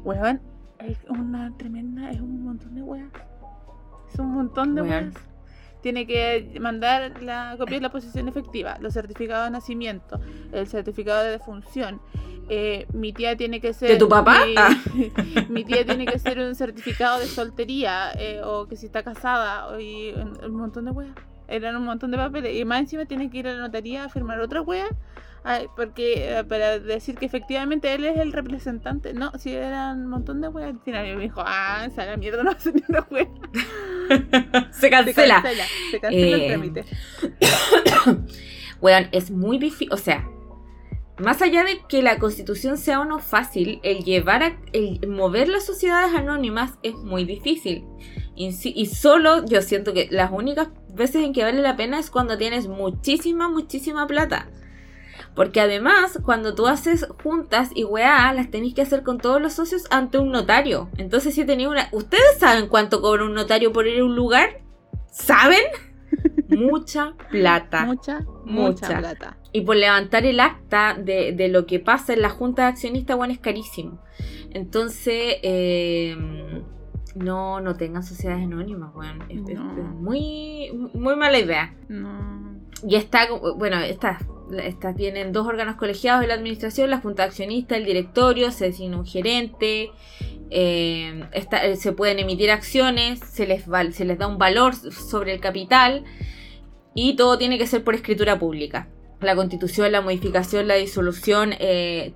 weón, 0.04 0.42
es 0.80 0.98
una 1.10 1.56
tremenda, 1.58 2.10
es 2.12 2.20
un 2.20 2.44
montón 2.44 2.76
de 2.76 2.82
weas. 2.82 3.12
Es 4.12 4.20
un 4.20 4.32
montón 4.32 4.76
de 4.76 4.82
weas. 4.82 5.13
Tiene 5.82 6.06
que 6.06 6.58
mandar 6.60 7.22
la 7.22 7.56
copia 7.58 7.76
de 7.78 7.82
la 7.82 7.92
posición 7.92 8.28
efectiva, 8.28 8.78
los 8.80 8.94
certificados 8.94 9.46
de 9.46 9.52
nacimiento, 9.52 10.20
el 10.52 10.68
certificado 10.68 11.24
de 11.24 11.32
defunción. 11.32 12.02
Eh, 12.50 12.88
mi 12.94 13.13
tía 13.13 13.38
tiene 13.38 13.62
que 13.62 13.74
ser. 13.74 13.89
¿De 13.89 13.98
tu 13.98 14.10
papá? 14.10 14.46
Mi, 14.46 14.56
ah. 14.58 14.70
mi 15.50 15.63
tía 15.63 15.86
tiene 15.86 16.06
que 16.06 16.18
ser 16.18 16.39
un 16.39 16.56
certificado 16.56 17.20
de 17.20 17.28
soltería 17.28 18.12
eh, 18.18 18.42
o 18.44 18.68
que 18.68 18.76
si 18.76 18.88
está 18.88 19.04
casada 19.04 19.80
y 19.80 20.12
un, 20.12 20.56
montón 20.56 20.86
de 20.86 20.92
weas. 20.92 21.15
Eran 21.48 21.76
un 21.76 21.86
montón 21.86 22.12
de 22.12 22.18
papeles. 22.18 22.58
Y 22.58 22.65
más 22.65 22.80
encima 22.80 23.06
tiene 23.06 23.30
que 23.30 23.38
ir 23.38 23.48
a 23.48 23.54
la 23.54 23.60
notaría 23.60 24.06
a 24.06 24.10
firmar 24.10 24.39
otra 24.39 24.62
wea 24.62 24.88
porque 25.75 26.38
eh, 26.38 26.43
para 26.43 26.80
decir 26.80 27.15
que 27.15 27.25
efectivamente 27.25 27.93
él 27.93 28.06
es 28.06 28.17
el 28.17 28.34
representante. 28.34 29.13
No, 29.13 29.32
si 29.38 29.54
eran 29.54 30.02
un 30.04 30.08
montón 30.08 30.41
de 30.41 30.47
weas. 30.49 30.75
Y 30.85 30.92
me 30.92 31.17
dijo, 31.17 31.42
ah, 31.46 31.85
esa 31.85 32.06
la 32.06 32.17
mierda 32.17 32.44
no 32.44 32.52
hace 32.52 32.71
ni 32.73 32.83
una 32.87 33.06
wea. 33.10 33.27
se 34.71 34.90
cancela. 34.90 35.44
Se 35.92 36.00
cancela, 36.00 36.35
el 36.35 36.42
eh, 36.42 36.48
trámite. 36.48 36.85
Weón, 38.81 39.08
es 39.12 39.31
muy 39.31 39.58
difícil. 39.58 39.90
O 39.92 39.98
sea, 39.98 40.27
más 41.17 41.42
allá 41.42 41.63
de 41.63 41.81
que 41.87 42.02
la 42.02 42.17
constitución 42.17 42.77
sea 42.77 43.00
uno 43.00 43.19
fácil, 43.19 43.79
el 43.83 44.04
llevar 44.04 44.44
a. 44.44 44.58
el 44.73 45.08
mover 45.08 45.50
las 45.50 45.65
sociedades 45.65 46.15
anónimas 46.15 46.73
es 46.83 46.96
muy 46.96 47.25
difícil. 47.25 47.85
y 48.35 48.85
solo 48.85 49.46
yo 49.46 49.62
siento 49.62 49.94
que 49.94 50.08
las 50.12 50.31
únicas 50.31 50.69
veces 50.94 51.23
en 51.23 51.33
que 51.33 51.44
vale 51.44 51.62
la 51.62 51.75
pena 51.75 52.00
es 52.00 52.10
cuando 52.10 52.37
tienes 52.37 52.67
muchísima, 52.67 53.50
muchísima 53.50 54.08
plata. 54.08 54.50
Porque 55.36 55.62
además, 55.62 56.19
cuando 56.23 56.56
tú 56.56 56.67
haces 56.67 57.08
juntas 57.23 57.69
y 57.73 57.84
weá, 57.84 58.34
las 58.34 58.52
tenéis 58.52 58.73
que 58.73 58.82
hacer 58.82 59.04
con 59.04 59.19
todos 59.19 59.42
los 59.42 59.54
socios 59.54 59.86
ante 59.90 60.17
un 60.17 60.32
notario. 60.32 60.90
Entonces, 60.98 61.34
si 61.36 61.46
tenía 61.46 61.69
una. 61.69 61.90
¿Ustedes 61.92 62.38
saben 62.40 62.67
cuánto 62.67 63.02
cobra 63.02 63.25
un 63.25 63.34
notario 63.34 63.71
por 63.71 63.88
ir 63.88 64.02
a 64.02 64.06
un 64.06 64.15
lugar? 64.15 64.62
¿Saben? 65.12 65.63
mucha 66.50 67.13
plata. 67.30 67.86
Mucha, 67.86 68.25
mucha, 68.46 69.00
plata. 69.00 69.38
Y 69.52 69.62
por 69.62 69.75
levantar 69.75 70.25
el 70.25 70.40
acta 70.40 70.96
de, 70.96 71.48
lo 71.50 71.65
que 71.65 71.80
pasa 71.80 72.13
en 72.13 72.21
la 72.21 72.30
junta 72.30 72.63
de 72.63 72.67
accionistas, 72.69 73.17
bueno, 73.17 73.34
es 73.34 73.40
carísimo. 73.40 74.02
Entonces, 74.52 75.38
eh, 75.44 76.15
no, 77.15 77.62
no 77.62 77.75
tengan 77.75 78.04
sociedades 78.04 78.44
anónimas, 78.44 78.94
bueno. 78.94 79.25
Es, 79.30 79.42
muy, 79.42 80.71
muy 80.94 81.15
mala 81.15 81.40
idea. 81.40 81.75
Y 82.88 82.96
está, 82.96 83.27
bueno, 83.56 83.77
estas 84.63 84.95
tienen 84.95 85.31
dos 85.31 85.47
órganos 85.47 85.75
colegiados 85.75 86.21
de 86.21 86.27
la 86.27 86.33
administración, 86.33 86.89
la 86.89 87.00
junta 87.00 87.23
de 87.23 87.29
accionistas, 87.29 87.77
el 87.77 87.85
directorio, 87.85 88.52
se 88.52 88.65
designa 88.65 88.97
un 88.97 89.06
gerente, 89.06 89.91
eh, 90.50 91.25
eh, 91.31 91.75
se 91.75 91.91
pueden 91.91 92.19
emitir 92.19 92.52
acciones, 92.52 93.19
se 93.19 93.45
les, 93.45 93.65
se 93.91 94.06
les 94.06 94.17
da 94.17 94.27
un 94.27 94.37
valor 94.37 94.75
sobre 94.75 95.33
el 95.33 95.39
capital 95.39 96.04
y 96.95 97.15
todo 97.15 97.37
tiene 97.37 97.58
que 97.58 97.67
ser 97.67 97.83
por 97.83 97.95
escritura 97.95 98.39
pública. 98.39 98.87
La 99.21 99.35
constitución, 99.35 99.91
la 99.91 100.02
modificación, 100.02 100.67
la 100.67 100.75
disolución, 100.75 101.54
eh, 101.60 102.13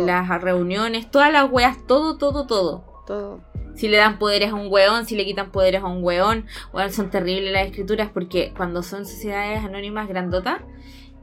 las 0.00 0.28
reuniones, 0.42 1.10
todas 1.10 1.32
las 1.32 1.50
weas, 1.50 1.86
todo, 1.86 2.18
todo, 2.18 2.46
todo. 2.46 2.84
Todo. 3.06 3.40
Si 3.74 3.88
le 3.88 3.96
dan 3.96 4.18
poderes 4.18 4.50
a 4.50 4.54
un 4.54 4.70
weón, 4.70 5.06
si 5.06 5.16
le 5.16 5.24
quitan 5.24 5.50
poderes 5.50 5.82
a 5.82 5.86
un 5.86 6.04
weón, 6.04 6.46
weón, 6.72 6.92
son 6.92 7.10
terribles 7.10 7.52
las 7.52 7.66
escrituras 7.66 8.10
porque 8.12 8.52
cuando 8.56 8.82
son 8.82 9.06
sociedades 9.06 9.64
anónimas 9.64 10.08
grandotas, 10.08 10.60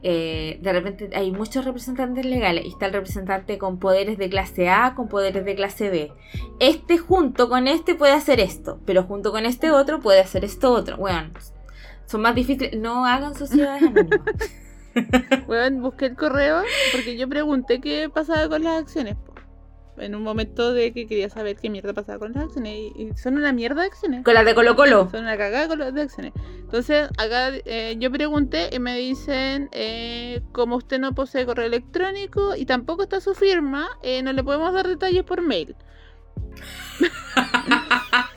eh, 0.02 0.58
de 0.62 0.72
repente 0.72 1.10
hay 1.14 1.30
muchos 1.30 1.64
representantes 1.64 2.24
legales 2.24 2.64
y 2.64 2.68
está 2.68 2.86
el 2.86 2.92
representante 2.92 3.58
con 3.58 3.78
poderes 3.78 4.18
de 4.18 4.30
clase 4.30 4.68
A, 4.68 4.94
con 4.94 5.08
poderes 5.08 5.44
de 5.44 5.54
clase 5.54 5.90
B. 5.90 6.12
Este 6.58 6.98
junto 6.98 7.48
con 7.48 7.68
este 7.68 7.94
puede 7.94 8.12
hacer 8.12 8.40
esto, 8.40 8.80
pero 8.86 9.02
junto 9.02 9.32
con 9.32 9.46
este 9.46 9.70
otro 9.70 10.00
puede 10.00 10.20
hacer 10.20 10.44
esto 10.44 10.72
otro. 10.72 10.96
Bueno, 10.96 11.30
son 12.06 12.22
más 12.22 12.34
difíciles. 12.34 12.78
No 12.80 13.06
hagan 13.06 13.34
sociedades 13.34 13.82
anónimas. 13.84 14.20
Bueno, 15.46 15.82
busqué 15.82 16.06
el 16.06 16.16
correo 16.16 16.62
porque 16.92 17.16
yo 17.16 17.28
pregunté 17.28 17.80
qué 17.80 18.10
pasaba 18.12 18.48
con 18.48 18.64
las 18.64 18.82
acciones 18.82 19.16
en 20.00 20.14
un 20.14 20.22
momento 20.22 20.72
de 20.72 20.92
que 20.92 21.06
quería 21.06 21.30
saber 21.30 21.56
qué 21.56 21.70
mierda 21.70 21.92
pasaba 21.92 22.18
con 22.18 22.32
las 22.32 22.44
acciones. 22.44 22.72
Y, 22.96 23.10
son 23.16 23.36
una 23.36 23.52
mierda 23.52 23.82
de 23.82 23.88
acciones. 23.88 24.24
Con 24.24 24.34
las 24.34 24.44
de 24.44 24.54
Colo 24.54 24.76
Colo. 24.76 25.08
Son 25.10 25.22
una 25.22 25.36
cagada 25.36 25.68
con 25.68 25.78
las 25.78 25.94
de 25.94 26.02
acciones. 26.02 26.32
Entonces, 26.60 27.08
acá 27.18 27.50
eh, 27.64 27.96
yo 27.98 28.10
pregunté 28.10 28.70
y 28.72 28.78
me 28.78 28.96
dicen, 28.96 29.68
eh, 29.72 30.40
como 30.52 30.76
usted 30.76 30.98
no 30.98 31.14
posee 31.14 31.46
correo 31.46 31.66
electrónico 31.66 32.56
y 32.56 32.66
tampoco 32.66 33.02
está 33.02 33.20
su 33.20 33.34
firma, 33.34 33.88
eh, 34.02 34.22
no 34.22 34.32
le 34.32 34.42
podemos 34.42 34.72
dar 34.72 34.88
detalles 34.88 35.24
por 35.24 35.42
mail. 35.42 35.76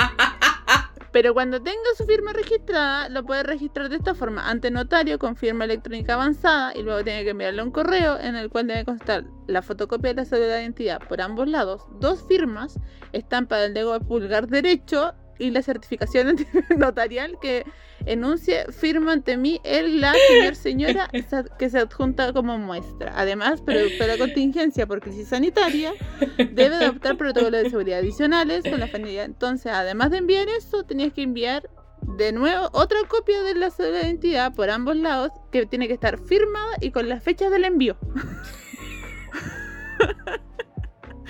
Pero 1.14 1.36
cuando 1.36 1.61
tenga 1.61 1.78
su 1.95 2.05
firma 2.05 2.34
registrada, 2.34 3.07
lo 3.07 3.24
puede 3.24 3.43
registrar 3.43 3.88
de 3.88 3.97
esta 3.97 4.16
forma, 4.16 4.49
ante 4.49 4.72
notario 4.72 5.20
con 5.20 5.36
firma 5.36 5.66
electrónica 5.66 6.16
avanzada 6.16 6.76
y 6.76 6.82
luego 6.82 7.03
tiene 7.03 7.24
que 7.24 7.30
enviarle 7.30 7.61
un 7.61 7.70
correo 7.70 8.20
en 8.20 8.36
el 8.36 8.49
cual 8.49 8.66
debe 8.66 8.84
constar 8.84 9.24
la 9.45 9.61
fotocopia 9.61 10.09
de 10.09 10.16
la 10.16 10.26
cédula 10.26 10.55
de 10.55 10.64
identidad 10.64 11.07
por 11.07 11.22
ambos 11.22 11.47
lados, 11.47 11.86
dos 11.99 12.26
firmas, 12.28 12.80
estampa 13.11 13.57
del 13.57 13.76
dedo 13.76 13.99
pulgar 13.99 14.47
derecho 14.47 15.14
y 15.40 15.52
la 15.52 15.62
certificación 15.62 16.36
notarial 16.78 17.38
que 17.42 17.66
enuncie 18.06 18.66
firma 18.72 19.14
ante 19.14 19.38
mí 19.38 19.62
el 19.64 20.02
la 20.02 20.14
señor 20.28 20.56
señora 20.56 21.10
que 21.60 21.70
se 21.70 21.80
adjunta 21.80 22.34
como 22.34 22.58
muestra. 22.58 23.14
Además, 23.16 23.66
de 23.66 24.08
la 24.08 24.18
contingencia 24.18 24.88
por 24.88 25.02
crisis 25.02 25.30
sanitaria, 25.30 25.94
debe 26.38 26.76
adoptar 26.76 27.18
protocolos 27.18 27.64
de 27.64 27.70
seguridad 27.70 28.00
adicionales 28.00 28.64
con 28.64 28.80
la 28.80 28.88
familia. 28.88 29.24
Entonces, 29.24 29.72
además 29.72 30.12
de 30.12 30.18
enviar 30.18 30.48
eso, 30.50 30.84
tenías 30.84 31.14
que 31.14 31.22
enviar 31.22 31.70
de 32.02 32.32
nuevo 32.32 32.70
otra 32.74 33.00
copia 33.08 33.42
de 33.44 33.56
la 33.56 33.72
cédula 33.72 34.00
de 34.00 34.06
identidad 34.06 34.54
por 34.54 34.70
ambos 34.70 34.98
lados 34.98 35.32
que 35.52 35.66
tiene 35.66 35.88
que 35.88 35.94
estar 35.94 36.20
firmada 36.20 36.76
y 36.82 36.92
con 36.92 37.08
las 37.08 37.24
fechas 37.24 37.52
del 37.52 37.66
envío. 37.66 37.98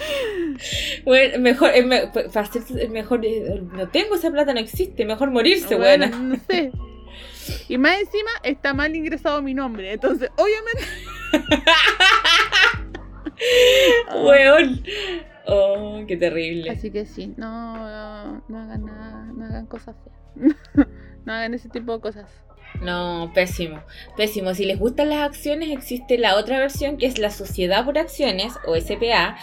Bueno, 1.03 1.39
mejor, 1.39 1.71
es 1.73 1.85
mejor, 2.89 3.25
eh, 3.25 3.61
no 3.73 3.89
tengo 3.89 4.15
esa 4.15 4.31
plata, 4.31 4.53
no 4.53 4.59
existe, 4.59 5.03
mejor 5.03 5.31
morirse, 5.31 5.75
bueno, 5.75 6.07
No 6.07 6.37
sé. 6.47 6.71
Y 7.67 7.77
más 7.77 7.99
encima 7.99 8.29
está 8.43 8.73
mal 8.73 8.95
ingresado 8.95 9.41
mi 9.41 9.53
nombre, 9.53 9.91
entonces, 9.91 10.29
obviamente. 10.37 10.83
Weón. 14.23 14.83
Oh, 15.45 16.03
qué 16.07 16.15
terrible. 16.15 16.69
Así 16.69 16.89
que 16.91 17.05
sí, 17.05 17.33
no, 17.35 18.41
no 18.47 18.57
hagan 18.57 18.85
nada, 18.85 19.25
no 19.33 19.45
hagan 19.45 19.65
cosas 19.65 19.95
feas. 20.03 20.55
no 21.25 21.33
hagan 21.33 21.53
ese 21.53 21.69
tipo 21.69 21.93
de 21.93 21.99
cosas. 21.99 22.29
No, 22.81 23.31
pésimo, 23.33 23.81
pésimo. 24.17 24.53
Si 24.53 24.65
les 24.65 24.79
gustan 24.79 25.09
las 25.09 25.23
acciones, 25.23 25.69
existe 25.69 26.17
la 26.17 26.35
otra 26.35 26.59
versión 26.59 26.97
que 26.97 27.05
es 27.05 27.17
la 27.17 27.29
Sociedad 27.29 27.85
por 27.85 27.97
Acciones 27.97 28.53
o 28.65 28.75
SPA. 28.75 29.37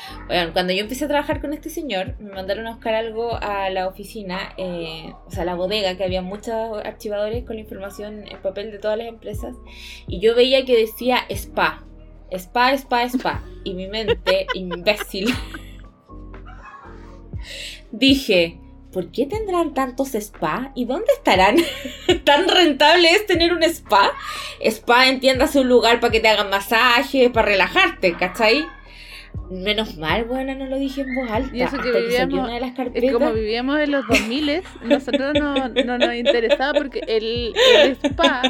Cuando 0.53 0.73
yo 0.73 0.81
empecé 0.81 1.05
a 1.05 1.09
trabajar 1.09 1.41
con 1.41 1.53
este 1.53 1.71
señor, 1.71 2.17
me 2.19 2.33
mandaron 2.33 2.67
a 2.67 2.73
buscar 2.73 2.95
algo 2.95 3.35
a 3.35 3.71
la 3.71 3.89
oficina, 3.89 4.53
eh, 4.59 5.13
o 5.27 5.31
sea, 5.31 5.45
la 5.45 5.55
bodega, 5.55 5.97
que 5.97 6.05
había 6.05 6.23
muchos 6.23 6.55
archivadores 6.85 7.45
con 7.45 7.57
la 7.57 7.63
información 7.63 8.29
en 8.29 8.43
papel 8.43 8.73
de 8.73 8.79
todas 8.79 8.99
las 8.99 9.07
empresas, 9.07 9.57
y 10.07 10.21
yo 10.21 10.35
veía 10.35 10.65
que 10.65 10.77
decía 10.77 11.25
SPA, 11.35 11.85
SPA, 12.37 12.77
SPA, 12.77 13.09
SPA, 13.09 13.45
y 13.65 13.75
mi 13.75 13.89
mente, 13.89 14.47
imbécil, 14.55 15.33
dije, 17.91 18.60
¿por 18.93 19.11
qué 19.11 19.27
tendrán 19.27 19.75
tantos 19.75 20.15
spa? 20.15 20.73
¿Y 20.75 20.85
dónde 20.85 21.13
estarán? 21.17 21.57
¿Tan 22.25 22.49
rentable 22.49 23.11
es 23.11 23.27
tener 23.27 23.53
un 23.53 23.63
spa? 23.63 24.13
Spa, 24.61 25.09
entiéndase 25.09 25.61
un 25.61 25.69
lugar 25.69 26.01
para 26.01 26.13
que 26.13 26.21
te 26.21 26.29
hagan 26.29 26.51
masajes, 26.51 27.31
para 27.31 27.49
relajarte, 27.49 28.15
¿cachai? 28.15 28.67
Menos 29.51 29.97
mal, 29.97 30.25
bueno, 30.25 30.55
no 30.55 30.67
lo 30.67 30.79
dije 30.79 31.01
en 31.01 31.15
voz 31.15 31.31
alta. 31.31 31.57
Y 31.57 31.63
eso 31.63 31.79
que 31.79 31.91
vivíamos, 31.91 32.39
una 32.39 32.55
de 32.55 32.61
las 32.61 33.13
como 33.13 33.33
vivíamos 33.33 33.81
en 33.81 33.91
los 33.91 34.07
2000, 34.07 34.63
nosotros 34.85 35.35
no, 35.35 35.69
no 35.69 35.99
nos 35.99 36.15
interesaba 36.15 36.73
porque 36.73 37.01
el, 37.07 37.53
spa 38.03 38.43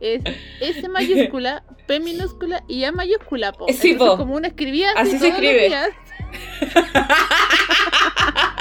es 0.00 0.22
S 0.60 0.88
mayúscula, 0.88 1.64
P 1.86 2.00
minúscula 2.00 2.62
y 2.68 2.84
A 2.84 2.92
mayúscula. 2.92 3.52
Po. 3.52 3.66
Sí, 3.72 3.96
como 3.96 4.34
uno 4.34 4.46
escribía 4.46 4.90
así, 4.96 5.18
se 5.18 5.28
escribe. 5.28 5.70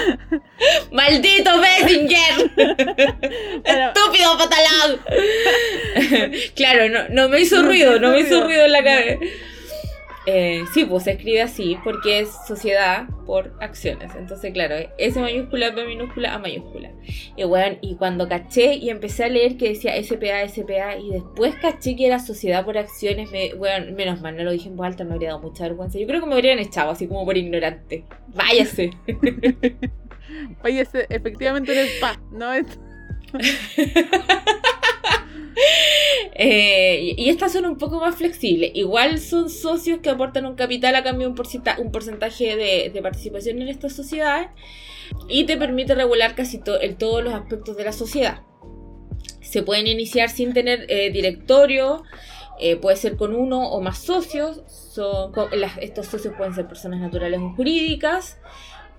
¡Maldito 0.92 1.50
Bessinger! 1.60 2.50
¡Estúpido 3.64 4.38
patalán! 4.38 5.00
claro, 6.54 6.88
no, 6.88 7.08
no 7.10 7.28
me 7.28 7.40
hizo 7.40 7.62
ruido, 7.62 7.98
no 7.98 8.10
me 8.10 8.20
hizo 8.20 8.44
ruido 8.44 8.64
en 8.64 8.72
la 8.72 8.84
cabeza. 8.84 9.18
Eh, 10.24 10.62
sí, 10.72 10.84
pues 10.84 11.04
se 11.04 11.12
escribe 11.12 11.42
así 11.42 11.76
porque 11.82 12.20
es 12.20 12.30
sociedad 12.46 13.08
por 13.26 13.56
acciones. 13.60 14.14
Entonces, 14.14 14.52
claro, 14.52 14.76
S 14.98 15.18
mayúscula, 15.18 15.70
B 15.70 15.84
minúscula, 15.86 16.34
A 16.34 16.38
mayúscula. 16.38 16.92
Y 17.36 17.44
bueno, 17.44 17.76
y 17.80 17.96
cuando 17.96 18.28
caché 18.28 18.74
y 18.74 18.90
empecé 18.90 19.24
a 19.24 19.28
leer 19.28 19.56
que 19.56 19.70
decía 19.70 20.00
SPA, 20.00 20.48
SPA, 20.48 20.96
y 20.96 21.10
después 21.10 21.56
caché 21.56 21.96
que 21.96 22.06
era 22.06 22.20
sociedad 22.20 22.64
por 22.64 22.78
acciones, 22.78 23.30
me, 23.32 23.54
bueno, 23.54 23.92
menos 23.96 24.20
mal, 24.20 24.36
no 24.36 24.44
lo 24.44 24.52
dije 24.52 24.68
en 24.68 24.76
voz 24.76 24.86
alta, 24.86 25.04
me 25.04 25.14
habría 25.14 25.30
dado 25.30 25.42
mucha 25.42 25.64
vergüenza. 25.64 25.98
Yo 25.98 26.06
creo 26.06 26.20
que 26.20 26.26
me 26.26 26.34
habrían 26.34 26.58
echado 26.60 26.90
así 26.90 27.08
como 27.08 27.24
por 27.24 27.36
ignorante. 27.36 28.04
Váyase. 28.28 28.90
Váyase, 30.62 31.06
efectivamente 31.10 31.72
eres 31.72 31.96
spa, 31.96 32.20
no 32.30 32.52
es. 32.52 32.66
Eh, 36.34 37.14
y 37.16 37.28
estas 37.28 37.52
son 37.52 37.66
un 37.66 37.78
poco 37.78 38.00
más 38.00 38.16
flexibles. 38.16 38.70
Igual 38.74 39.18
son 39.18 39.50
socios 39.50 40.00
que 40.00 40.10
aportan 40.10 40.46
un 40.46 40.54
capital 40.54 40.94
a 40.94 41.02
cambio 41.02 41.28
de 41.28 41.30
un, 41.30 41.92
porcentaje 41.92 42.56
de, 42.56 43.02
participación 43.02 43.60
en 43.60 43.68
estas 43.68 43.94
sociedades 43.94 44.48
y 45.28 45.44
te 45.44 45.56
permite 45.56 45.94
regular 45.94 46.34
casi 46.34 46.58
todos 46.58 47.24
los 47.24 47.34
aspectos 47.34 47.76
de 47.76 47.84
la 47.84 47.92
sociedad. 47.92 48.42
Se 49.40 49.62
pueden 49.62 49.86
iniciar 49.86 50.30
sin 50.30 50.54
tener 50.54 50.86
eh, 50.88 51.10
directorio, 51.10 52.02
eh, 52.58 52.76
puede 52.76 52.96
ser 52.96 53.16
con 53.16 53.34
uno 53.34 53.68
o 53.68 53.80
más 53.80 53.98
socios. 53.98 54.62
Estos 55.80 56.06
socios 56.06 56.34
pueden 56.36 56.54
ser 56.54 56.66
personas 56.66 57.00
naturales 57.00 57.40
o 57.40 57.50
jurídicas. 57.54 58.38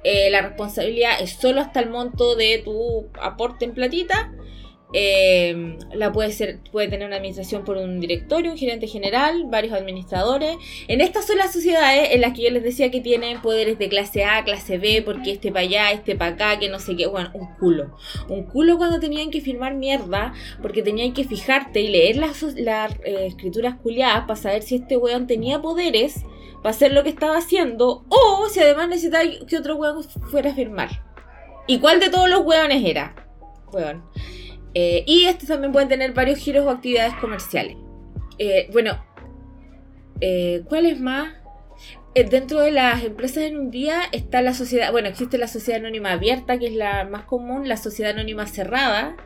la 0.03 0.41
responsabilidad 0.41 1.19
es 1.21 1.31
solo 1.31 1.61
hasta 1.61 1.79
el 1.79 1.89
monto 1.89 2.35
de 2.35 2.61
tu 2.63 3.07
aporte 3.19 3.65
en 3.65 3.73
platita 3.73 4.31
Eh, 4.93 5.77
la 5.93 6.11
puede 6.11 6.31
ser, 6.31 6.59
puede 6.71 6.87
tener 6.87 7.07
una 7.07 7.17
administración 7.17 7.65
por 7.65 7.77
un 7.77 7.99
directorio, 7.99 8.51
un 8.51 8.57
gerente 8.57 8.87
general, 8.87 9.45
varios 9.47 9.73
administradores. 9.73 10.57
En 10.87 11.01
estas 11.01 11.25
son 11.25 11.37
las 11.37 11.51
sociedades 11.51 12.09
en 12.11 12.21
las 12.21 12.33
que 12.33 12.43
yo 12.43 12.51
les 12.51 12.63
decía 12.63 12.91
que 12.91 13.01
tienen 13.01 13.41
poderes 13.41 13.79
de 13.79 13.89
clase 13.89 14.23
A, 14.23 14.43
clase 14.43 14.77
B, 14.77 15.01
porque 15.03 15.31
este 15.31 15.51
para 15.51 15.61
allá, 15.61 15.91
este 15.91 16.15
para 16.15 16.35
acá, 16.35 16.59
que 16.59 16.69
no 16.69 16.79
sé 16.79 16.95
qué. 16.95 17.07
Bueno, 17.07 17.31
un 17.33 17.47
culo. 17.55 17.97
Un 18.29 18.43
culo 18.43 18.77
cuando 18.77 18.99
tenían 18.99 19.31
que 19.31 19.41
firmar 19.41 19.73
mierda, 19.73 20.33
porque 20.61 20.83
tenían 20.83 21.13
que 21.13 21.23
fijarte 21.23 21.81
y 21.81 21.89
leer 21.89 22.17
las, 22.17 22.43
las 22.55 22.93
eh, 23.03 23.25
escrituras 23.25 23.75
culiadas 23.81 24.21
para 24.21 24.35
saber 24.35 24.61
si 24.61 24.75
este 24.75 24.97
weón 24.97 25.25
tenía 25.25 25.61
poderes 25.61 26.23
para 26.61 26.69
hacer 26.69 26.93
lo 26.93 27.03
que 27.03 27.09
estaba 27.09 27.37
haciendo, 27.37 28.05
o 28.07 28.47
si 28.49 28.59
además 28.61 28.87
necesitaba 28.87 29.25
que 29.47 29.57
otro 29.57 29.75
weón 29.75 30.03
fuera 30.03 30.51
a 30.51 30.55
firmar. 30.55 30.89
¿Y 31.67 31.79
cuál 31.79 31.99
de 31.99 32.09
todos 32.09 32.29
los 32.29 32.41
weones 32.41 32.85
era? 32.85 33.15
Weón. 33.71 34.03
Eh, 34.73 35.03
y 35.05 35.25
estos 35.25 35.49
también 35.49 35.71
pueden 35.71 35.89
tener 35.89 36.13
varios 36.13 36.39
giros 36.39 36.65
o 36.65 36.69
actividades 36.69 37.13
comerciales. 37.15 37.77
Eh, 38.39 38.69
bueno, 38.71 39.03
eh, 40.21 40.63
¿cuál 40.67 40.85
es 40.85 40.99
más? 40.99 41.35
dentro 42.29 42.59
de 42.59 42.71
las 42.71 43.03
empresas 43.03 43.45
en 43.45 43.57
un 43.57 43.71
día 43.71 44.03
está 44.11 44.43
la 44.43 44.53
sociedad, 44.53 44.91
bueno, 44.91 45.07
existe 45.07 45.39
la 45.39 45.47
sociedad 45.47 45.79
anónima 45.79 46.11
abierta, 46.11 46.59
que 46.59 46.67
es 46.67 46.75
la 46.75 47.05
más 47.05 47.23
común, 47.23 47.67
la 47.67 47.75
sociedad 47.75 48.11
anónima 48.11 48.45
cerrada. 48.45 49.17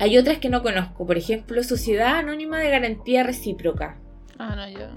Hay 0.00 0.18
otras 0.18 0.38
que 0.38 0.48
no 0.48 0.64
conozco, 0.64 1.06
por 1.06 1.16
ejemplo, 1.16 1.62
sociedad 1.62 2.16
anónima 2.16 2.58
de 2.58 2.70
garantía 2.70 3.22
recíproca. 3.22 4.00
Ah, 4.36 4.56
no, 4.56 4.68
yo. 4.68 4.88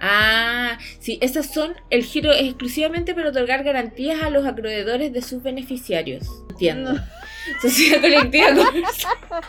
Ah, 0.00 0.78
sí, 1.00 1.18
esas 1.20 1.52
son, 1.52 1.74
el 1.90 2.04
giro 2.04 2.32
es 2.32 2.44
exclusivamente 2.44 3.14
para 3.14 3.30
otorgar 3.30 3.64
garantías 3.64 4.22
a 4.22 4.30
los 4.30 4.46
acreedores 4.46 5.12
de 5.12 5.22
sus 5.22 5.42
beneficiarios. 5.42 6.26
Entiendo. 6.50 6.92
Sociedad 7.60 8.00
colectiva 8.00 8.48
comercial. 8.54 9.42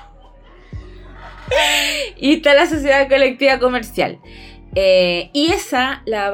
y 2.18 2.34
está 2.36 2.54
la 2.54 2.66
sociedad 2.66 3.08
colectiva 3.10 3.60
comercial. 3.60 4.20
Eh, 4.76 5.32
y 5.34 5.52
esa, 5.52 6.04
la 6.06 6.32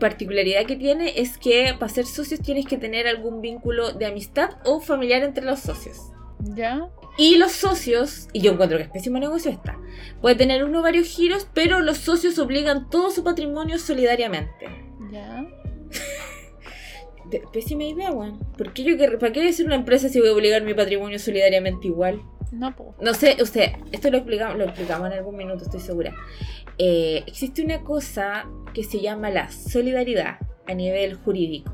particularidad 0.00 0.64
que 0.64 0.76
tiene 0.76 1.20
es 1.20 1.36
que 1.36 1.74
para 1.78 1.92
ser 1.92 2.06
socios 2.06 2.40
tienes 2.40 2.66
que 2.66 2.78
tener 2.78 3.06
algún 3.06 3.42
vínculo 3.42 3.92
de 3.92 4.06
amistad 4.06 4.56
o 4.64 4.80
familiar 4.80 5.22
entre 5.22 5.44
los 5.44 5.60
socios. 5.60 6.12
¿Ya? 6.40 6.88
Y 7.18 7.36
los 7.36 7.52
socios, 7.52 8.28
y 8.32 8.40
yo 8.40 8.52
encuentro 8.52 8.78
que 8.78 8.84
es 8.84 8.90
pésimo 8.90 9.18
negocio 9.18 9.50
esta, 9.50 9.76
puede 10.20 10.36
tener 10.36 10.64
uno 10.64 10.78
o 10.78 10.82
varios 10.82 11.08
giros, 11.08 11.48
pero 11.52 11.80
los 11.80 11.98
socios 11.98 12.38
obligan 12.38 12.88
todo 12.88 13.10
su 13.10 13.24
patrimonio 13.24 13.78
solidariamente. 13.78 14.66
¿Ya? 15.10 15.44
pésima 17.52 17.84
idea, 17.84 18.10
weón. 18.10 18.38
¿Por 18.56 18.72
qué 18.72 18.84
yo 18.84 18.96
¿Para 19.18 19.32
qué 19.32 19.40
voy 19.40 19.48
a 19.48 19.52
ser 19.52 19.66
una 19.66 19.76
empresa 19.76 20.08
si 20.08 20.20
voy 20.20 20.28
a 20.28 20.32
obligar 20.32 20.62
mi 20.62 20.74
patrimonio 20.74 21.18
solidariamente 21.18 21.86
igual? 21.88 22.22
No, 22.52 22.74
po. 22.74 22.94
No 23.00 23.14
sé, 23.14 23.36
usted, 23.40 23.72
esto 23.92 24.10
lo 24.10 24.18
explicamos, 24.18 24.56
lo 24.56 24.64
explicamos 24.64 25.08
en 25.08 25.18
algún 25.18 25.36
minuto, 25.36 25.64
estoy 25.64 25.80
segura. 25.80 26.14
Eh, 26.78 27.22
existe 27.26 27.62
una 27.62 27.82
cosa 27.82 28.46
que 28.72 28.84
se 28.84 29.00
llama 29.00 29.30
la 29.30 29.50
solidaridad 29.50 30.38
a 30.66 30.74
nivel 30.74 31.14
jurídico. 31.14 31.72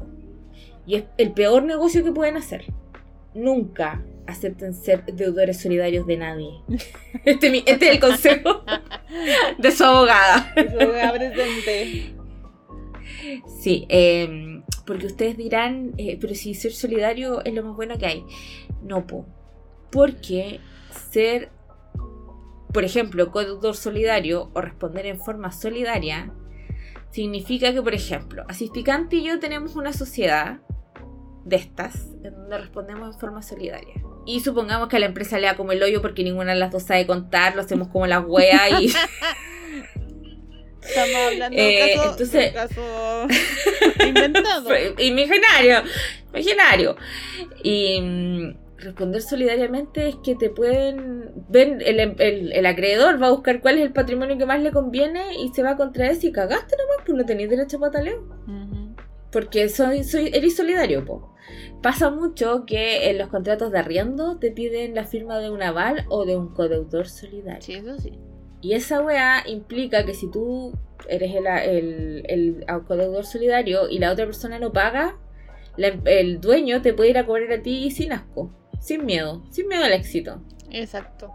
Y 0.87 0.97
es 0.97 1.05
el 1.17 1.33
peor 1.33 1.63
negocio 1.63 2.05
que 2.05 2.13
pueden 2.13 2.37
hacer. 2.37 2.65
Nunca 3.35 4.05
acepten 4.27 4.75
ser 4.75 5.05
deudores 5.05 5.61
solidarios 5.61 6.07
de 6.07 6.17
nadie. 6.17 6.51
Este, 7.25 7.59
este 7.59 7.87
es 7.87 7.93
el 7.93 8.01
consejo 8.01 8.65
de 9.59 9.71
su 9.71 9.85
abogada. 9.85 10.53
su 10.55 10.81
abogada 10.81 11.13
presente. 11.13 12.15
Sí, 13.61 13.87
eh, 13.89 14.54
porque 14.87 15.07
ustedes 15.07 15.37
dirán, 15.37 15.93
eh, 15.99 16.19
pero 16.21 16.35
si 16.35 16.55
ser 16.55 16.73
solidario 16.73 17.45
es 17.45 17.55
lo 17.55 17.63
más 17.63 17.77
bueno 17.77 17.99
que 17.99 18.07
hay. 18.07 18.25
No, 18.83 19.07
po. 19.07 19.27
Porque 19.91 20.61
ser, 21.11 21.51
por 22.73 22.85
ejemplo, 22.85 23.31
codeudor 23.31 23.77
solidario 23.77 24.51
o 24.55 24.61
responder 24.61 25.07
en 25.07 25.19
forma 25.19 25.53
solidaria 25.53 26.33
significa 27.11 27.73
que, 27.73 27.81
por 27.81 27.95
ejemplo, 27.95 28.45
Asisticante 28.49 29.17
y 29.17 29.25
yo 29.25 29.39
tenemos 29.39 29.77
una 29.77 29.93
sociedad 29.93 30.61
de 31.45 31.57
estas 31.57 32.09
en 32.25 32.35
donde 32.35 32.59
respondemos 32.59 33.15
en 33.15 33.21
forma 33.21 33.43
solidaria. 33.43 33.95
Y 34.27 34.41
supongamos 34.41 34.89
que 34.89 34.97
a 34.97 34.99
la 34.99 35.07
empresa 35.07 35.39
le 35.39 35.47
da 35.47 35.57
como 35.57 35.73
el 35.73 35.83
hoyo 35.83 36.01
porque 36.01 36.25
ninguna 36.25 36.55
de 36.55 36.59
las 36.59 36.73
dos 36.73 36.83
sabe 36.83 37.07
contar, 37.07 37.55
lo 37.55 37.63
hacemos 37.63 37.89
como 37.89 38.07
la 38.07 38.21
wea 38.21 38.81
y. 38.81 38.91
Estamos 40.87 41.17
hablando 41.17 41.57
de 41.57 41.65
un 41.65 41.71
eh, 41.71 41.95
caso, 41.97 42.11
entonces, 42.11 42.53
caso 42.53 43.27
inventado. 44.07 44.71
Imaginario, 44.99 45.83
imaginario. 46.33 46.97
Y 47.63 48.01
mm, 48.01 48.55
responder 48.79 49.23
solidariamente 49.23 50.09
es 50.09 50.17
que 50.17 50.35
te 50.35 50.51
pueden 50.51 51.33
ver, 51.49 51.79
el, 51.83 52.67
acreedor 52.67 53.21
va 53.21 53.29
a 53.29 53.33
buscar 53.33 53.61
cuál 53.61 53.79
es 53.79 53.85
el 53.85 53.93
patrimonio 53.93 54.39
que 54.39 54.47
más 54.47 54.61
le 54.61 54.73
conviene 54.73 55.37
y 55.43 55.53
se 55.55 55.63
va 55.63 55.77
contra 55.77 56.11
ese 56.11 56.29
y 56.29 56.33
cagaste 56.33 56.77
nomás, 56.77 57.05
pues 57.05 57.17
no 57.17 57.25
tenéis 57.25 57.51
derecho 57.51 57.79
a 57.79 57.81
pataleo. 57.81 58.23
Porque 59.33 59.69
soy, 59.69 60.05
soy, 60.05 60.31
eres 60.33 60.55
solidario, 60.55 61.05
po. 61.05 61.35
Pasa 61.83 62.11
mucho 62.11 62.65
que 62.67 63.11
en 63.11 63.19
los 63.19 63.29
contratos 63.29 63.73
de 63.73 63.79
arriendo 63.79 64.39
te 64.39 64.53
piden 64.53 64.95
la 64.95 65.05
firma 65.05 65.39
de 65.39 65.51
un 65.51 65.63
aval 65.63 66.05
o 66.09 66.25
de 66.25 66.37
un 66.37 66.55
codeudor 66.55 67.09
solidario. 67.09 67.61
Sí, 67.61 67.73
eso 67.75 67.99
sí. 67.99 68.13
Y 68.65 68.73
esa 68.73 69.03
weá 69.03 69.43
implica 69.47 70.07
que 70.07 70.15
si 70.15 70.31
tú 70.31 70.73
eres 71.07 71.35
el, 71.35 72.25
el, 72.27 72.65
codeudor 72.89 73.27
solidario 73.27 73.91
y 73.91 73.99
la 73.99 74.11
otra 74.11 74.25
persona 74.25 74.59
no 74.59 74.73
paga, 74.73 75.19
el 75.77 76.41
dueño 76.41 76.81
te 76.81 76.95
puede 76.95 77.11
ir 77.11 77.19
a 77.19 77.27
cobrar 77.27 77.53
a 77.53 77.63
ti 77.63 77.91
sin 77.91 78.15
asco, 78.15 78.51
sin 78.81 79.05
miedo, 79.05 79.45
sin 79.51 79.69
miedo 79.69 79.85
al 79.85 79.93
éxito. 79.93 80.41
Exacto. 80.71 81.31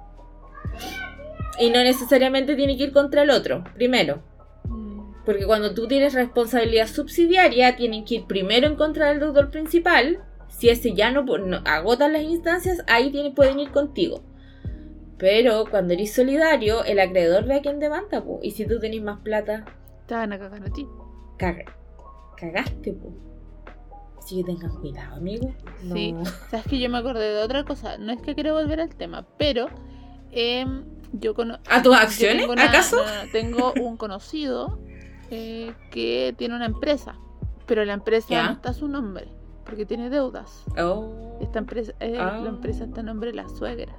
Y 1.60 1.70
no 1.70 1.84
necesariamente 1.84 2.56
tiene 2.56 2.76
que 2.76 2.86
ir 2.86 2.94
contra 2.94 3.22
el 3.22 3.30
otro, 3.30 3.64
primero. 3.76 4.24
Mm. 4.64 5.24
Porque 5.24 5.46
cuando 5.46 5.76
tú 5.76 5.88
tienes 5.88 6.16
responsabilidad 6.16 6.88
subsidiaria, 6.88 7.76
tienen 7.76 8.06
que 8.06 8.16
ir 8.16 8.26
primero 8.26 8.66
en 8.66 8.76
contra 8.76 9.10
del 9.10 9.20
deudor 9.20 9.52
principal. 9.52 10.24
Si 10.48 10.70
ese 10.70 10.96
ya 10.96 11.12
no, 11.12 11.22
no 11.22 11.62
agotan 11.66 12.14
las 12.14 12.24
instancias, 12.24 12.84
ahí 12.88 13.12
tienen, 13.12 13.36
pueden 13.36 13.60
ir 13.60 13.70
contigo. 13.70 14.24
Pero 15.20 15.66
cuando 15.70 15.94
eres 15.94 16.14
solidario, 16.16 16.86
el 16.86 16.98
acreedor 16.98 17.44
ve 17.46 17.56
a 17.56 17.62
quien 17.62 17.80
demanda, 17.80 18.24
po. 18.24 18.40
Y 18.42 18.52
si 18.52 18.66
tú 18.66 18.80
tenés 18.80 19.02
más 19.02 19.20
plata. 19.20 19.66
Te 20.08 20.16
van 20.16 20.32
a 20.32 20.40
cagar 20.40 20.64
a 20.64 20.72
ti. 20.72 20.88
cagaste, 22.38 22.94
po. 22.94 23.14
Así 24.18 24.38
que 24.38 24.44
tengan 24.46 24.72
cuidado, 24.80 25.18
amigo. 25.18 25.54
Sí. 25.94 26.16
Sabes 26.50 26.66
que 26.68 26.80
yo 26.80 26.90
me 26.90 27.00
acordé 27.00 27.34
de 27.34 27.44
otra 27.44 27.66
cosa. 27.66 27.98
No 27.98 28.14
es 28.14 28.22
que 28.22 28.34
quiero 28.34 28.54
volver 28.54 28.80
al 28.80 28.96
tema, 28.96 29.28
pero. 29.38 29.68
Em, 30.32 30.86
yo. 31.12 31.34
¿A 31.70 31.82
tus 31.82 31.96
acciones? 31.96 32.48
¿Acaso? 32.50 32.98
tengo 33.34 33.74
un 33.74 33.98
conocido 33.98 34.80
eh, 35.32 35.74
que 35.92 36.34
tiene 36.38 36.56
una 36.56 36.66
empresa. 36.66 37.16
Pero 37.66 37.84
la 37.84 37.94
empresa 37.94 38.42
no 38.44 38.52
está 38.54 38.70
a 38.70 38.74
su 38.74 38.88
nombre. 38.88 39.28
Porque 39.66 39.86
tiene 39.86 40.10
deudas. 40.10 40.64
Oh. 40.82 41.38
Esta 41.42 41.60
empresa, 41.60 41.94
eh, 42.00 42.14
La 42.14 42.48
empresa 42.48 42.86
está 42.86 43.02
a 43.02 43.04
nombre 43.04 43.32
de 43.32 43.36
la 43.36 43.50
suegra. 43.50 43.94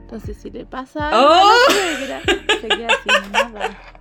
Entonces, 0.00 0.36
si 0.36 0.50
le 0.50 0.66
pasa 0.66 1.08
algo 1.10 1.32
a 1.32 1.36
la 1.36 1.42
¡Oh! 1.42 1.70
suegra, 1.70 2.22
se 2.60 2.68
queda 2.68 2.88
sin 3.02 3.32
nada. 3.32 3.82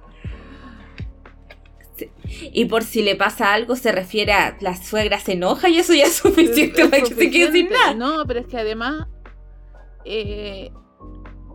Y 2.28 2.66
por 2.66 2.84
si 2.84 3.02
le 3.02 3.16
pasa 3.16 3.54
algo, 3.54 3.76
se 3.78 3.92
refiere 3.92 4.34
a 4.34 4.58
la 4.60 4.76
suegra 4.76 5.20
se 5.20 5.34
enoja 5.34 5.70
y 5.70 5.78
eso 5.78 5.94
ya 5.94 6.04
es 6.06 6.16
suficiente 6.18 6.88
para 6.90 7.04
que 7.04 7.14
se 7.14 7.32
quede 7.32 7.52
sin 7.52 7.70
nada. 7.70 7.94
No, 7.94 8.26
pero 8.26 8.42
es 8.42 8.48
que 8.48 8.58
además, 8.58 9.08
eh, 10.04 10.72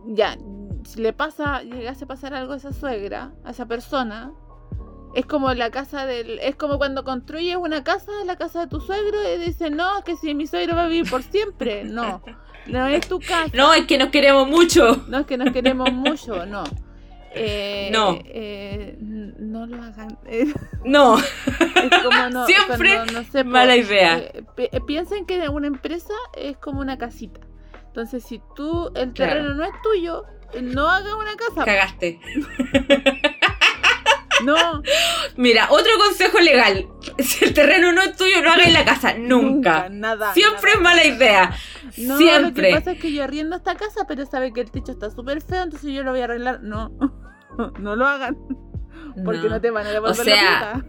ya, 0.07 0.37
si 0.83 1.01
le 1.01 1.13
pasa, 1.13 1.61
llegase 1.61 2.05
a 2.05 2.07
pasar 2.07 2.33
algo 2.33 2.53
a 2.53 2.57
esa 2.57 2.73
suegra, 2.73 3.33
a 3.43 3.51
esa 3.51 3.67
persona, 3.67 4.33
es 5.13 5.25
como 5.25 5.53
la 5.53 5.71
casa 5.71 6.05
del. 6.05 6.39
Es 6.39 6.55
como 6.55 6.77
cuando 6.77 7.03
construyes 7.03 7.57
una 7.57 7.83
casa, 7.83 8.11
la 8.25 8.37
casa 8.37 8.61
de 8.61 8.67
tu 8.67 8.79
suegro, 8.79 9.17
y 9.35 9.37
dices, 9.39 9.71
no, 9.71 10.03
que 10.03 10.15
si 10.15 10.33
mi 10.33 10.47
suegro 10.47 10.75
va 10.75 10.85
a 10.85 10.87
vivir 10.87 11.09
por 11.09 11.23
siempre. 11.23 11.83
No. 11.83 12.21
No 12.67 12.87
es 12.87 13.07
tu 13.07 13.19
casa. 13.19 13.51
No, 13.53 13.73
es 13.73 13.85
que 13.85 13.97
nos 13.97 14.09
queremos 14.09 14.47
mucho. 14.47 15.03
No, 15.07 15.19
es 15.19 15.25
que 15.25 15.37
nos 15.37 15.51
queremos 15.51 15.91
mucho, 15.93 16.45
no. 16.45 16.63
Eh, 17.33 17.89
no. 17.91 18.19
Eh, 18.25 18.97
no 18.99 19.65
lo 19.65 19.81
hagan. 19.81 20.17
no. 20.83 21.17
Es 21.81 22.03
como 22.03 22.29
no, 22.29 22.45
Siempre 22.45 22.99
no, 23.11 23.43
mala 23.45 23.75
idea. 23.75 24.19
Eh, 24.57 24.79
piensen 24.85 25.25
que 25.25 25.49
una 25.49 25.67
empresa 25.67 26.13
es 26.37 26.57
como 26.57 26.81
una 26.81 26.97
casita. 26.97 27.39
Entonces, 27.87 28.23
si 28.23 28.41
tú, 28.55 28.91
el 28.95 29.13
terreno 29.13 29.53
no 29.55 29.63
es 29.63 29.73
tuyo, 29.81 30.25
no 30.61 30.87
hagas 30.87 31.13
una 31.13 31.35
casa. 31.35 31.65
Cagaste. 31.65 32.19
No. 34.43 34.81
Mira, 35.37 35.67
otro 35.69 35.91
consejo 35.97 36.39
legal. 36.39 36.87
Si 37.19 37.45
el 37.45 37.53
terreno 37.53 37.91
no 37.91 38.01
es 38.01 38.15
tuyo, 38.15 38.41
no 38.41 38.51
hagas 38.51 38.71
la 38.71 38.85
casa. 38.85 39.13
Nunca. 39.17 39.89
nada. 39.89 40.33
Siempre 40.33 40.71
es 40.71 40.81
mala 40.81 41.05
idea. 41.05 41.55
No, 41.97 42.17
Siempre. 42.17 42.71
Lo 42.71 42.75
que 42.75 42.79
pasa 42.79 42.91
es 42.91 43.01
que 43.01 43.11
yo 43.11 43.23
arriendo 43.23 43.55
esta 43.55 43.75
casa, 43.75 44.05
pero 44.07 44.25
sabe 44.25 44.53
que 44.53 44.61
el 44.61 44.71
techo 44.71 44.91
está 44.91 45.09
súper 45.09 45.41
feo, 45.41 45.63
entonces 45.63 45.91
yo 45.91 46.03
lo 46.03 46.11
voy 46.11 46.21
a 46.21 46.25
arreglar. 46.25 46.61
No. 46.61 46.91
no 47.79 47.95
lo 47.95 48.07
hagan. 48.07 48.37
Porque 49.25 49.49
no, 49.49 49.59
te 49.59 49.71
van 49.71 49.87
a 49.87 49.91
devolver 49.91 50.19
o 50.19 50.23
sea, 50.23 50.83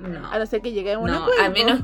No. 0.00 0.30
A 0.30 0.38
no 0.38 0.46
ser 0.46 0.60
que 0.60 0.72
llegue 0.72 0.92
a 0.92 0.98
un 0.98 1.10
no, 1.10 1.26
A 1.42 1.48
menos. 1.48 1.80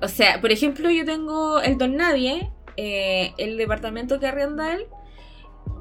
O 0.00 0.08
sea, 0.08 0.40
por 0.40 0.50
ejemplo, 0.50 0.90
yo 0.90 1.04
tengo 1.04 1.60
el 1.60 1.78
don 1.78 1.96
nadie 1.96 2.50
eh, 2.76 3.34
el 3.36 3.56
departamento 3.56 4.18
que 4.18 4.26
arrienda 4.26 4.74
él 4.74 4.86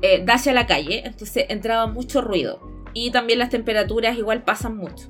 eh, 0.01 0.23
da 0.25 0.33
hacia 0.35 0.53
la 0.53 0.65
calle, 0.65 1.03
entonces 1.05 1.45
entraba 1.49 1.87
mucho 1.87 2.21
ruido. 2.21 2.59
Y 2.93 3.11
también 3.11 3.39
las 3.39 3.49
temperaturas 3.49 4.17
igual 4.17 4.43
pasan 4.43 4.77
mucho. 4.77 5.09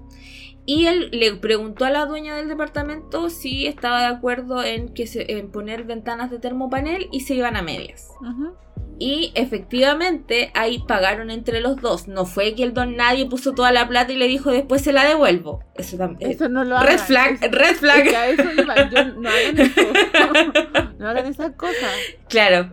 Y 0.65 0.85
él 0.85 1.09
le 1.11 1.33
preguntó 1.35 1.85
a 1.85 1.89
la 1.89 2.05
dueña 2.05 2.35
del 2.35 2.47
departamento 2.47 3.29
si 3.31 3.65
estaba 3.65 4.01
de 4.01 4.05
acuerdo 4.07 4.63
en, 4.63 4.93
que 4.93 5.07
se, 5.07 5.31
en 5.37 5.49
poner 5.51 5.83
ventanas 5.85 6.29
de 6.29 6.37
termopanel 6.39 7.07
y 7.11 7.21
se 7.21 7.33
iban 7.33 7.55
a 7.55 7.61
medias. 7.63 8.09
Ujú. 8.21 8.53
Y 8.99 9.31
efectivamente 9.33 10.51
ahí 10.53 10.83
pagaron 10.87 11.31
entre 11.31 11.59
los 11.61 11.77
dos. 11.81 12.07
No 12.07 12.25
fue 12.27 12.53
que 12.53 12.61
el 12.61 12.75
don 12.75 12.95
nadie 12.95 13.25
puso 13.25 13.53
toda 13.53 13.71
la 13.71 13.87
plata 13.87 14.13
y 14.13 14.17
le 14.17 14.27
dijo 14.27 14.51
después 14.51 14.83
se 14.83 14.93
la 14.93 15.03
devuelvo. 15.05 15.63
Eso 15.73 15.97
también. 15.97 16.29
Eso 16.29 16.47
no 16.47 16.63
lo 16.63 16.77
red 16.79 16.89
hagan. 16.93 17.05
flag, 17.07 17.33
Eso- 17.41 17.51
red 17.51 17.75
flag. 17.77 17.97
es 18.05 18.09
que 18.09 18.15
a 18.17 18.29
eso 18.29 18.43
iba. 18.61 18.89
Yo- 18.91 19.05
no 19.19 19.29
hagan 19.29 19.59
eso. 19.59 19.81
no 20.99 21.07
hagan 21.09 21.25
esas 21.25 21.51
cosas. 21.55 21.91
Claro. 22.29 22.71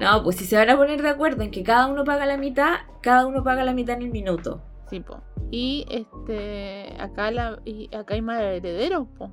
No, 0.00 0.22
pues 0.22 0.36
si 0.36 0.46
se 0.46 0.56
van 0.56 0.70
a 0.70 0.76
poner 0.76 1.02
de 1.02 1.10
acuerdo 1.10 1.42
en 1.42 1.50
que 1.50 1.62
cada 1.62 1.86
uno 1.86 2.04
paga 2.04 2.24
la 2.24 2.38
mitad, 2.38 2.78
cada 3.02 3.26
uno 3.26 3.44
paga 3.44 3.64
la 3.64 3.74
mitad 3.74 3.96
en 3.96 4.02
el 4.02 4.10
minuto. 4.10 4.62
Sí, 4.88 5.00
po. 5.00 5.20
Y 5.50 5.84
este 5.90 6.96
acá 6.98 7.30
la 7.30 7.60
y 7.66 7.94
acá 7.94 8.14
hay 8.14 8.22
más 8.22 8.40
herederos, 8.40 9.06
po. 9.18 9.30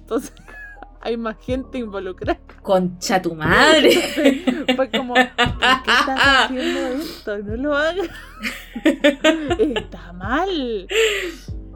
Entonces 0.00 0.32
hay 1.00 1.16
más 1.16 1.36
gente 1.40 1.78
involucrada. 1.78 2.40
Concha 2.60 3.22
tu 3.22 3.36
madre. 3.36 3.92
Fue 4.76 4.90
como, 4.90 5.14
¿por 5.14 5.24
qué 5.24 5.90
estás 6.00 6.20
haciendo 6.20 6.80
esto? 6.88 7.38
No 7.38 7.56
lo 7.56 7.76
hagas. 7.76 8.08
Está 9.58 10.12
mal. 10.12 10.88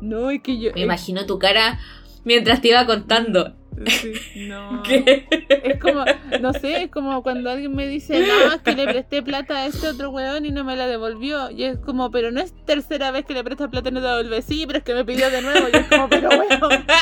No, 0.01 0.31
es 0.31 0.43
que 0.43 0.59
yo. 0.59 0.73
Me 0.75 0.81
imagino 0.81 1.25
tu 1.25 1.39
cara 1.39 1.79
mientras 2.25 2.61
te 2.61 2.69
iba 2.69 2.85
contando. 2.85 3.55
Sí, 3.87 4.47
no. 4.49 4.83
¿Qué? 4.85 5.27
Es 5.65 5.81
como, 5.81 6.05
no 6.41 6.53
sé, 6.53 6.85
es 6.85 6.91
como 6.91 7.23
cuando 7.23 7.51
alguien 7.51 7.75
me 7.75 7.87
dice, 7.87 8.21
no, 8.27 8.53
es 8.55 8.63
que 8.63 8.75
le 8.75 8.85
presté 8.85 9.23
plata 9.23 9.59
a 9.59 9.67
este 9.67 9.89
otro 9.89 10.11
weón 10.11 10.47
y 10.47 10.51
no 10.51 10.65
me 10.65 10.77
la 10.77 10.87
devolvió. 10.87 11.51
Y 11.51 11.65
es 11.65 11.79
como, 11.79 12.11
pero 12.11 12.31
no 12.31 12.41
es 12.41 12.55
tercera 12.65 13.11
vez 13.11 13.25
que 13.25 13.35
le 13.35 13.45
prestas 13.45 13.69
plata 13.69 13.89
y 13.89 13.93
no 13.93 14.01
te 14.01 14.07
devuelve. 14.07 14.43
Sí, 14.43 14.65
pero 14.67 14.79
es 14.79 14.85
que 14.85 14.95
me 14.95 15.05
pidió 15.05 15.31
de 15.31 15.43
nuevo. 15.43 15.69
Y 15.73 15.77
es 15.77 15.87
como, 15.87 16.09
pero 16.09 16.29
weón, 16.31 16.61
¿por 16.61 16.71
qué 16.71 16.95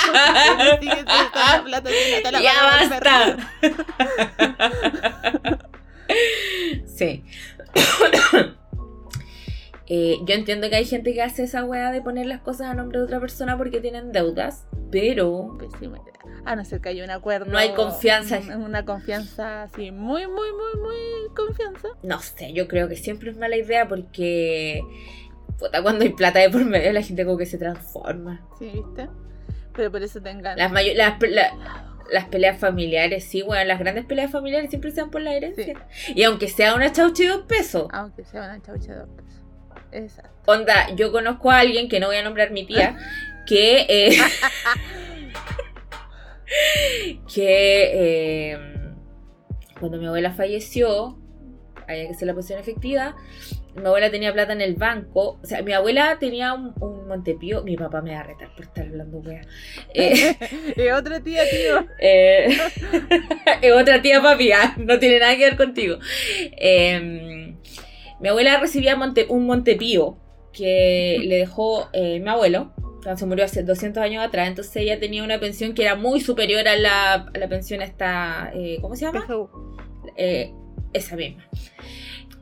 me 0.59 0.81
sigues 0.81 1.05
prestando 1.05 1.64
plata 1.64 1.91
y 1.91 2.12
no 2.14 2.23
te 2.23 2.33
la 2.33 2.43
ya 2.43 2.53
basta. 2.64 3.37
sí. 6.87 7.25
Eh, 9.95 10.20
yo 10.25 10.35
entiendo 10.35 10.70
que 10.70 10.77
hay 10.77 10.87
gente 10.87 11.12
que 11.12 11.20
hace 11.20 11.43
esa 11.43 11.64
weá 11.64 11.91
de 11.91 12.01
poner 12.01 12.25
las 12.25 12.41
cosas 12.41 12.68
a 12.68 12.75
nombre 12.75 12.99
de 12.99 13.05
otra 13.05 13.20
persona 13.20 13.59
porque 13.59 13.79
tienen 13.79 14.11
deudas, 14.11 14.64
pero 14.91 15.55
Pésima 15.59 15.99
idea. 15.99 16.12
A 16.45 16.57
no 16.57 16.64
ser 16.64 16.80
que 16.80 16.88
haya 16.88 17.05
un 17.05 17.11
acuerdo. 17.11 17.47
No 17.51 17.59
hay 17.59 17.70
confianza. 17.72 18.38
un- 18.38 18.64
Una 18.64 18.84
confianza 18.84 19.62
así, 19.64 19.90
muy, 19.93 20.26
muy, 20.26 20.49
muy, 20.53 20.80
muy 20.82 21.34
confianza. 21.36 21.88
no 22.03 22.20
sé, 22.20 22.53
yo 22.53 22.66
creo 22.68 22.88
que 22.88 22.97
siempre 22.97 23.30
es 23.30 23.36
mala 23.36 23.57
idea 23.57 23.86
porque 23.88 24.82
puta, 25.59 25.82
cuando 25.82 26.03
hay 26.05 26.11
plata 26.11 26.40
de 26.40 26.51
por 26.51 26.64
medio 26.64 26.93
la 26.93 27.03
gente 27.03 27.24
como 27.24 27.38
que 27.38 27.47
se 27.47 27.59
transforma. 27.59 28.45
Sí, 28.59 28.70
¿viste? 28.74 29.09
Pero 29.74 29.90
por 29.93 30.03
eso 30.03 30.20
tengan. 30.20 30.59
Las, 30.59 30.72
mayo- 30.72 30.95
las, 30.97 31.14
la- 31.22 31.86
las 32.11 32.24
peleas 32.26 32.59
familiares, 32.59 33.24
sí, 33.24 33.40
bueno, 33.43 33.64
las 33.64 33.78
grandes 33.78 34.05
peleas 34.05 34.30
familiares 34.30 34.68
siempre 34.68 34.90
se 34.90 35.01
dan 35.01 35.11
por 35.11 35.22
la 35.22 35.34
herencia. 35.34 35.86
Y 36.14 36.24
aunque 36.24 36.49
sea 36.49 36.74
una 36.74 36.90
chaucha 36.93 37.22
de 37.22 37.28
dos 37.30 37.43
pesos, 37.47 37.86
Aunque 37.93 38.24
sea 38.24 38.43
una 38.43 38.61
chaucha 38.61 38.93
de 38.93 38.99
dos 38.99 39.09
pesos. 39.16 39.40
Exacto. 39.93 40.30
Onda, 40.51 40.90
yo 40.97 41.12
conozco 41.12 41.51
a 41.51 41.61
alguien, 41.61 41.88
que 41.88 42.01
no 42.01 42.09
voy 42.09 42.16
a 42.16 42.22
nombrar 42.22 42.51
mi 42.51 42.66
tía, 42.66 42.99
que... 43.47 43.86
eh, 43.88 44.16
que 47.34 47.90
eh, 48.53 48.59
cuando 49.78 49.98
mi 49.98 50.07
abuela 50.07 50.32
falleció, 50.32 51.18
había 51.88 52.07
que 52.07 52.12
hacer 52.12 52.26
la 52.28 52.34
posición 52.34 52.61
efectiva, 52.61 53.16
mi 53.74 53.86
abuela 53.86 54.11
tenía 54.11 54.32
plata 54.32 54.53
en 54.53 54.61
el 54.61 54.74
banco, 54.74 55.38
o 55.42 55.46
sea, 55.46 55.62
mi 55.62 55.72
abuela 55.72 56.18
tenía 56.20 56.53
un, 56.53 56.74
un 56.80 57.09
Montepío, 57.09 57.62
mi 57.62 57.76
papá 57.76 58.00
me 58.03 58.14
va 58.14 58.20
a 58.20 58.22
retar 58.22 58.55
por 58.55 58.64
estar 58.64 58.86
hablando 58.86 59.18
wea. 59.18 59.40
Eh, 59.94 60.36
y 60.76 60.88
otra 60.90 61.20
tía, 61.20 61.42
tío. 61.50 61.86
eh, 61.98 62.48
es 63.62 63.72
otra 63.72 64.00
tía 64.03 64.22
papi, 64.22 64.53
ah, 64.53 64.74
no 64.78 64.98
tiene 64.98 65.18
nada 65.18 65.36
que 65.36 65.44
ver 65.44 65.57
contigo. 65.57 65.98
Eh, 66.59 67.55
mi 68.20 68.28
abuela 68.28 68.59
recibía 68.59 68.94
monte- 68.96 69.26
un 69.28 69.46
Montepío 69.46 70.18
que 70.53 71.18
le 71.24 71.36
dejó 71.36 71.88
mi 71.94 72.28
abuelo. 72.28 72.72
O 73.03 73.05
sea, 73.05 73.16
Se 73.16 73.26
murió 73.26 73.44
hace 73.44 73.64
200 73.64 74.00
años 74.00 74.24
atrás, 74.24 74.46
entonces 74.46 74.76
ella 74.76 75.00
tenía 75.00 75.24
una 75.24 75.40
pensión 75.40 75.74
que 75.74 75.82
era 75.82 75.96
muy 75.96 76.20
superior 76.20 76.68
a 76.68 76.76
la, 76.76 77.14
a 77.14 77.38
la 77.38 77.48
pensión 77.48 77.82
esta, 77.82 78.53
eh, 78.55 78.78
¿cómo 78.80 78.94
se 78.94 79.07
llama? 79.07 79.26
Eh, 80.16 80.53
esa 80.92 81.16
misma. 81.16 81.44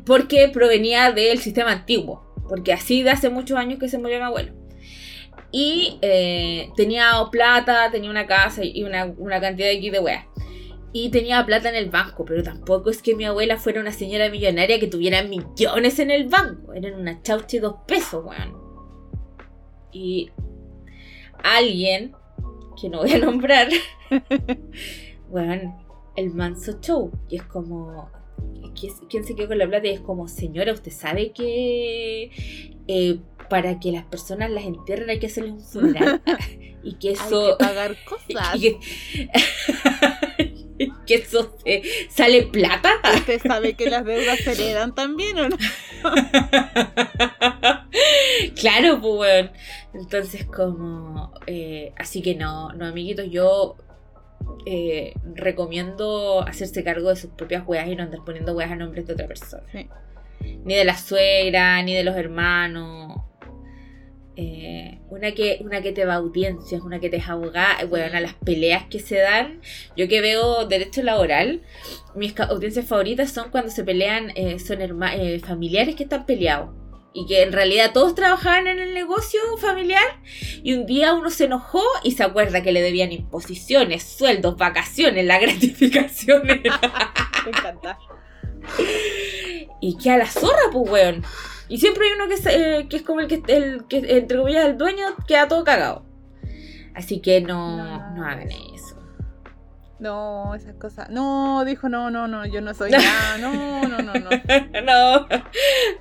Porque 0.05 0.51
provenía 0.53 1.13
del 1.13 1.39
sistema 1.39 1.73
antiguo, 1.73 2.35
porque 2.47 2.75
así 2.75 3.03
de 3.03 3.09
hace 3.09 3.31
muchos 3.31 3.57
años 3.57 3.79
que 3.79 3.89
se 3.89 3.97
murió 3.97 4.19
mi 4.19 4.25
abuelo. 4.25 4.53
Y 5.51 5.99
eh, 6.03 6.69
tenía 6.77 7.11
plata, 7.33 7.91
tenía 7.91 8.11
una 8.11 8.27
casa 8.27 8.63
y 8.63 8.85
una, 8.85 9.07
una 9.07 9.41
cantidad 9.41 9.69
de 9.69 9.77
X 9.77 9.93
de 9.93 9.99
weas. 10.01 10.27
Y 10.93 11.09
tenía 11.09 11.47
plata 11.47 11.71
en 11.71 11.77
el 11.77 11.89
banco, 11.89 12.27
pero 12.27 12.43
tampoco 12.43 12.91
es 12.91 13.01
que 13.01 13.15
mi 13.15 13.25
abuela 13.25 13.57
fuera 13.57 13.81
una 13.81 13.93
señora 13.93 14.29
millonaria 14.29 14.79
que 14.79 14.89
tuviera 14.89 15.23
millones 15.23 15.99
en 16.01 16.11
el 16.11 16.29
banco. 16.29 16.75
Eran 16.75 17.01
una 17.01 17.23
chaucha 17.23 17.57
y 17.57 17.61
dos 17.61 17.77
pesos, 17.87 18.23
weón. 18.27 18.61
Y 19.93 20.31
alguien, 21.45 22.15
que 22.81 22.89
no 22.89 22.99
voy 22.99 23.13
a 23.13 23.19
nombrar, 23.19 23.69
weón, 25.29 25.75
el 26.17 26.31
manso 26.35 26.79
show. 26.81 27.11
Y 27.29 27.37
es 27.37 27.43
como, 27.45 28.11
¿qui- 28.75 29.07
¿quién 29.09 29.25
se 29.25 29.35
quedó 29.35 29.49
con 29.49 29.59
la 29.59 29.69
plata? 29.69 29.87
Y 29.89 29.91
es 29.93 30.01
como, 30.01 30.29
señora, 30.29 30.73
usted 30.73 30.93
sabe 30.93 31.33
que 31.33 32.31
eh, 32.89 33.19
para 33.49 33.79
que 33.81 33.93
las 33.93 34.05
personas 34.05 34.51
las 34.51 34.65
entierren 34.65 35.11
hay 35.11 35.19
que 35.19 35.27
hacerles 35.27 35.53
un 35.53 35.61
funeral. 35.65 36.23
y 36.83 36.95
que 36.95 37.09
Hay 37.09 37.15
eso... 37.15 37.57
que 37.59 37.65
pagar 37.65 37.97
cosas. 38.05 38.29
y 38.57 38.61
que, 38.61 38.79
que 41.07 41.15
eso 41.17 41.57
sale 42.09 42.43
plata. 42.47 42.91
¿Usted 43.15 43.41
sabe 43.43 43.75
que 43.75 43.91
las 43.91 44.05
deudas 44.05 44.39
se 44.39 44.53
heredan 44.53 44.95
también 44.95 45.39
o 45.39 45.49
no? 45.49 45.57
claro, 48.59 49.01
pues, 49.01 49.19
weón. 49.19 49.51
Entonces, 49.95 50.45
como. 50.47 51.33
eh, 51.47 51.93
así 51.99 52.23
que 52.23 52.35
no, 52.35 52.73
no, 52.73 52.87
amiguitos, 52.87 53.29
yo 53.31 53.77
eh, 54.67 55.15
recomiendo 55.35 56.43
hacerse 56.43 56.85
cargo 56.85 57.09
de 57.11 57.17
sus 57.17 57.31
propias 57.31 57.65
weas 57.67 57.89
y 57.89 57.97
no 57.97 58.03
andar 58.05 58.21
poniendo 58.25 58.55
weas 58.55 58.71
a 58.71 58.77
nombres 58.77 59.07
de 59.07 59.13
otra 59.15 59.27
persona. 59.27 59.63
Sí. 59.73 59.89
Ni 60.65 60.75
de 60.75 60.85
la 60.85 60.97
suegra, 60.97 61.83
ni 61.83 61.95
de 61.95 62.05
los 62.05 62.17
hermanos. 62.17 63.17
Eh, 64.37 65.01
una 65.11 65.33
que 65.33 65.59
una 65.61 65.83
que 65.83 65.93
te 65.93 66.07
va 66.07 66.15
a 66.15 66.17
audiencias, 66.17 66.81
una 66.81 66.99
que 66.99 67.11
te 67.11 67.17
deja 67.17 67.33
abogada, 67.33 67.85
bueno, 67.85 68.17
a 68.17 68.21
las 68.21 68.35
peleas 68.35 68.85
que 68.85 69.01
se 69.01 69.17
dan. 69.19 69.61
Yo 69.97 70.09
que 70.09 70.21
veo 70.23 70.65
derecho 70.67 71.03
laboral, 71.03 71.61
mis 72.15 72.39
audiencias 72.41 72.87
favoritas 72.87 73.31
son 73.33 73.51
cuando 73.51 73.71
se 73.71 73.85
pelean, 73.85 74.31
eh, 74.37 74.59
son 74.59 74.79
herma- 74.81 75.15
eh, 75.15 75.41
familiares 75.41 75.95
que 75.97 76.05
están 76.05 76.25
peleados. 76.25 76.71
Y 77.13 77.27
que 77.27 77.43
en 77.43 77.53
realidad 77.53 77.91
todos 77.93 78.15
trabajaban 78.15 78.69
en 78.69 78.79
el 78.79 78.95
negocio 78.95 79.41
familiar 79.59 80.05
y 80.63 80.75
un 80.75 80.87
día 80.87 81.13
uno 81.13 81.29
se 81.31 81.47
enojó 81.47 81.83
y 82.05 82.13
se 82.13 82.23
acuerda 82.23 82.63
que 82.63 82.71
le 82.71 82.83
debían 82.83 83.11
imposiciones, 83.11 84.05
sueldos, 84.05 84.57
vacaciones, 84.57 85.25
las 85.27 85.41
gratificaciones. 85.43 86.61
Me 87.45 87.51
encanta. 87.51 87.99
y 89.81 89.97
que 89.97 90.11
a 90.11 90.19
la 90.19 90.27
zorra, 90.27 90.71
pues, 90.73 90.89
weón. 90.91 91.25
Y 91.69 91.79
siempre 91.79 92.05
hay 92.07 92.13
uno 92.13 92.29
que 92.29 92.35
es, 92.35 92.47
eh, 92.47 92.87
que 92.89 92.97
es 92.97 93.03
como 93.03 93.21
el 93.21 93.29
que, 93.29 93.43
el 93.49 93.85
que, 93.89 93.99
entre 94.17 94.39
comillas, 94.39 94.67
el 94.67 94.77
dueño, 94.79 95.07
queda 95.27 95.49
todo 95.49 95.65
cagado. 95.65 96.05
Así 96.95 97.21
que 97.21 97.41
no, 97.41 97.77
No. 97.77 98.15
no 98.17 98.25
hagan 98.27 98.51
eso. 98.51 98.70
No, 100.01 100.55
esas 100.55 100.75
cosas. 100.77 101.11
No, 101.11 101.65
dijo, 101.65 101.89
no, 101.89 102.11
no, 102.11 102.27
no, 102.27 102.47
yo 102.47 102.61
no 102.63 102.73
soy 102.75 102.91
nada. 102.93 103.39
No, 103.39 103.83
no, 103.87 103.99
no, 103.99 104.13
no. 104.15 104.31
no. 104.83 105.29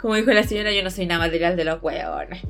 Como 0.01 0.15
dijo 0.15 0.31
la 0.31 0.43
señora, 0.43 0.71
yo 0.71 0.81
no 0.83 0.89
soy 0.89 1.05
nada 1.05 1.19
material 1.19 1.55
de 1.57 1.65
los 1.65 1.83
weones. 1.83 2.41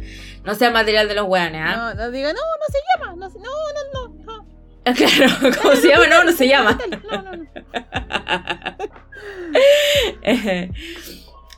No 0.43 0.53
sea 0.55 0.69
material 0.71 1.07
de 1.07 1.15
los 1.15 1.27
weones, 1.27 1.61
¿ah? 1.65 1.75
No, 1.75 1.93
no 2.05 2.11
diga, 2.11 2.31
no, 2.33 2.39
no 2.39 2.65
se 2.71 2.79
llama. 2.99 3.15
No, 3.17 3.29
se- 3.29 3.39
no, 3.39 3.45
no, 3.93 4.07
no. 4.07 4.23
no. 4.23 4.59
Claro, 4.95 5.55
¿cómo 5.61 5.75
se 5.75 5.87
llama? 5.89 6.07
No, 6.07 6.23
no 6.23 6.31
se 6.31 6.47
llama. 6.47 6.79
No, 7.11 7.21
no, 7.21 7.35
no. 7.35 7.45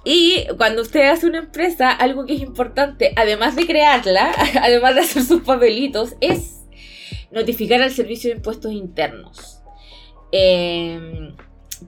Y 0.03 0.47
cuando 0.57 0.81
usted 0.81 1.07
hace 1.09 1.27
una 1.27 1.37
empresa, 1.39 1.91
algo 1.91 2.25
que 2.25 2.33
es 2.33 2.41
importante, 2.41 3.13
además 3.15 3.55
de 3.55 3.67
crearla, 3.67 4.31
además 4.61 4.95
de 4.95 5.01
hacer 5.01 5.23
sus 5.23 5.43
papelitos, 5.43 6.15
es 6.21 6.61
notificar 7.31 7.81
al 7.81 7.91
Servicio 7.91 8.31
de 8.31 8.37
Impuestos 8.37 8.71
Internos. 8.71 9.61
Eh, 10.32 11.34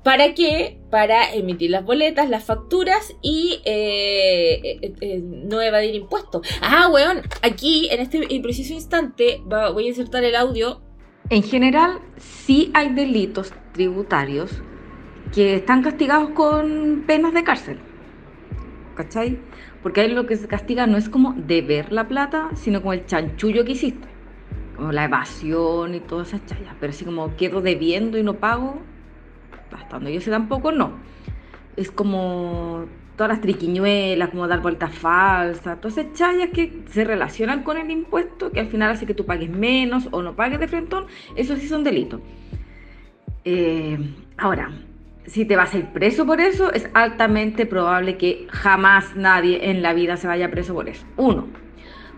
¿Para 0.01 0.33
qué? 0.33 0.79
Para 0.89 1.33
emitir 1.33 1.69
las 1.69 1.85
boletas, 1.85 2.27
las 2.27 2.43
facturas 2.43 3.15
y 3.21 3.61
eh, 3.63 4.79
eh, 4.81 4.93
eh, 5.01 5.21
no 5.21 5.61
evadir 5.61 5.93
impuestos. 5.93 6.47
Ah, 6.61 6.89
weón, 6.91 7.21
aquí 7.43 7.89
en 7.91 8.01
este 8.01 8.27
preciso 8.41 8.73
instante 8.73 9.41
voy 9.45 9.85
a 9.85 9.87
insertar 9.87 10.23
el 10.23 10.35
audio 10.35 10.81
En 11.29 11.43
general, 11.43 11.99
sí 12.17 12.71
hay 12.73 12.89
delitos 12.89 13.53
tributarios 13.73 14.51
que 15.33 15.55
están 15.55 15.83
castigados 15.83 16.31
con 16.31 17.03
penas 17.05 17.33
de 17.33 17.43
cárcel. 17.43 17.79
¿Cachai? 18.95 19.39
Porque 19.83 20.01
ahí 20.01 20.09
lo 20.09 20.25
que 20.25 20.37
se 20.37 20.47
castiga 20.47 20.87
no 20.87 20.97
es 20.97 21.07
como 21.07 21.33
deber 21.33 21.91
la 21.91 22.07
plata, 22.07 22.49
sino 22.55 22.81
como 22.81 22.93
el 22.93 23.05
chanchullo 23.05 23.63
que 23.63 23.73
hiciste. 23.73 24.12
La 24.91 25.05
evasión 25.05 25.95
y 25.95 25.99
todas 25.99 26.29
esas 26.29 26.45
chayas. 26.45 26.75
Pero 26.79 26.91
así 26.91 27.05
como 27.05 27.35
quedo 27.35 27.61
debiendo 27.61 28.17
y 28.17 28.23
no 28.23 28.35
pago, 28.35 28.81
hasta 29.71 29.95
donde 29.97 30.13
yo 30.13 30.21
sé 30.21 30.31
tampoco, 30.31 30.71
no. 30.71 30.93
Es 31.75 31.91
como 31.91 32.85
todas 33.15 33.29
las 33.29 33.41
triquiñuelas, 33.41 34.29
como 34.29 34.47
dar 34.47 34.61
vueltas 34.61 34.93
falsas, 34.93 35.79
todas 35.79 35.97
esas 35.97 36.13
chayas 36.13 36.49
que 36.49 36.83
se 36.89 37.03
relacionan 37.03 37.63
con 37.63 37.77
el 37.77 37.89
impuesto, 37.91 38.51
que 38.51 38.59
al 38.59 38.67
final 38.67 38.91
hace 38.91 39.05
que 39.05 39.13
tú 39.13 39.25
pagues 39.25 39.49
menos 39.49 40.07
o 40.11 40.21
no 40.21 40.35
pagues 40.35 40.59
de 40.59 40.67
frentón, 40.67 41.05
eso 41.35 41.55
sí 41.55 41.67
son 41.67 41.83
delitos. 41.83 42.21
Eh, 43.45 43.97
ahora, 44.37 44.71
si 45.25 45.45
te 45.45 45.55
vas 45.55 45.73
a 45.73 45.77
ir 45.77 45.85
preso 45.87 46.25
por 46.25 46.41
eso, 46.41 46.71
es 46.73 46.89
altamente 46.93 47.65
probable 47.65 48.17
que 48.17 48.47
jamás 48.49 49.15
nadie 49.15 49.69
en 49.69 49.81
la 49.81 49.93
vida 49.93 50.17
se 50.17 50.27
vaya 50.27 50.49
preso 50.49 50.73
por 50.73 50.89
eso. 50.89 51.05
Uno, 51.17 51.47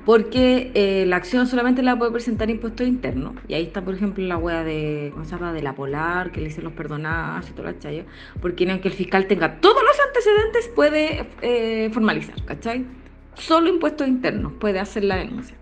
porque 0.06 0.72
eh, 0.76 1.06
la 1.08 1.16
acción 1.16 1.48
solamente 1.48 1.82
la 1.82 1.98
puede 1.98 2.12
presentar 2.12 2.50
impuesto 2.50 2.84
interno. 2.84 3.36
Y 3.48 3.56
ahí 3.56 3.64
está, 3.64 3.84
por 3.84 3.96
ejemplo, 3.96 4.24
la 4.24 4.38
hueá 4.38 4.64
de, 4.64 5.12
de 5.12 5.62
la 5.64 5.74
Polar, 5.74 6.32
que 6.32 6.42
le 6.42 6.48
dicen 6.48 6.64
los 6.64 6.74
perdonados 6.74 7.50
y 7.50 7.54
toda 7.54 7.72
la 7.72 7.80
chaya. 7.80 8.06
Porque 8.40 8.70
aunque 8.70 8.90
el 8.90 8.94
fiscal 8.94 9.26
tenga 9.26 9.60
todos 9.60 9.82
los 9.82 10.00
antecedentes, 10.08 10.68
puede 10.70 11.28
eh, 11.42 11.90
formalizar, 11.92 12.36
¿cachai? 12.46 12.86
Solo 13.34 13.68
impuestos 13.68 14.08
internos 14.08 14.54
puede 14.60 14.80
hacer 14.80 15.04
la 15.04 15.16
denuncia. 15.18 15.58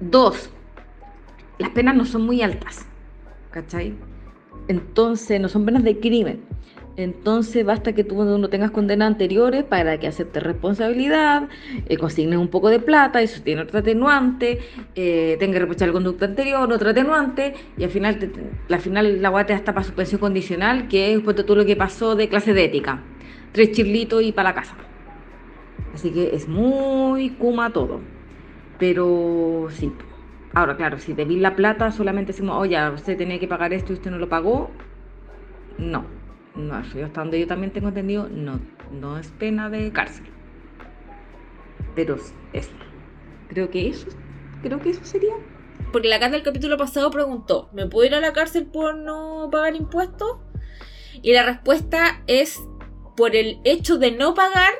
Dos, 0.00 0.50
las 1.58 1.70
penas 1.70 1.94
no 1.96 2.06
son 2.06 2.22
muy 2.22 2.40
altas, 2.40 2.86
¿cachai? 3.50 3.94
Entonces, 4.68 5.38
no 5.38 5.48
son 5.48 5.66
penas 5.66 5.84
de 5.84 6.00
crimen. 6.00 6.42
Entonces 6.96 7.66
basta 7.66 7.92
que 7.92 8.04
tú 8.04 8.22
no 8.22 8.48
tengas 8.48 8.70
condenas 8.70 9.08
anteriores 9.08 9.64
para 9.64 9.98
que 9.98 10.06
aceptes 10.06 10.42
responsabilidad, 10.42 11.48
eh, 11.88 11.96
consignes 11.96 12.38
un 12.38 12.48
poco 12.48 12.70
de 12.70 12.78
plata, 12.78 13.20
eso 13.20 13.42
tiene 13.42 13.62
otro 13.62 13.80
atenuante, 13.80 14.60
eh, 14.94 15.36
tenga 15.40 15.54
que 15.54 15.58
reprochar 15.60 15.88
la 15.88 15.92
conducta 15.92 16.26
anterior, 16.26 16.72
otro 16.72 16.90
atenuante, 16.90 17.54
y 17.76 17.82
al 17.82 17.90
final, 17.90 18.18
te, 18.18 18.30
al 18.72 18.80
final 18.80 19.20
la 19.20 19.28
guate 19.28 19.52
hasta 19.52 19.74
para 19.74 19.84
suspensión 19.84 20.20
condicional, 20.20 20.86
que 20.86 21.14
es 21.14 21.20
pues, 21.20 21.44
tú 21.44 21.56
lo 21.56 21.64
que 21.66 21.74
pasó 21.74 22.14
de 22.14 22.28
clase 22.28 22.54
de 22.54 22.64
ética. 22.64 23.02
Tres 23.50 23.72
chirlitos 23.72 24.22
y 24.22 24.32
para 24.32 24.50
la 24.50 24.54
casa. 24.54 24.76
Así 25.94 26.12
que 26.12 26.34
es 26.34 26.48
muy 26.48 27.30
kuma 27.30 27.72
todo. 27.72 28.00
Pero 28.78 29.68
sí. 29.70 29.92
Ahora, 30.52 30.76
claro, 30.76 30.98
si 30.98 31.12
debís 31.14 31.40
la 31.40 31.56
plata, 31.56 31.90
solamente 31.90 32.32
decimos, 32.32 32.56
oye, 32.58 32.78
usted 32.90 33.16
tenía 33.16 33.38
que 33.40 33.48
pagar 33.48 33.72
esto 33.72 33.92
y 33.92 33.96
usted 33.96 34.10
no 34.10 34.18
lo 34.18 34.28
pagó. 34.28 34.70
No, 35.78 36.04
no, 36.54 36.74
hasta 36.74 37.20
donde 37.20 37.40
yo 37.40 37.46
también 37.46 37.72
tengo 37.72 37.88
entendido, 37.88 38.28
no, 38.28 38.60
no 38.92 39.18
es 39.18 39.28
pena 39.32 39.68
de 39.70 39.90
cárcel. 39.92 40.24
Pero 41.94 42.16
eso. 42.52 42.70
Creo 43.48 43.70
que 43.70 43.88
eso, 43.88 44.06
creo 44.62 44.80
que 44.80 44.90
eso 44.90 45.04
sería. 45.04 45.34
Porque 45.92 46.08
la 46.08 46.18
carta 46.18 46.36
del 46.36 46.44
capítulo 46.44 46.76
pasado 46.76 47.10
preguntó, 47.10 47.68
¿me 47.72 47.86
puedo 47.86 48.06
ir 48.06 48.14
a 48.14 48.20
la 48.20 48.32
cárcel 48.32 48.66
por 48.66 48.96
no 48.96 49.48
pagar 49.50 49.76
impuestos? 49.76 50.38
Y 51.22 51.32
la 51.32 51.44
respuesta 51.44 52.22
es 52.26 52.60
por 53.16 53.36
el 53.36 53.60
hecho 53.64 53.98
de 53.98 54.10
no 54.10 54.34
pagar, 54.34 54.72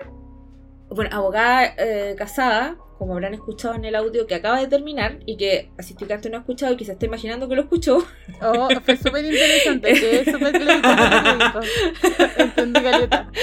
bueno, 0.90 1.10
abogada 1.14 1.74
eh, 1.78 2.14
casada, 2.16 2.76
como 2.98 3.14
habrán 3.14 3.34
escuchado 3.34 3.74
en 3.74 3.84
el 3.84 3.94
audio 3.94 4.26
que 4.26 4.34
acaba 4.34 4.60
de 4.60 4.68
terminar 4.68 5.18
y 5.26 5.36
que 5.36 5.70
asistente 5.78 6.30
no 6.30 6.36
ha 6.36 6.40
escuchado 6.40 6.72
y 6.72 6.76
que 6.76 6.84
se 6.84 6.92
está 6.92 7.06
imaginando 7.06 7.48
que 7.48 7.56
lo 7.56 7.62
escuchó. 7.62 8.04
Oh, 8.40 8.68
fue 8.84 8.96
súper 8.96 9.24
interesante, 9.24 9.92
que 9.94 10.30
súper 10.30 10.54
Entendí 12.38 12.80
caleta. 12.80 13.30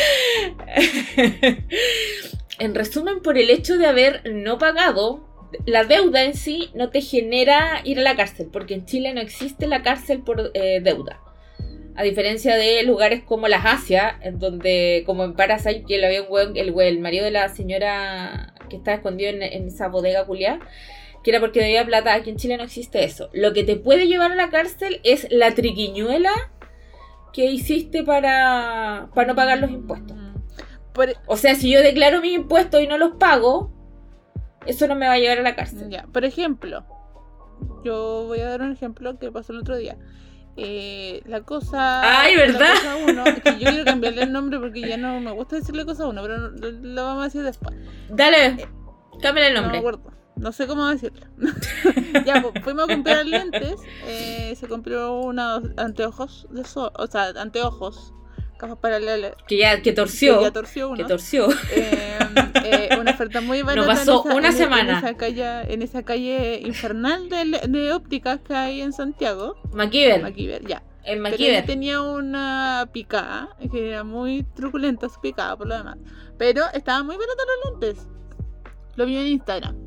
En 2.59 2.75
resumen, 2.75 3.21
por 3.23 3.39
el 3.39 3.49
hecho 3.49 3.79
de 3.79 3.87
haber 3.87 4.21
no 4.31 4.59
pagado, 4.59 5.27
la 5.65 5.83
deuda 5.83 6.23
en 6.23 6.35
sí 6.35 6.69
no 6.75 6.91
te 6.91 7.01
genera 7.01 7.81
ir 7.83 7.97
a 7.97 8.03
la 8.03 8.15
cárcel, 8.15 8.49
porque 8.53 8.75
en 8.75 8.85
Chile 8.85 9.15
no 9.15 9.19
existe 9.19 9.65
la 9.65 9.81
cárcel 9.81 10.21
por 10.21 10.51
eh, 10.53 10.79
deuda. 10.79 11.19
A 11.95 12.03
diferencia 12.03 12.55
de 12.55 12.83
lugares 12.83 13.23
como 13.23 13.47
las 13.47 13.65
Asia, 13.65 14.19
en 14.21 14.37
donde, 14.37 15.01
como 15.07 15.23
en 15.23 15.33
Parasite, 15.33 15.85
que 15.87 15.97
lo 15.97 16.05
había 16.05 16.21
un 16.21 16.55
el, 16.55 16.79
el 16.79 16.99
marido 16.99 17.25
de 17.25 17.31
la 17.31 17.49
señora 17.49 18.53
que 18.71 18.77
estaba 18.77 18.95
escondido 18.95 19.29
en, 19.29 19.67
esa 19.67 19.89
bodega 19.89 20.25
culiada, 20.25 20.59
que 21.23 21.29
era 21.29 21.39
porque 21.39 21.61
debía 21.61 21.85
plata. 21.85 22.13
Aquí 22.13 22.31
en 22.31 22.37
Chile 22.37 22.57
no 22.57 22.63
existe 22.63 23.03
eso. 23.03 23.29
Lo 23.33 23.53
que 23.53 23.63
te 23.63 23.75
puede 23.75 24.07
llevar 24.07 24.31
a 24.31 24.35
la 24.35 24.49
cárcel 24.49 25.01
es 25.03 25.27
la 25.29 25.53
triquiñuela 25.53 26.31
que 27.33 27.45
hiciste 27.45 28.03
para, 28.03 29.09
para 29.13 29.27
no 29.27 29.35
pagar 29.35 29.59
los 29.59 29.69
impuestos. 29.69 30.17
Mm. 30.17 31.01
E- 31.01 31.15
o 31.27 31.37
sea, 31.37 31.55
si 31.55 31.69
yo 31.69 31.81
declaro 31.81 32.21
mis 32.21 32.33
impuestos 32.33 32.81
y 32.81 32.87
no 32.87 32.97
los 32.97 33.17
pago, 33.17 33.71
eso 34.65 34.87
no 34.87 34.95
me 34.95 35.07
va 35.07 35.13
a 35.13 35.19
llevar 35.19 35.39
a 35.39 35.43
la 35.43 35.55
cárcel. 35.55 35.89
Ya, 35.89 36.07
por 36.11 36.25
ejemplo, 36.25 36.85
yo 37.83 38.25
voy 38.27 38.39
a 38.39 38.49
dar 38.49 38.61
un 38.61 38.71
ejemplo 38.71 39.19
que 39.19 39.31
pasó 39.31 39.53
el 39.53 39.59
otro 39.59 39.77
día. 39.77 39.97
Eh, 40.63 41.23
la 41.25 41.41
cosa. 41.41 42.21
¡Ay, 42.21 42.35
verdad! 42.35 42.75
uno, 43.07 43.23
que 43.43 43.57
yo 43.59 43.69
quiero 43.69 43.83
cambiarle 43.83 44.23
el 44.23 44.31
nombre 44.31 44.59
porque 44.59 44.81
ya 44.81 44.97
no 44.97 45.19
me 45.19 45.31
gusta 45.31 45.55
decirle 45.55 45.85
cosa 45.85 46.07
uno, 46.07 46.21
pero 46.21 46.51
lo, 46.51 47.03
vamos 47.03 47.21
a 47.21 47.25
decir 47.25 47.43
después. 47.43 47.75
Dale, 48.09 48.45
eh, 48.45 48.69
cámbiale 49.21 49.49
el 49.49 49.55
nombre. 49.55 49.81
No 49.81 50.13
No 50.35 50.51
sé 50.51 50.67
cómo 50.67 50.87
decirlo. 50.87 51.25
ya, 52.25 52.41
pues, 52.41 52.63
fuimos 52.63 52.83
a 52.83 52.93
comprar 52.93 53.25
lentes. 53.25 53.75
Eh, 54.05 54.55
se 54.55 54.67
compró 54.67 55.19
unos 55.21 55.63
anteojos 55.77 56.47
de 56.51 56.63
sol, 56.63 56.91
o 56.95 57.07
sea, 57.07 57.29
anteojos 57.37 58.13
paralelas. 58.79 59.33
Que 59.47 59.57
ya 59.57 59.81
que 59.81 59.91
torció. 59.91 60.37
Que 60.37 60.45
ya 60.45 60.51
torció 60.51 60.89
uno. 60.89 60.97
Que 60.97 61.05
torció. 61.05 61.49
Eh, 61.71 62.10
eh, 62.63 62.89
una 62.99 63.11
oferta 63.11 63.41
muy 63.41 63.61
barata. 63.61 63.87
Nos 63.87 63.99
pasó 63.99 64.23
una 64.23 64.51
semana. 64.51 64.99
En 64.99 65.05
esa, 65.05 65.17
calle, 65.17 65.73
en 65.73 65.81
esa 65.81 66.03
calle 66.03 66.61
infernal 66.65 67.29
de, 67.29 67.61
de 67.67 67.93
ópticas 67.93 68.39
que 68.41 68.53
hay 68.53 68.81
en 68.81 68.93
Santiago. 68.93 69.55
MacGyver. 69.73 70.21
MacGyver, 70.21 70.65
ya. 70.67 70.83
En 71.03 71.19
MacGyver. 71.19 71.65
tenía 71.65 72.01
una 72.01 72.89
picada, 72.91 73.49
que 73.71 73.89
era 73.89 74.03
muy 74.03 74.43
truculenta 74.55 75.09
su 75.09 75.19
picada 75.19 75.57
por 75.57 75.67
lo 75.67 75.77
demás. 75.77 75.97
Pero 76.37 76.63
estaba 76.73 77.03
muy 77.03 77.15
barata 77.15 77.43
los 77.63 77.71
lentes. 77.81 78.07
Lo 78.95 79.05
vi 79.05 79.17
en 79.17 79.27
Instagram. 79.27 79.77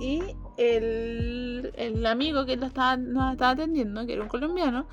Y 0.00 0.22
el, 0.56 1.72
el 1.76 2.06
amigo 2.06 2.46
que 2.46 2.56
nos 2.56 2.68
estaba, 2.68 2.96
nos 2.96 3.32
estaba 3.32 3.52
atendiendo, 3.52 4.06
que 4.06 4.14
era 4.14 4.22
un 4.22 4.28
colombiano, 4.28 4.86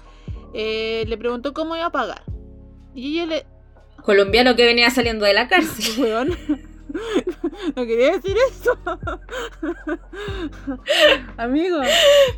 eh, 0.53 1.03
le 1.07 1.17
preguntó 1.17 1.53
cómo 1.53 1.75
iba 1.75 1.85
a 1.85 1.91
pagar. 1.91 2.23
Y 2.93 3.13
ella 3.13 3.25
le. 3.25 3.45
Colombiano 4.03 4.55
que 4.55 4.65
venía 4.65 4.89
saliendo 4.89 5.25
de 5.25 5.33
la 5.33 5.47
cárcel. 5.47 6.37
no 7.75 7.85
quería 7.85 8.13
decir 8.13 8.35
eso. 8.49 8.77
Amigo. 11.37 11.77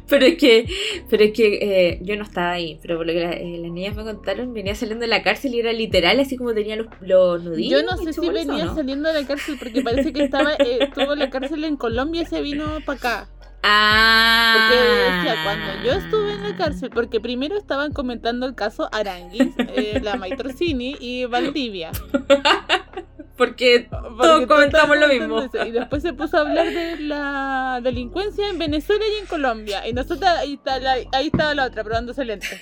Pero 0.07 0.25
es 0.25 0.37
que, 0.37 0.67
pero 1.09 1.23
es 1.23 1.33
que 1.33 1.59
eh, 1.61 1.99
yo 2.01 2.15
no 2.15 2.23
estaba 2.23 2.51
ahí, 2.51 2.79
pero 2.81 2.97
por 2.97 3.05
lo 3.05 3.13
que 3.13 3.23
eh, 3.23 3.57
las 3.59 3.71
niñas 3.71 3.95
me 3.95 4.03
contaron, 4.03 4.53
venía 4.53 4.75
saliendo 4.75 5.03
de 5.03 5.07
la 5.07 5.23
cárcel 5.23 5.55
y 5.55 5.59
era 5.59 5.73
literal 5.73 6.19
así 6.19 6.37
como 6.37 6.53
tenía 6.53 6.75
los, 6.75 6.87
los 7.01 7.43
nudillos. 7.43 7.81
Yo 7.81 7.85
no 7.85 7.97
sé 7.97 8.13
si 8.13 8.29
venía 8.29 8.73
saliendo 8.73 9.11
de 9.11 9.21
la 9.21 9.27
cárcel 9.27 9.57
porque 9.59 9.81
parece 9.81 10.13
que 10.13 10.23
estaba, 10.23 10.53
eh, 10.53 10.79
estuvo 10.81 11.13
en 11.13 11.19
la 11.19 11.29
cárcel 11.29 11.63
en 11.63 11.77
Colombia 11.77 12.21
y 12.21 12.25
se 12.25 12.41
vino 12.41 12.65
para 12.85 12.97
acá. 12.97 13.29
Ah. 13.67 14.69
Porque 14.69 14.83
decía, 14.83 15.43
cuando 15.43 15.83
yo 15.83 15.93
estuve 15.93 16.33
en 16.33 16.43
la 16.43 16.55
cárcel, 16.55 16.91
porque 16.91 17.19
primero 17.19 17.57
estaban 17.57 17.93
comentando 17.93 18.45
el 18.45 18.53
caso 18.53 18.87
Aranguis, 18.91 19.55
eh, 19.57 19.99
la 20.03 20.17
Maitrocini 20.17 20.95
y 20.99 21.25
Valdivia. 21.25 21.89
Porque, 23.37 23.87
todos 23.89 24.47
comentamos 24.47 24.97
lo 24.97 25.07
mismo. 25.09 25.43
Y 25.65 25.71
después 25.71 26.01
se 26.01 26.13
puso 26.13 26.37
a 26.37 26.41
hablar 26.41 26.71
de 26.71 26.99
la 27.01 27.81
delincuencia 27.83 28.49
en 28.49 28.57
Venezuela 28.57 29.03
y 29.05 29.21
en 29.21 29.27
Colombia. 29.27 29.85
Y 29.87 29.93
nosotros 29.93 30.29
ahí, 30.29 30.53
está 30.53 30.79
la, 30.79 30.93
ahí 31.11 31.27
estaba 31.27 31.53
la 31.53 31.65
otra, 31.65 31.83
probándose 31.83 32.23
lentes. 32.23 32.61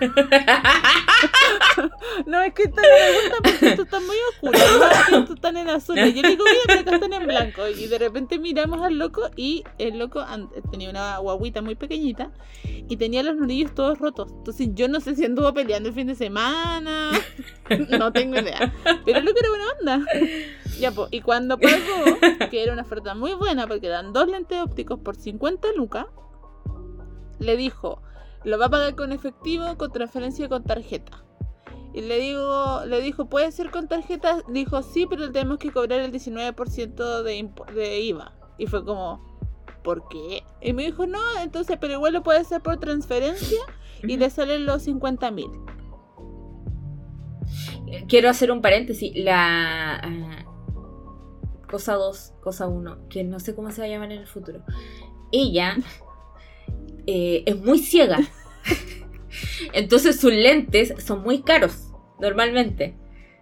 no, 2.26 2.40
es 2.42 2.54
que 2.54 2.62
esta 2.64 2.82
me 2.82 3.20
gusta 3.20 3.36
porque 3.42 3.68
esto 3.68 3.82
está 3.82 4.00
muy 4.00 4.16
oscuro. 4.32 4.58
No, 5.10 5.18
estos 5.18 5.36
están 5.36 5.56
en 5.56 5.70
azul. 5.70 5.98
Y 5.98 6.14
yo 6.14 6.22
le 6.22 6.30
digo, 6.30 6.44
mira, 6.44 6.62
pero 6.66 6.80
acá 6.80 6.94
están 6.94 7.12
en 7.12 7.26
blanco. 7.26 7.68
Y 7.68 7.86
de 7.88 7.98
repente 7.98 8.38
miramos 8.38 8.82
al 8.82 8.98
loco 8.98 9.30
y 9.36 9.64
el 9.78 9.98
loco 9.98 10.24
tenía 10.70 10.90
una 10.90 11.18
guaguita 11.18 11.62
muy 11.62 11.74
pequeñita 11.74 12.30
y 12.88 12.96
tenía 12.96 13.22
los 13.22 13.36
nudillos 13.36 13.74
todos 13.74 13.98
rotos. 13.98 14.30
Entonces 14.30 14.68
yo 14.74 14.88
no 14.88 15.00
sé 15.00 15.16
si 15.16 15.24
anduvo 15.24 15.52
peleando 15.52 15.88
el 15.88 15.94
fin 15.94 16.06
de 16.06 16.14
semana. 16.14 17.10
no 17.98 18.12
tengo 18.12 18.38
idea. 18.38 18.72
Pero 19.04 19.18
el 19.18 19.24
loco 19.24 19.38
era 19.40 19.48
buena 19.48 19.64
onda. 19.80 19.95
Ya, 20.80 20.92
y 21.10 21.22
cuando 21.22 21.58
pagó, 21.58 22.20
que 22.50 22.62
era 22.62 22.74
una 22.74 22.82
oferta 22.82 23.14
muy 23.14 23.32
buena 23.32 23.66
porque 23.66 23.88
dan 23.88 24.12
dos 24.12 24.28
lentes 24.28 24.60
ópticos 24.60 25.00
por 25.00 25.16
50 25.16 25.68
lucas, 25.74 26.04
le 27.38 27.56
dijo, 27.56 28.02
lo 28.44 28.58
va 28.58 28.66
a 28.66 28.70
pagar 28.70 28.94
con 28.94 29.12
efectivo, 29.12 29.78
con 29.78 29.90
transferencia 29.90 30.50
con 30.50 30.64
tarjeta. 30.64 31.24
Y 31.94 32.02
le 32.02 32.18
digo, 32.18 32.82
le 32.84 33.00
dijo, 33.00 33.26
¿puede 33.26 33.50
ser 33.52 33.70
con 33.70 33.88
tarjeta? 33.88 34.42
Dijo, 34.48 34.82
sí, 34.82 35.06
pero 35.08 35.32
tenemos 35.32 35.56
que 35.56 35.72
cobrar 35.72 36.00
el 36.00 36.12
19% 36.12 37.22
de, 37.22 37.50
de 37.74 38.00
IVA. 38.00 38.34
Y 38.58 38.66
fue 38.66 38.84
como, 38.84 39.24
¿por 39.82 40.06
qué? 40.08 40.42
Y 40.60 40.74
me 40.74 40.84
dijo, 40.84 41.06
no, 41.06 41.20
entonces, 41.40 41.78
pero 41.80 41.94
igual 41.94 42.12
lo 42.12 42.22
puede 42.22 42.40
hacer 42.40 42.60
por 42.60 42.76
transferencia 42.78 43.60
y 44.02 44.18
le 44.18 44.28
salen 44.28 44.66
los 44.66 44.82
50 44.82 45.30
mil. 45.30 45.50
Quiero 48.08 48.28
hacer 48.28 48.50
un 48.50 48.60
paréntesis. 48.60 49.12
La 49.14 49.96
ah, 49.96 50.44
cosa 51.68 51.94
2, 51.94 52.34
cosa 52.40 52.68
1, 52.68 53.08
que 53.08 53.24
no 53.24 53.40
sé 53.40 53.54
cómo 53.54 53.70
se 53.70 53.80
va 53.80 53.86
a 53.86 53.90
llamar 53.90 54.12
en 54.12 54.20
el 54.20 54.26
futuro. 54.26 54.62
Ella 55.32 55.76
eh, 57.06 57.42
es 57.46 57.56
muy 57.56 57.78
ciega. 57.78 58.18
Entonces 59.72 60.20
sus 60.20 60.32
lentes 60.32 60.94
son 61.04 61.22
muy 61.22 61.42
caros, 61.42 61.92
normalmente. 62.20 62.96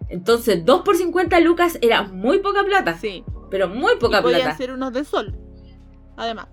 Entonces, 0.09 0.65
2 0.65 0.83
por 0.83 0.97
50 0.97 1.41
lucas 1.41 1.79
era 1.81 2.03
muy 2.03 2.41
poca 2.41 2.65
plata. 2.65 2.99
Sí. 2.99 3.25
Pero 3.51 3.69
muy 3.69 3.97
poca 3.97 4.21
y 4.21 4.23
podían 4.23 4.43
plata. 4.43 4.57
ser 4.57 4.73
unos 4.73 4.93
de 4.93 5.05
sol. 5.05 5.37
Además. 6.17 6.49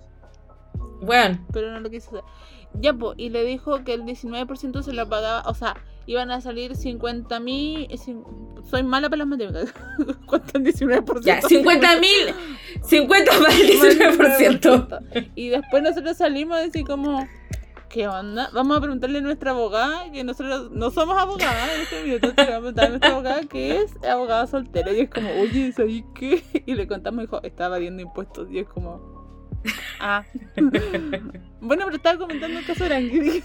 Bueno, 1.01 1.45
Pero 1.51 1.71
no 1.71 1.79
lo 1.79 1.89
quiso 1.89 2.09
hacer. 2.09 2.23
Ya, 2.75 2.93
pues, 2.93 3.15
y 3.17 3.29
le 3.29 3.43
dijo 3.43 3.83
que 3.83 3.93
el 3.93 4.03
19% 4.03 4.81
se 4.81 4.93
lo 4.93 5.09
pagaba. 5.09 5.43
O 5.49 5.53
sea, 5.53 5.75
iban 6.11 6.31
a 6.31 6.41
salir 6.41 6.75
50 6.75 7.39
mil. 7.39 7.87
Soy 8.69 8.83
mala 8.83 9.09
para 9.09 9.19
las 9.19 9.27
matemáticas. 9.27 9.73
¿Cuánto 10.25 10.59
es 10.59 10.79
19%? 10.79 11.21
ya, 11.21 11.41
50 11.41 11.99
mil. 11.99 12.35
50 12.83 13.39
más 13.39 13.59
el 13.59 13.69
19%. 13.69 15.31
Y 15.35 15.49
después 15.49 15.83
nosotros 15.83 16.17
salimos 16.17 16.57
a 16.57 16.61
decir 16.61 16.85
como, 16.85 17.27
¿qué 17.89 18.07
onda? 18.07 18.49
Vamos 18.53 18.77
a 18.77 18.81
preguntarle 18.81 19.19
a 19.19 19.21
nuestra 19.21 19.51
abogada, 19.51 20.11
que 20.11 20.23
nosotros 20.23 20.71
no 20.71 20.91
somos 20.91 21.17
abogadas 21.17 21.69
en 21.75 21.81
este 21.81 22.03
minuto, 22.03 22.33
vamos 22.35 22.51
a 22.51 22.59
preguntar 22.59 22.85
a 22.85 22.89
nuestra 22.89 23.11
abogada 23.11 23.41
que 23.43 23.77
es 23.77 24.03
abogada 24.03 24.47
soltera. 24.47 24.91
Y 24.91 25.01
es 25.01 25.09
como, 25.09 25.29
oye, 25.41 25.71
¿sabes 25.71 26.03
qué? 26.13 26.43
Y 26.65 26.75
le 26.75 26.87
contamos, 26.87 27.21
dijo, 27.21 27.41
estaba 27.43 27.77
evadiendo 27.77 28.01
impuestos. 28.01 28.49
Y 28.51 28.59
es 28.59 28.67
como, 28.67 29.20
ah. 29.99 30.23
bueno, 31.61 31.85
pero 31.85 31.95
estaba 31.97 32.17
comentando 32.17 32.59
el 32.59 32.65
caso 32.65 32.83
de 32.83 32.95
Arangui. 32.95 33.43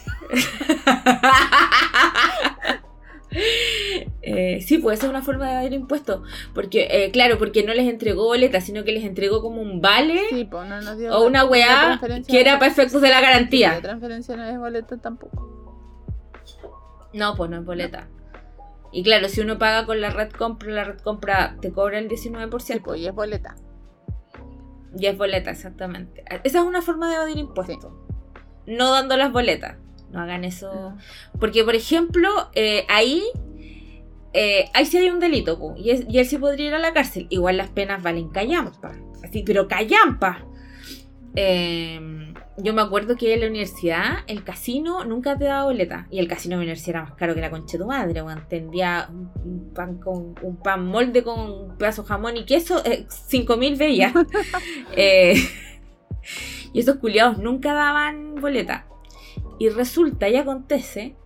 Eh, 4.23 4.61
sí, 4.63 4.79
puede 4.79 4.97
ser 4.97 5.11
una 5.11 5.21
forma 5.23 5.47
de 5.47 5.53
evadir 5.53 5.73
impuestos. 5.75 6.23
Porque, 6.55 6.89
eh, 6.91 7.11
claro, 7.11 7.39
porque 7.39 7.65
no 7.65 7.75
les 7.75 7.87
entregó 7.89 8.25
boleta, 8.25 8.61
sino 8.61 8.85
que 8.85 8.93
les 8.93 9.05
entregó 9.05 9.43
como 9.43 9.61
un 9.61 9.81
vale 9.81 10.21
Sí, 10.31 10.45
pues 10.45 10.67
no 10.69 10.81
nos 10.81 10.97
dio. 10.97 11.13
o 11.15 11.27
una 11.27 11.43
la 11.43 11.49
weá 11.51 12.01
que 12.27 12.41
era 12.41 12.59
para 12.59 12.71
efectos 12.71 13.03
de 13.03 13.09
la 13.09 13.21
La 13.21 13.29
garantía. 13.29 13.81
transferencia 13.83 14.37
no 14.37 14.45
es 14.45 14.59
boleta 14.59 14.97
tampoco. 14.99 15.53
No, 17.13 17.35
pues 17.35 17.51
no 17.51 17.59
es 17.59 17.65
boleta. 17.65 18.09
Y 18.93 19.03
claro, 19.03 19.29
si 19.29 19.41
uno 19.41 19.59
paga 19.59 19.85
con 19.85 20.01
la 20.01 20.11
red 20.11 20.31
compra, 20.31 20.71
la 20.73 20.85
red 20.85 20.99
compra 21.01 21.57
te 21.61 21.73
cobra 21.73 21.99
el 21.99 22.09
19%. 22.09 22.61
Sí, 22.61 22.81
pues, 22.81 23.01
y 23.01 23.07
es 23.07 23.15
boleta. 23.15 23.57
Y 24.99 25.07
es 25.07 25.17
boleta, 25.19 25.51
exactamente. 25.51 26.25
Esa 26.45 26.59
es 26.61 26.65
una 26.65 26.83
forma 26.83 27.09
de 27.09 27.17
evadir 27.17 27.39
impuestos. 27.39 27.93
No 28.67 28.93
dando 28.93 29.17
las 29.17 29.33
boletas. 29.33 29.77
No 30.11 30.21
hagan 30.21 30.45
eso. 30.45 30.95
Porque, 31.39 31.65
por 31.65 31.75
ejemplo, 31.75 32.31
eh, 32.55 32.85
ahí, 32.89 33.23
eh, 34.33 34.67
ahí 34.75 34.87
sí 34.87 34.97
hay 34.99 35.11
un 35.11 35.21
delito, 35.21 35.59
po, 35.59 35.75
y, 35.77 35.91
es- 35.91 36.07
y 36.09 36.19
él 36.19 36.27
sí 36.27 36.39
podría 36.39 36.69
ir 36.69 36.75
a 36.75 36.79
la 36.79 36.93
cárcel. 36.93 37.27
Igual 37.31 37.57
las 37.59 37.69
penas 37.71 38.03
valen 38.03 38.29
callampa. 38.29 38.93
Así, 39.23 39.43
pero 39.45 39.67
callampa. 39.69 40.47
Eh, 41.35 42.26
yo 42.59 42.73
me 42.73 42.83
acuerdo 42.83 43.17
que 43.17 43.35
en 43.35 43.41
la 43.41 43.49
universidad, 43.49 44.19
el 44.27 44.43
casino 44.43 45.05
nunca 45.05 45.37
te 45.37 45.45
daba 45.45 45.65
boleta. 45.65 46.07
Y 46.11 46.19
el 46.19 46.29
casino 46.29 46.53
de 46.53 46.57
la 46.57 46.63
universidad 46.63 46.97
era 46.97 47.03
más 47.05 47.15
caro 47.15 47.35
que 47.35 47.41
la 47.41 47.51
concha 47.51 47.73
de 47.73 47.85
tu 47.85 47.87
madre. 47.87 48.23
weón. 48.23 48.45
Tendía 48.49 49.09
un, 49.11 49.31
un 49.45 49.75
pan 49.75 49.99
con 49.99 50.35
un 50.43 50.57
pan 50.57 50.87
molde 50.87 51.23
con 51.23 51.39
un 51.39 51.77
pedazo 51.77 52.03
de 52.03 52.09
jamón 52.09 52.37
y 52.37 52.45
queso, 52.45 52.83
eh, 52.85 53.07
5000 53.09 53.77
bellas. 53.77 54.13
Eh, 54.99 55.35
y 56.73 56.81
esos 56.81 56.97
culiados 56.97 57.39
nunca 57.39 57.75
daban 57.75 58.37
boleta. 58.41 58.87
Y 59.59 59.69
resulta 59.69 60.29
y 60.29 60.37
acontece 60.37 61.17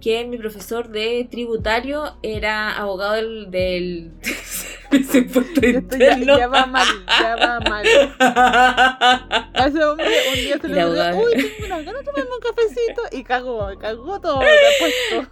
que 0.00 0.24
mi 0.26 0.38
profesor 0.38 0.88
de 0.88 1.26
tributario 1.30 2.16
era 2.22 2.76
abogado 2.76 3.12
del. 3.14 3.50
del 3.50 4.12
ese 4.90 5.18
impuesto 5.18 5.60
Esto 5.60 5.96
ya, 5.96 6.12
interno. 6.12 6.38
ya 6.38 6.46
va 6.48 6.66
mal, 6.66 6.86
ya 7.20 7.36
va 7.36 7.60
mal. 7.60 7.86
A 8.18 9.66
ese 9.66 9.84
hombre 9.84 10.06
un 10.32 10.34
día 10.34 10.58
se 10.58 10.68
le 10.68 10.80
abogada. 10.80 11.14
uy, 11.14 11.32
tengo 11.32 11.66
una 11.66 11.82
gana 11.82 11.98
de 11.98 12.04
tomarme 12.04 12.30
un 12.34 12.40
cafecito 12.40 13.02
y 13.12 13.24
cagó, 13.24 13.78
cagó 13.78 14.20
todo 14.20 14.40
ha 14.40 14.44
puesto. 14.78 15.30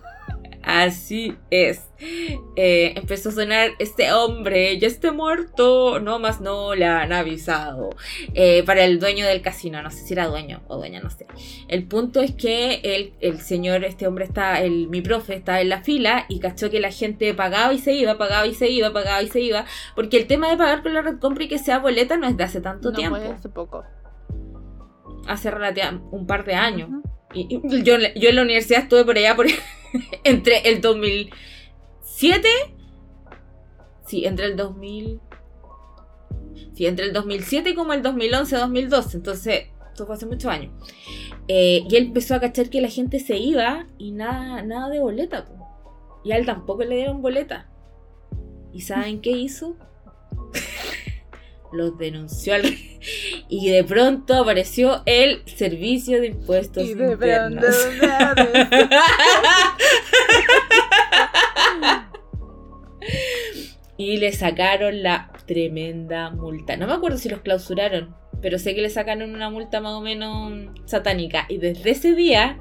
Así 0.66 1.36
es. 1.52 1.88
Eh, 2.56 2.92
empezó 2.96 3.28
a 3.28 3.32
sonar 3.32 3.70
este 3.78 4.12
hombre, 4.12 4.76
ya 4.80 4.88
esté 4.88 5.12
muerto. 5.12 6.00
No 6.00 6.18
más 6.18 6.40
no 6.40 6.74
le 6.74 6.84
han 6.84 7.12
avisado. 7.12 7.90
Eh, 8.34 8.64
para 8.64 8.84
el 8.84 8.98
dueño 8.98 9.24
del 9.28 9.42
casino, 9.42 9.80
no 9.80 9.92
sé 9.92 9.98
si 9.98 10.12
era 10.12 10.26
dueño 10.26 10.62
o 10.66 10.76
dueña, 10.76 10.98
no 11.00 11.08
sé. 11.08 11.28
El 11.68 11.84
punto 11.84 12.20
es 12.20 12.32
que 12.32 12.80
el, 12.82 13.12
el 13.20 13.40
señor, 13.40 13.84
este 13.84 14.08
hombre 14.08 14.24
está, 14.24 14.60
el, 14.60 14.88
mi 14.88 15.02
profe 15.02 15.36
estaba 15.36 15.60
en 15.60 15.68
la 15.68 15.82
fila 15.82 16.26
y 16.28 16.40
cachó 16.40 16.68
que 16.68 16.80
la 16.80 16.90
gente 16.90 17.32
pagaba 17.32 17.72
y 17.72 17.78
se 17.78 17.94
iba, 17.94 18.18
pagaba 18.18 18.48
y 18.48 18.54
se 18.54 18.68
iba, 18.68 18.92
pagaba 18.92 19.22
y 19.22 19.28
se 19.28 19.40
iba. 19.40 19.66
Porque 19.94 20.16
el 20.16 20.26
tema 20.26 20.50
de 20.50 20.56
pagar 20.56 20.82
con 20.82 20.94
la 20.94 21.02
red 21.02 21.20
compra 21.20 21.44
y 21.44 21.48
que 21.48 21.60
sea 21.60 21.78
boleta 21.78 22.16
no 22.16 22.26
es 22.26 22.36
de 22.36 22.42
hace 22.42 22.60
tanto 22.60 22.90
no, 22.90 22.96
tiempo. 22.96 23.18
pues 23.18 23.30
hace 23.30 23.48
poco. 23.48 23.84
Hace 25.28 25.48
relativamente 25.48 26.08
un 26.10 26.26
par 26.26 26.44
de 26.44 26.54
años. 26.54 26.90
Y 27.34 27.60
yo, 27.84 27.98
yo 28.16 28.30
en 28.30 28.36
la 28.36 28.42
universidad 28.42 28.82
estuve 28.82 29.04
por 29.04 29.16
allá 29.16 29.36
por 29.36 29.46
entre 30.24 30.68
el 30.68 30.80
2007 30.80 32.48
sí, 34.06 34.24
entre 34.24 34.46
el 34.46 34.56
2000 34.56 35.20
sí, 36.74 36.86
entre 36.86 37.06
el 37.06 37.12
2007 37.12 37.70
y 37.70 37.74
como 37.74 37.92
el 37.92 38.02
2011, 38.02 38.56
2012 38.56 39.16
entonces, 39.16 39.66
esto 39.88 40.06
fue 40.06 40.14
hace 40.14 40.26
muchos 40.26 40.50
años 40.50 40.72
Eh, 41.48 41.84
y 41.88 41.96
él 41.96 42.06
empezó 42.06 42.34
a 42.34 42.40
cachar 42.40 42.70
que 42.70 42.80
la 42.80 42.88
gente 42.88 43.20
se 43.20 43.36
iba 43.36 43.86
y 43.98 44.10
nada, 44.10 44.62
nada 44.62 44.88
de 44.88 45.00
boleta 45.00 45.44
po. 45.44 45.54
y 46.24 46.32
a 46.32 46.36
él 46.36 46.44
tampoco 46.44 46.82
le 46.82 46.96
dieron 46.96 47.22
boleta 47.22 47.68
¿y 48.72 48.80
saben 48.80 49.20
qué 49.20 49.30
hizo? 49.30 49.76
Los 51.72 51.98
denunció 51.98 52.54
al 52.54 52.62
y 53.48 53.70
de 53.70 53.84
pronto 53.84 54.34
apareció 54.34 55.02
el 55.06 55.42
servicio 55.46 56.20
de 56.20 56.26
impuestos 56.28 56.84
Y 56.84 56.94
de 56.94 57.16
pronto 57.16 57.24
internos. 57.24 57.66
y 63.96 64.18
le 64.18 64.32
sacaron 64.32 65.02
la 65.02 65.32
tremenda 65.46 66.30
multa. 66.30 66.76
No 66.76 66.86
me 66.86 66.94
acuerdo 66.94 67.18
si 67.18 67.28
los 67.28 67.40
clausuraron, 67.40 68.14
pero 68.42 68.58
sé 68.58 68.74
que 68.74 68.82
le 68.82 68.90
sacaron 68.90 69.34
una 69.34 69.50
multa 69.50 69.80
más 69.80 69.92
o 69.92 70.00
menos 70.00 70.52
satánica. 70.84 71.46
Y 71.48 71.58
desde 71.58 71.90
ese 71.90 72.14
día, 72.14 72.58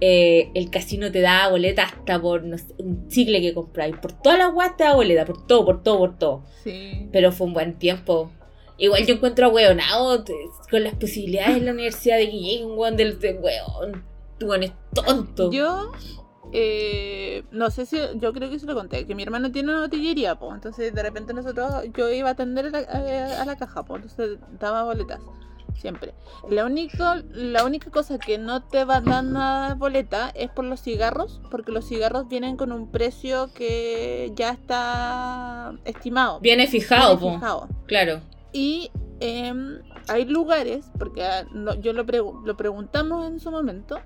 eh, 0.00 0.50
el 0.54 0.70
casino 0.70 1.10
te 1.12 1.20
da 1.20 1.48
boleta 1.48 1.84
hasta 1.84 2.20
por 2.20 2.42
no 2.44 2.58
sé, 2.58 2.74
un 2.78 3.08
chicle 3.08 3.40
que 3.40 3.54
compráis. 3.54 3.96
Por 3.96 4.12
todas 4.12 4.38
las 4.38 4.52
guas 4.52 4.76
te 4.76 4.84
da 4.84 4.94
boleta, 4.94 5.24
por 5.24 5.46
todo, 5.46 5.64
por 5.64 5.82
todo, 5.82 5.98
por 5.98 6.18
todo. 6.18 6.44
Sí. 6.62 7.08
Pero 7.12 7.32
fue 7.32 7.46
un 7.46 7.52
buen 7.54 7.78
tiempo. 7.78 8.30
Igual 8.76 9.06
yo 9.06 9.14
encuentro 9.14 9.46
a 9.46 9.48
weonado 9.50 10.24
con 10.70 10.82
las 10.82 10.94
posibilidades 10.96 11.56
en 11.58 11.66
la 11.66 11.72
universidad 11.72 12.16
de 12.18 12.28
que 12.30 12.38
llegue 12.38 12.64
un 12.64 12.76
weón 12.78 12.96
del 12.96 13.18
de 13.20 13.34
weón. 13.34 14.04
Tu 14.38 14.46
weón 14.46 14.64
es 14.64 14.72
tonto. 14.92 15.50
Yo, 15.52 15.92
eh, 16.52 17.44
no 17.52 17.70
sé 17.70 17.86
si, 17.86 17.96
yo 18.16 18.32
creo 18.32 18.50
que 18.50 18.58
se 18.58 18.66
lo 18.66 18.74
conté, 18.74 19.06
que 19.06 19.14
mi 19.14 19.22
hermano 19.22 19.50
tiene 19.52 19.70
una 19.70 19.80
botillería, 19.82 20.34
pues, 20.38 20.54
entonces 20.54 20.94
de 20.94 21.02
repente 21.02 21.32
nosotros, 21.34 21.68
yo 21.96 22.10
iba 22.10 22.28
a 22.28 22.32
atender 22.32 22.66
a 22.66 22.70
la, 22.70 22.78
a- 22.78 23.42
a 23.42 23.44
la 23.44 23.56
caja, 23.56 23.84
pues, 23.84 24.02
entonces 24.02 24.38
daba 24.60 24.84
boletas, 24.84 25.20
siempre. 25.74 26.14
La, 26.48 26.64
único, 26.64 27.04
la 27.32 27.64
única 27.64 27.90
cosa 27.90 28.18
que 28.18 28.38
no 28.38 28.62
te 28.62 28.84
va 28.84 28.96
a 28.96 29.00
dar 29.00 29.24
nada 29.24 29.74
boleta 29.74 30.30
es 30.34 30.50
por 30.50 30.64
los 30.64 30.80
cigarros, 30.80 31.40
porque 31.50 31.72
los 31.72 31.86
cigarros 31.86 32.28
vienen 32.28 32.56
con 32.56 32.72
un 32.72 32.90
precio 32.90 33.50
que 33.54 34.32
ya 34.34 34.50
está 34.50 35.74
estimado. 35.84 36.40
Viene 36.40 36.66
fijado, 36.66 37.16
viene 37.18 37.36
fijado. 37.36 37.68
Claro. 37.86 38.20
Y 38.52 38.90
em, 39.20 39.78
hay 40.08 40.24
lugares, 40.26 40.86
porque 40.98 41.24
ah, 41.24 41.44
no- 41.52 41.74
yo 41.80 41.92
lo, 41.92 42.04
pregu- 42.04 42.44
lo 42.44 42.56
preguntamos 42.56 43.26
en 43.26 43.40
su 43.40 43.50
momento, 43.50 43.98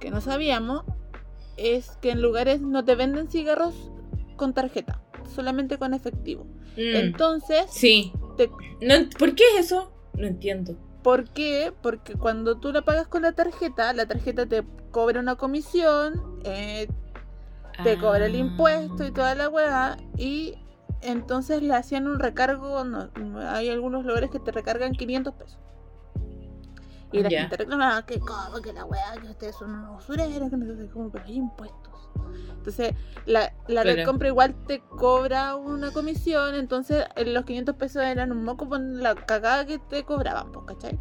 que 0.00 0.10
no 0.10 0.20
sabíamos, 0.20 0.82
es 1.56 1.90
que 2.00 2.10
en 2.10 2.22
lugares 2.22 2.60
no 2.60 2.84
te 2.84 2.94
venden 2.94 3.28
cigarros 3.28 3.74
con 4.36 4.52
tarjeta, 4.54 5.00
solamente 5.34 5.78
con 5.78 5.94
efectivo. 5.94 6.44
Mm, 6.76 6.96
Entonces, 6.96 7.66
sí. 7.70 8.12
te- 8.36 8.48
No, 8.80 8.94
¿Por 9.18 9.34
qué 9.34 9.44
es 9.54 9.66
eso? 9.66 9.91
No 10.14 10.26
entiendo. 10.26 10.76
¿por 11.02 11.28
qué? 11.30 11.72
Porque 11.82 12.14
cuando 12.14 12.58
tú 12.58 12.72
la 12.72 12.82
pagas 12.82 13.08
con 13.08 13.22
la 13.22 13.32
tarjeta, 13.32 13.92
la 13.92 14.06
tarjeta 14.06 14.46
te 14.46 14.62
cobra 14.92 15.18
una 15.18 15.34
comisión, 15.34 16.40
eh, 16.44 16.86
te 17.82 17.98
cobra 17.98 18.26
el 18.26 18.34
Ah. 18.34 18.38
impuesto 18.38 19.04
y 19.04 19.10
toda 19.10 19.34
la 19.34 19.48
weá 19.48 19.96
y 20.16 20.54
entonces 21.00 21.60
le 21.60 21.74
hacían 21.74 22.06
un 22.06 22.20
recargo, 22.20 22.84
no, 22.84 23.10
hay 23.48 23.68
algunos 23.68 24.04
lugares 24.04 24.30
que 24.30 24.38
te 24.38 24.52
recargan 24.52 24.92
500 24.92 25.34
pesos. 25.34 25.58
Y 27.10 27.20
la 27.20 27.28
Ya. 27.28 27.40
gente 27.40 27.56
reclamaba 27.56 28.06
que 28.06 28.20
como 28.20 28.62
que 28.62 28.72
la 28.72 28.84
weá, 28.84 29.14
que 29.20 29.26
ustedes 29.26 29.56
son 29.56 29.70
unos 29.74 30.04
usureros, 30.04 30.50
que 30.50 30.56
no 30.56 30.76
sé 30.76 30.88
cómo, 30.88 31.10
pero 31.10 31.24
hay 31.24 31.34
impuestos. 31.34 31.91
Entonces, 32.56 32.94
la, 33.26 33.52
la 33.66 33.82
red 33.82 34.04
compra 34.04 34.28
igual 34.28 34.54
te 34.66 34.80
cobra 34.80 35.56
una 35.56 35.90
comisión, 35.90 36.54
entonces 36.54 37.04
eh, 37.16 37.24
los 37.24 37.44
500 37.44 37.74
pesos 37.74 38.02
eran 38.02 38.30
un 38.30 38.44
moco 38.44 38.68
por 38.68 38.80
la 38.80 39.16
cagada 39.16 39.66
que 39.66 39.78
te 39.78 40.04
cobraban, 40.04 40.52
¿cachai? 40.66 40.98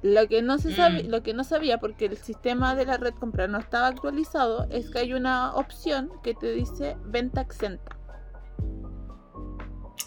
Lo 0.00 0.26
que, 0.28 0.42
no 0.42 0.58
se 0.58 0.74
sabe, 0.74 1.04
Mm. 1.04 1.08
lo 1.08 1.22
que 1.22 1.32
no 1.34 1.44
sabía, 1.44 1.78
porque 1.78 2.06
el 2.06 2.16
sistema 2.16 2.74
de 2.74 2.86
la 2.86 2.96
red 2.98 3.14
compra 3.14 3.48
no 3.48 3.58
estaba 3.58 3.86
actualizado, 3.86 4.66
es 4.70 4.90
que 4.90 4.98
hay 4.98 5.12
una 5.14 5.54
opción 5.54 6.10
que 6.22 6.34
te 6.34 6.52
dice 6.52 6.96
venta 7.04 7.40
exenta. 7.40 7.96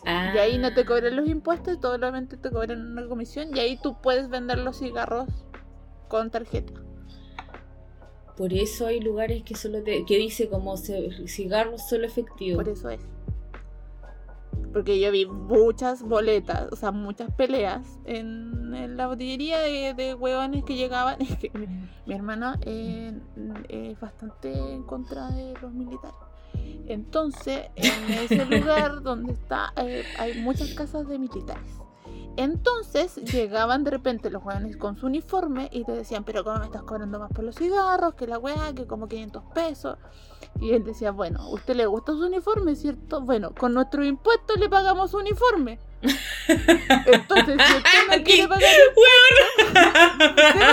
Ah. 0.06 0.32
Y 0.34 0.38
ahí 0.38 0.58
no 0.58 0.74
te 0.74 0.86
cobran 0.86 1.16
los 1.16 1.28
impuestos, 1.28 1.80
solamente 1.82 2.38
te 2.38 2.50
cobran 2.50 2.92
una 2.92 3.08
comisión. 3.08 3.56
Y 3.56 3.60
ahí 3.60 3.78
tú 3.82 4.00
puedes 4.02 4.30
vender 4.30 4.60
los 4.60 4.80
cigarros 4.80 5.28
con 6.08 6.32
tarjeta. 6.32 6.74
Por 8.38 8.54
eso 8.54 8.86
hay 8.86 9.00
lugares 9.00 9.42
que 9.44 9.56
solo 9.56 9.82
te, 9.82 10.06
que 10.06 10.18
dice 10.18 10.48
como 10.48 10.78
cigarros 10.78 11.90
solo 11.90 12.06
efectivo. 12.06 12.58
Por 12.58 12.70
eso 12.70 12.90
es. 12.90 13.02
Porque 14.72 15.00
yo 15.00 15.12
vi 15.12 15.26
muchas 15.26 16.04
boletas, 16.04 16.72
o 16.72 16.76
sea, 16.76 16.92
muchas 16.92 17.34
peleas 17.34 18.00
en, 18.06 18.96
la 18.96 19.08
botillería 19.08 19.60
de, 19.60 19.94
de 19.96 20.64
que 20.66 20.76
llegaban. 20.76 21.18
Es 21.22 21.36
que 21.38 21.50
mi, 21.58 21.68
mi 22.06 22.14
hermana 22.14 22.60
eh, 22.64 23.12
es 23.70 24.00
bastante 24.00 24.54
en 24.54 24.84
contra 24.84 25.30
de 25.30 25.54
los 25.62 25.74
militares. 25.74 26.16
Entonces, 26.88 27.70
en 27.76 28.14
ese 28.14 28.46
lugar 28.46 29.02
donde 29.02 29.34
está, 29.34 29.74
eh, 29.78 30.04
hay 30.20 30.42
muchas 30.42 30.74
casas 30.74 31.08
de 31.08 31.18
militares. 31.18 31.87
Entonces 32.38 33.16
llegaban 33.16 33.84
de 33.84 33.92
repente 33.92 34.30
los 34.30 34.44
hueones 34.44 34.78
con 34.78 34.96
su 34.96 35.08
uniforme 35.08 35.70
y 35.72 35.84
te 35.84 35.92
decían, 35.92 36.24
pero 36.24 36.44
¿cómo 36.44 36.60
me 36.60 36.66
estás 36.66 36.84
cobrando 36.84 37.20
más 37.20 37.32
por 37.32 37.44
los 37.44 37.56
cigarros? 37.56 38.14
Que 38.14 38.28
la 38.28 38.38
weá, 38.38 38.74
que 38.76 38.86
como 38.86 39.08
500 39.08 39.44
pesos. 39.56 39.98
Y 40.62 40.74
él 40.74 40.84
decía, 40.84 41.12
bueno, 41.12 41.42
¿a 41.42 41.50
usted 41.50 41.76
le 41.76 41.88
gusta 41.88 42.12
su 42.14 42.26
uniforme, 42.26 42.76
cierto? 42.76 43.22
Bueno, 43.22 43.54
con 43.56 43.74
nuestro 43.74 44.06
impuesto 44.06 44.56
le 44.56 44.70
pagamos 44.70 45.12
su 45.12 45.18
uniforme. 45.18 45.80
Entonces, 46.48 47.58
si 47.68 47.76
usted 47.76 48.18
no 48.18 48.24
quiere 48.24 48.48
pagar 48.48 48.70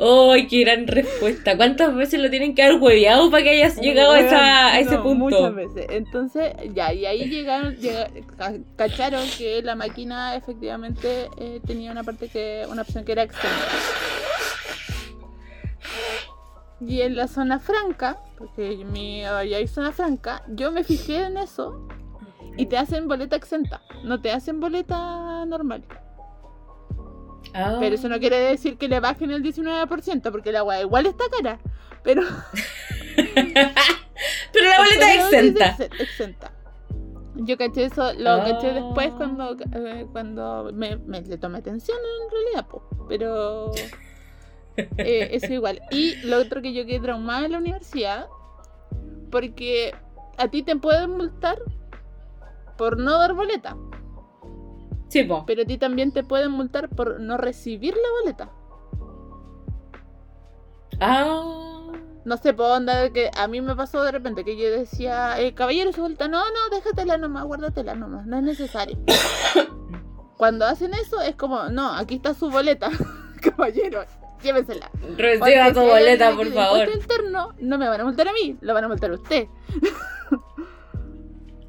¡Ay, 0.32 0.46
qué 0.46 0.60
gran 0.60 0.86
respuesta! 0.86 1.56
¿Cuántas 1.56 1.94
veces 1.94 2.20
lo 2.20 2.30
tienen 2.30 2.54
que 2.54 2.62
haber 2.62 2.80
hueveado 2.80 3.30
para 3.30 3.42
que 3.42 3.50
hayas 3.50 3.76
llegado 3.80 4.12
a, 4.12 4.20
esa- 4.20 4.66
a 4.72 4.80
ese 4.80 4.96
No, 4.96 5.02
punto? 5.02 5.24
Muchas 5.40 5.54
veces. 5.54 5.86
Entonces, 5.90 6.52
ya, 6.74 6.92
y 6.92 7.04
ahí 7.06 7.28
llegaron, 7.28 7.76
llega- 7.76 8.08
ca- 8.36 8.54
cacharon 8.76 9.24
que 9.36 9.60
la 9.62 9.74
máquina 9.74 10.34
efectivamente 10.36 11.28
eh, 11.38 11.60
tenía 11.66 11.90
una 11.92 12.04
parte 12.04 12.28
que, 12.28 12.64
una 12.70 12.82
opción 12.82 13.04
que 13.04 13.12
era 13.12 13.22
extenta. 13.24 13.66
Y 16.80 17.02
en 17.02 17.16
la 17.16 17.26
zona 17.26 17.58
franca, 17.58 18.18
porque 18.38 18.84
mi, 18.84 19.24
ahí 19.24 19.52
hay 19.52 19.66
zona 19.66 19.90
franca, 19.92 20.44
yo 20.48 20.70
me 20.70 20.84
fijé 20.84 21.24
en 21.24 21.36
eso 21.36 21.88
y 22.56 22.66
te 22.66 22.78
hacen 22.78 23.08
boleta 23.08 23.34
exenta, 23.36 23.82
no 24.04 24.20
te 24.20 24.30
hacen 24.30 24.60
boleta 24.60 25.44
normal. 25.46 25.82
Ah. 27.54 27.76
Pero 27.80 27.94
eso 27.94 28.08
no 28.08 28.18
quiere 28.18 28.36
decir 28.38 28.76
que 28.76 28.88
le 28.88 29.00
bajen 29.00 29.30
el 29.30 29.42
19%, 29.42 30.30
porque 30.30 30.52
la 30.52 30.60
agua 30.60 30.80
igual 30.80 31.06
está 31.06 31.24
cara. 31.30 31.58
Pero 32.02 32.22
Pero 34.52 34.68
la 34.68 34.78
boleta 34.78 35.12
es 35.14 35.24
exenta. 35.32 35.76
exenta. 35.98 36.52
Yo 37.36 37.56
caché 37.56 37.84
eso, 37.84 38.12
lo 38.14 38.38
caché 38.40 38.70
Ah. 38.70 38.74
después 38.74 39.10
cuando, 39.16 39.56
eh, 39.72 40.06
cuando 40.10 40.70
me, 40.74 40.96
me- 40.96 41.20
le 41.22 41.36
tomé 41.38 41.58
atención 41.58 41.96
en 42.24 42.30
realidad, 42.30 42.66
po. 42.68 42.82
pero 43.08 43.70
eh, 44.76 45.28
eso 45.32 45.52
igual. 45.52 45.80
Y 45.90 46.16
lo 46.26 46.38
otro 46.38 46.60
que 46.62 46.72
yo 46.72 46.84
quedé 46.84 47.00
traumada 47.00 47.46
en 47.46 47.52
la 47.52 47.58
universidad, 47.58 48.26
porque 49.30 49.94
a 50.36 50.48
ti 50.48 50.62
te 50.62 50.74
pueden 50.76 51.10
multar 51.10 51.58
por 52.76 52.98
no 52.98 53.18
dar 53.18 53.34
boleta, 53.34 53.76
Sí, 55.08 55.24
po. 55.24 55.44
pero 55.46 55.62
a 55.62 55.64
ti 55.64 55.78
también 55.78 56.12
te 56.12 56.22
pueden 56.22 56.52
multar 56.52 56.88
por 56.88 57.18
no 57.20 57.36
recibir 57.36 57.94
la 57.94 58.20
boleta. 58.20 58.50
Ah. 61.00 61.92
No 62.24 62.36
sé, 62.36 62.52
puedo 62.52 62.74
andar 62.74 63.10
que 63.12 63.30
a 63.34 63.48
mí 63.48 63.62
me 63.62 63.74
pasó 63.74 64.02
de 64.02 64.12
repente 64.12 64.44
que 64.44 64.56
yo 64.58 64.70
decía, 64.70 65.40
eh, 65.40 65.54
caballero, 65.54 65.92
su 65.92 66.02
vuelta, 66.02 66.28
no, 66.28 66.38
no, 66.38 66.76
déjatela 66.76 67.16
nomás, 67.16 67.44
guárdatela 67.44 67.94
nomás, 67.94 68.26
no 68.26 68.36
es 68.36 68.42
necesario. 68.42 68.98
Cuando 70.36 70.66
hacen 70.66 70.92
eso 70.92 71.22
es 71.22 71.36
como, 71.36 71.70
no, 71.70 71.90
aquí 71.94 72.16
está 72.16 72.34
su 72.34 72.50
boleta, 72.50 72.90
caballero, 73.40 74.04
llévesela. 74.42 74.90
Porque 75.00 75.38
Reciba 75.38 75.72
tu 75.72 75.80
boleta, 75.80 76.36
por 76.36 76.52
favor. 76.52 76.88
interno, 76.92 77.54
no 77.60 77.78
me 77.78 77.88
van 77.88 78.02
a 78.02 78.04
multar 78.04 78.28
a 78.28 78.32
mí, 78.34 78.58
lo 78.60 78.74
van 78.74 78.84
a 78.84 78.88
multar 78.88 79.10
a 79.10 79.14
usted. 79.14 79.46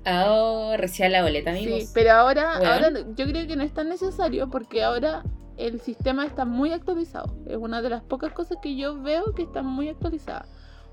Ah, 0.05 0.75
reciba 0.77 1.09
la 1.09 1.21
boleta, 1.23 1.51
amigos. 1.51 1.83
Sí, 1.83 1.89
pero 1.93 2.11
ahora, 2.13 2.57
Bueno. 2.57 2.73
ahora 2.73 2.89
yo 3.15 3.25
creo 3.25 3.47
que 3.47 3.55
no 3.55 3.63
es 3.63 3.73
tan 3.73 3.89
necesario 3.89 4.49
porque 4.49 4.83
ahora 4.83 5.23
el 5.57 5.81
sistema 5.81 6.25
está 6.25 6.45
muy 6.45 6.71
actualizado. 6.71 7.35
Es 7.47 7.57
una 7.57 7.81
de 7.81 7.89
las 7.89 8.01
pocas 8.03 8.31
cosas 8.33 8.57
que 8.61 8.75
yo 8.75 9.01
veo 9.01 9.33
que 9.35 9.43
está 9.43 9.61
muy 9.61 9.89
actualizada. 9.89 10.45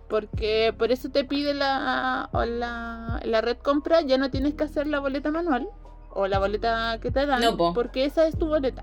Porque 0.09 0.75
por 0.77 0.93
eso 0.93 1.09
te 1.11 1.25
pide 1.25 1.55
la, 1.55 2.29
o 2.33 2.45
la, 2.45 3.21
la 3.25 3.41
red 3.41 3.57
compra, 3.59 4.01
ya 4.03 4.19
no 4.19 4.31
tienes 4.31 4.55
que 4.55 4.65
hacer 4.65 4.87
la 4.87 5.01
boleta 5.01 5.31
manual 5.31 5.69
o 6.11 6.27
la 6.29 6.39
boleta 6.39 6.99
que 7.01 7.11
te 7.11 7.27
dan, 7.27 7.41
No, 7.41 7.57
po. 7.57 7.75
porque 7.75 8.05
esa 8.05 8.27
es 8.27 8.37
tu 8.39 8.47
boleta. 8.47 8.83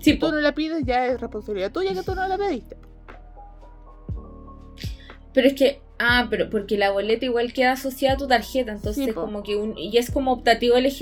Sí, 0.00 0.12
Si 0.12 0.18
tú 0.18 0.30
no 0.30 0.38
la 0.38 0.52
pides, 0.54 0.84
ya 0.84 1.06
es 1.06 1.20
responsabilidad 1.20 1.72
tuya 1.72 1.92
que 1.94 2.02
tú 2.02 2.14
no 2.14 2.26
la 2.26 2.38
pediste. 2.38 2.76
Pero 5.32 5.46
es 5.46 5.54
que, 5.54 5.82
ah, 6.00 6.26
pero 6.30 6.50
porque 6.50 6.76
la 6.76 6.90
boleta 6.90 7.24
igual 7.26 7.52
queda 7.52 7.72
asociada 7.72 8.14
a 8.14 8.18
tu 8.18 8.26
tarjeta, 8.26 8.72
entonces 8.72 9.04
Sí, 9.06 9.12
como 9.12 9.42
que 9.42 9.54
un, 9.56 9.78
y 9.78 9.96
es 9.98 10.10
como 10.10 10.32
optativo 10.32 10.76
Es 10.76 10.98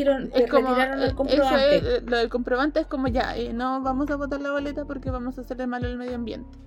como, 0.51 0.69
retiraron 0.75 1.03
eh, 1.03 1.07
el 1.07 1.15
comprobante. 1.15 1.57
eso 1.57 1.57
es, 1.57 1.83
eh, 1.85 2.03
lo 2.07 2.17
del 2.19 2.29
comprobante 2.29 2.81
es 2.81 2.87
como 2.87 3.09
ya, 3.09 3.37
eh, 3.37 3.53
no 3.53 3.81
vamos 3.81 4.11
a 4.11 4.17
botar 4.17 4.41
la 4.41 4.51
boleta 4.53 4.85
porque 4.85 5.11
vamos 5.11 5.39
a 5.39 5.41
hacerle 5.41 5.67
mal 5.67 5.85
al 5.85 5.97
medio 5.97 6.15
ambiente. 6.17 6.59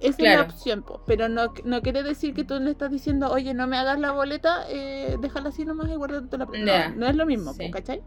Es 0.00 0.14
Claro. 0.14 0.42
la 0.42 0.48
opción, 0.48 0.82
po, 0.82 1.02
pero 1.06 1.28
no, 1.28 1.52
no 1.64 1.82
quiere 1.82 2.04
decir 2.04 2.32
que 2.32 2.44
tú 2.44 2.60
le 2.60 2.70
estás 2.70 2.90
diciendo, 2.90 3.30
oye, 3.32 3.52
no 3.52 3.66
me 3.66 3.76
hagas 3.78 3.98
la 3.98 4.12
boleta, 4.12 4.64
eh, 4.68 5.16
déjala 5.20 5.48
así 5.48 5.64
nomás 5.64 5.88
y 5.90 5.96
guárdate 5.96 6.38
la 6.38 6.44
no, 6.46 6.94
no 6.96 7.06
es 7.08 7.16
lo 7.16 7.26
mismo, 7.26 7.50
po, 7.52 7.64
Sí. 7.64 7.70
¿cachai? 7.72 8.02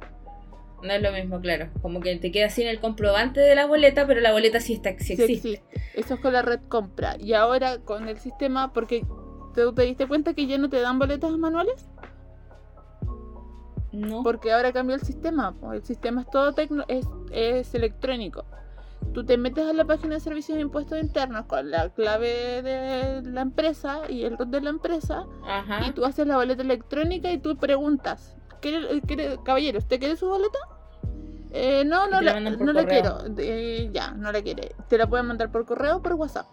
No 0.84 0.92
es 0.92 1.02
lo 1.02 1.12
mismo, 1.12 1.40
claro. 1.40 1.70
Como 1.82 2.02
que 2.02 2.16
te 2.18 2.32
queda 2.32 2.50
sin 2.50 2.68
el 2.68 2.80
comprobante 2.80 3.40
de 3.40 3.56
la 3.56 3.66
boleta, 3.68 4.08
pero 4.08 4.20
la 4.20 4.32
boleta 4.32 4.60
sí 4.60 4.74
está, 4.74 4.92
sí 4.98 5.16
Sí 5.16 5.24
existe. 5.24 5.64
Eso 5.94 6.16
es 6.16 6.20
con 6.20 6.34
la 6.34 6.42
red 6.42 6.60
compra. 6.68 7.16
Y 7.20 7.34
ahora 7.34 7.80
con 7.80 8.08
el 8.08 8.18
sistema, 8.18 8.74
porque 8.74 9.06
¿tú 9.54 9.74
te 9.74 9.84
diste 9.84 10.08
cuenta 10.08 10.34
que 10.34 10.48
ya 10.48 10.58
no 10.58 10.70
te 10.70 10.82
dan 10.82 10.98
boletas 11.00 11.32
manuales? 11.32 11.88
¿No? 13.92 14.24
Porque 14.24 14.52
ahora 14.52 14.72
cambió 14.72 14.96
el 14.96 15.02
sistema. 15.02 15.56
El 15.74 15.84
sistema 15.84 16.22
es 16.22 16.30
todo 16.30 16.54
tecno 16.54 16.86
es, 16.88 17.06
es 17.32 17.74
electrónico. 17.76 18.46
Tú 19.14 19.26
te 19.26 19.38
metes 19.38 19.68
a 19.68 19.74
la 19.74 19.84
página 19.84 20.14
de 20.14 20.20
servicios 20.22 20.56
de 20.56 20.62
impuestos 20.62 20.98
internos 20.98 21.46
con 21.46 21.70
la 21.70 21.90
clave 21.90 22.62
de 22.62 23.22
la 23.24 23.42
empresa 23.42 24.04
y 24.10 24.24
el 24.24 24.38
root 24.38 24.50
de 24.50 24.62
la 24.62 24.70
empresa 24.70 25.26
Ajá. 25.46 25.86
y 25.86 25.92
tú 25.92 26.06
haces 26.06 26.26
la 26.28 26.38
boleta 26.38 26.62
electrónica 26.62 27.30
y 27.30 27.38
tú 27.40 27.58
preguntas, 27.58 28.38
¿quiere, 28.62 29.02
quiere- 29.02 29.38
caballero, 29.44 29.80
¿usted 29.80 30.00
quiere 30.00 30.16
su 30.16 30.28
boleta? 30.28 30.58
Eh, 31.54 31.84
no, 31.86 32.08
no 32.08 32.22
la 32.22 32.40
no 32.40 32.72
la 32.74 32.86
quiero. 32.86 33.18
Eh, 33.38 33.90
ya, 33.92 34.12
no 34.12 34.32
la 34.32 34.42
quiere. 34.42 34.74
Te 34.88 34.98
la 34.98 35.08
pueden 35.08 35.26
mandar 35.26 35.52
por 35.52 35.66
correo 35.66 35.98
o 35.98 36.02
por 36.02 36.14
WhatsApp. 36.14 36.48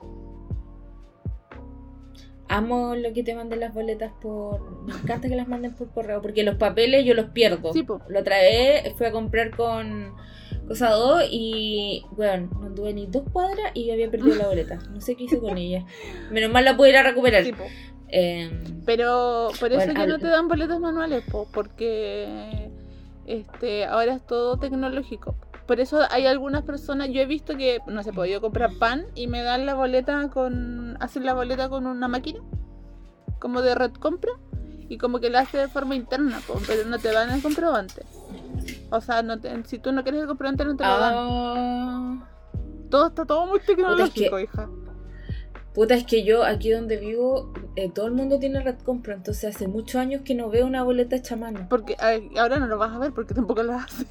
Amo 2.50 2.94
lo 2.96 3.12
que 3.12 3.22
te 3.22 3.34
manden 3.34 3.60
las 3.60 3.74
boletas 3.74 4.10
por. 4.22 4.82
Me 4.86 4.94
encanta 4.94 5.28
que 5.28 5.36
las 5.36 5.46
manden 5.46 5.74
por 5.74 5.90
correo, 5.92 6.22
porque 6.22 6.42
los 6.42 6.56
papeles 6.56 7.04
yo 7.04 7.12
los 7.14 7.26
pierdo. 7.26 7.72
Sí, 7.74 7.82
po. 7.82 8.00
La 8.08 8.20
otra 8.20 8.38
vez 8.38 8.94
fui 8.96 9.06
a 9.06 9.12
comprar 9.12 9.54
con 9.54 10.14
Cosa 10.66 10.90
2 10.90 11.24
y, 11.30 12.04
bueno, 12.12 12.48
no 12.60 12.74
tuve 12.74 12.92
ni 12.94 13.06
dos 13.06 13.22
cuadras 13.32 13.70
y 13.74 13.90
había 13.90 14.10
perdido 14.10 14.34
la 14.34 14.48
boleta. 14.48 14.78
No 14.92 15.00
sé 15.00 15.14
qué 15.14 15.24
hice 15.24 15.38
con 15.38 15.58
ella. 15.58 15.84
Menos 16.30 16.50
mal 16.50 16.64
la 16.64 16.76
pude 16.76 16.88
ir 16.90 16.96
a 16.96 17.02
recuperar. 17.02 17.44
Sí. 17.44 17.52
Eh, 18.10 18.50
Pero 18.86 19.48
por 19.60 19.72
eso 19.72 19.84
Bueno, 19.86 20.00
ya 20.00 20.06
no 20.06 20.18
te 20.18 20.28
dan 20.28 20.48
boletas 20.48 20.80
manuales, 20.80 21.22
po, 21.30 21.46
porque 21.52 22.70
este 23.26 23.84
ahora 23.84 24.14
es 24.14 24.26
todo 24.26 24.56
tecnológico. 24.58 25.34
Por 25.66 25.80
eso 25.80 26.00
hay 26.10 26.26
algunas 26.26 26.62
personas, 26.62 27.10
yo 27.10 27.20
he 27.20 27.26
visto 27.26 27.54
que, 27.56 27.80
no 27.86 28.02
sé, 28.02 28.10
yo 28.30 28.40
comprar 28.40 28.70
pan 28.78 29.04
y 29.14 29.26
me 29.26 29.42
dan 29.42 29.66
la 29.66 29.74
boleta 29.74 30.28
con, 30.30 30.96
hacen 31.00 31.26
la 31.26 31.34
boleta 31.34 31.68
con 31.68 31.86
una 31.86 32.08
máquina, 32.08 32.40
como 33.38 33.60
de 33.60 33.74
red 33.74 33.92
compra, 33.92 34.32
y 34.88 34.96
como 34.96 35.20
que 35.20 35.28
la 35.28 35.40
hace 35.40 35.58
de 35.58 35.68
forma 35.68 35.94
interna, 35.94 36.40
po, 36.46 36.54
pero 36.66 36.88
no 36.88 36.98
te 36.98 37.12
dan 37.12 37.30
el 37.30 37.42
comprobante. 37.42 38.06
O 38.90 39.02
sea, 39.02 39.22
no 39.22 39.38
te- 39.38 39.62
si 39.64 39.78
tú 39.78 39.92
no 39.92 40.02
quieres 40.02 40.22
el 40.22 40.26
comprobante 40.28 40.64
no 40.64 40.74
te 40.76 40.84
lo 40.84 40.98
dan. 40.98 41.14
ah, 41.14 42.28
Todo 42.88 43.08
está 43.08 43.26
todo 43.26 43.46
muy 43.46 43.60
tecnológico, 43.60 44.36
que- 44.36 44.44
hija. 44.44 44.70
Puta, 45.78 45.94
es 45.94 46.04
que 46.04 46.24
yo 46.24 46.42
aquí 46.42 46.70
donde 46.70 46.96
vivo, 46.96 47.52
eh, 47.76 47.88
todo 47.88 48.06
el 48.06 48.12
mundo 48.12 48.40
tiene 48.40 48.60
red 48.60 48.78
compra, 48.80 49.14
entonces 49.14 49.54
hace 49.54 49.68
muchos 49.68 49.94
años 49.94 50.22
que 50.24 50.34
no 50.34 50.50
veo 50.50 50.66
una 50.66 50.82
boleta 50.82 51.14
hecha 51.14 51.36
mano. 51.36 51.68
Porque 51.70 51.96
ahora 52.36 52.58
no 52.58 52.66
lo 52.66 52.78
vas 52.78 52.92
a 52.92 52.98
ver 52.98 53.12
porque 53.12 53.32
tampoco 53.32 53.62
lo 53.62 53.74
hace. 53.74 54.04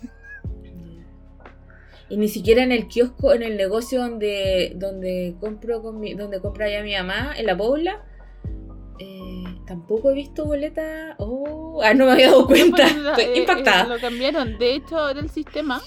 Y 2.09 2.15
ni 2.15 2.29
siquiera 2.29 2.63
en 2.63 2.71
el 2.71 2.87
kiosco, 2.87 3.33
en 3.33 3.43
el 3.43 3.57
negocio 3.57 3.99
donde, 3.99 4.71
donde 4.77 5.35
compro 5.41 5.81
con 5.81 5.99
mi, 5.99 6.13
donde 6.13 6.39
compra 6.39 6.69
ya 6.69 6.81
mi 6.81 6.93
mamá, 6.95 7.33
en 7.35 7.45
la 7.45 7.57
Pobla, 7.57 8.01
eh, 8.99 9.43
Tampoco 9.67 10.11
he 10.11 10.13
visto 10.13 10.45
boleta. 10.45 11.15
Oh, 11.19 11.81
ah, 11.83 11.93
no 11.93 12.05
me 12.05 12.13
había 12.13 12.27
dado 12.27 12.47
cuenta. 12.47 12.89
La- 12.93 13.09
Estoy 13.11 13.25
eh, 13.25 13.31
eh, 13.35 13.39
impactada. 13.39 13.83
lo 13.93 13.99
cambiaron. 13.99 14.57
De 14.57 14.75
hecho, 14.75 14.97
ahora 14.97 15.19
el 15.19 15.29
sistema, 15.29 15.81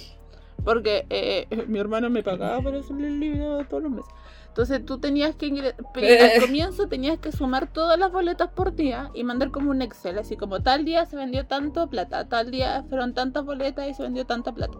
porque 0.62 1.06
eh, 1.08 1.46
mi 1.66 1.78
hermano 1.78 2.10
me 2.10 2.22
pagaba 2.22 2.60
para 2.60 2.80
hacerle 2.80 3.06
el 3.08 3.18
libro 3.18 3.64
todos 3.64 3.84
los 3.84 3.92
meses. 3.92 4.12
Entonces 4.50 4.84
tú 4.84 4.98
tenías 4.98 5.34
que 5.36 5.46
ingre- 5.46 5.74
pri- 5.94 6.06
al 6.18 6.40
comienzo 6.42 6.88
tenías 6.88 7.18
que 7.18 7.32
sumar 7.32 7.72
todas 7.72 7.98
las 7.98 8.10
boletas 8.12 8.48
por 8.50 8.74
día 8.74 9.10
y 9.14 9.24
mandar 9.24 9.50
como 9.52 9.70
un 9.70 9.80
Excel, 9.80 10.18
así 10.18 10.36
como 10.36 10.60
tal 10.60 10.84
día 10.84 11.06
se 11.06 11.16
vendió 11.16 11.46
tanto 11.46 11.88
plata, 11.88 12.28
tal 12.28 12.50
día 12.50 12.84
fueron 12.88 13.14
tantas 13.14 13.44
boletas 13.44 13.88
y 13.88 13.94
se 13.94 14.02
vendió 14.02 14.26
tanta 14.26 14.52
plata. 14.52 14.76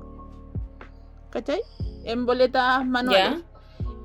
¿Cachai? 1.30 1.60
En 2.04 2.26
boletas 2.26 2.84
manuales. 2.86 3.44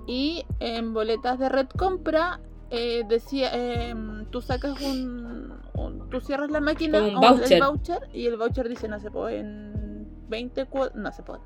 Y 0.08 0.46
en 0.60 0.94
boletas 0.94 1.40
de 1.40 1.50
red 1.50 1.68
compra, 1.68 2.40
eh, 2.70 3.04
decía, 3.10 3.50
em, 3.54 4.26
tú 4.28 4.42
sacas 4.42 4.80
un, 4.82 5.52
un- 5.74 6.10
Tú 6.12 6.22
cierras 6.22 6.52
la 6.52 6.62
máquina 6.62 7.00
un 7.00 7.18
el 7.56 7.62
voucher. 7.62 8.08
y 8.14 8.28
el 8.28 8.38
voucher 8.38 8.70
dice, 8.70 8.88
no 8.88 9.00
se 9.00 9.10
puede, 9.10 9.40
en 9.40 10.08
20 10.30 10.66
cuotas. 10.68 10.96
No 10.96 11.12
se 11.12 11.24
puede. 11.24 11.42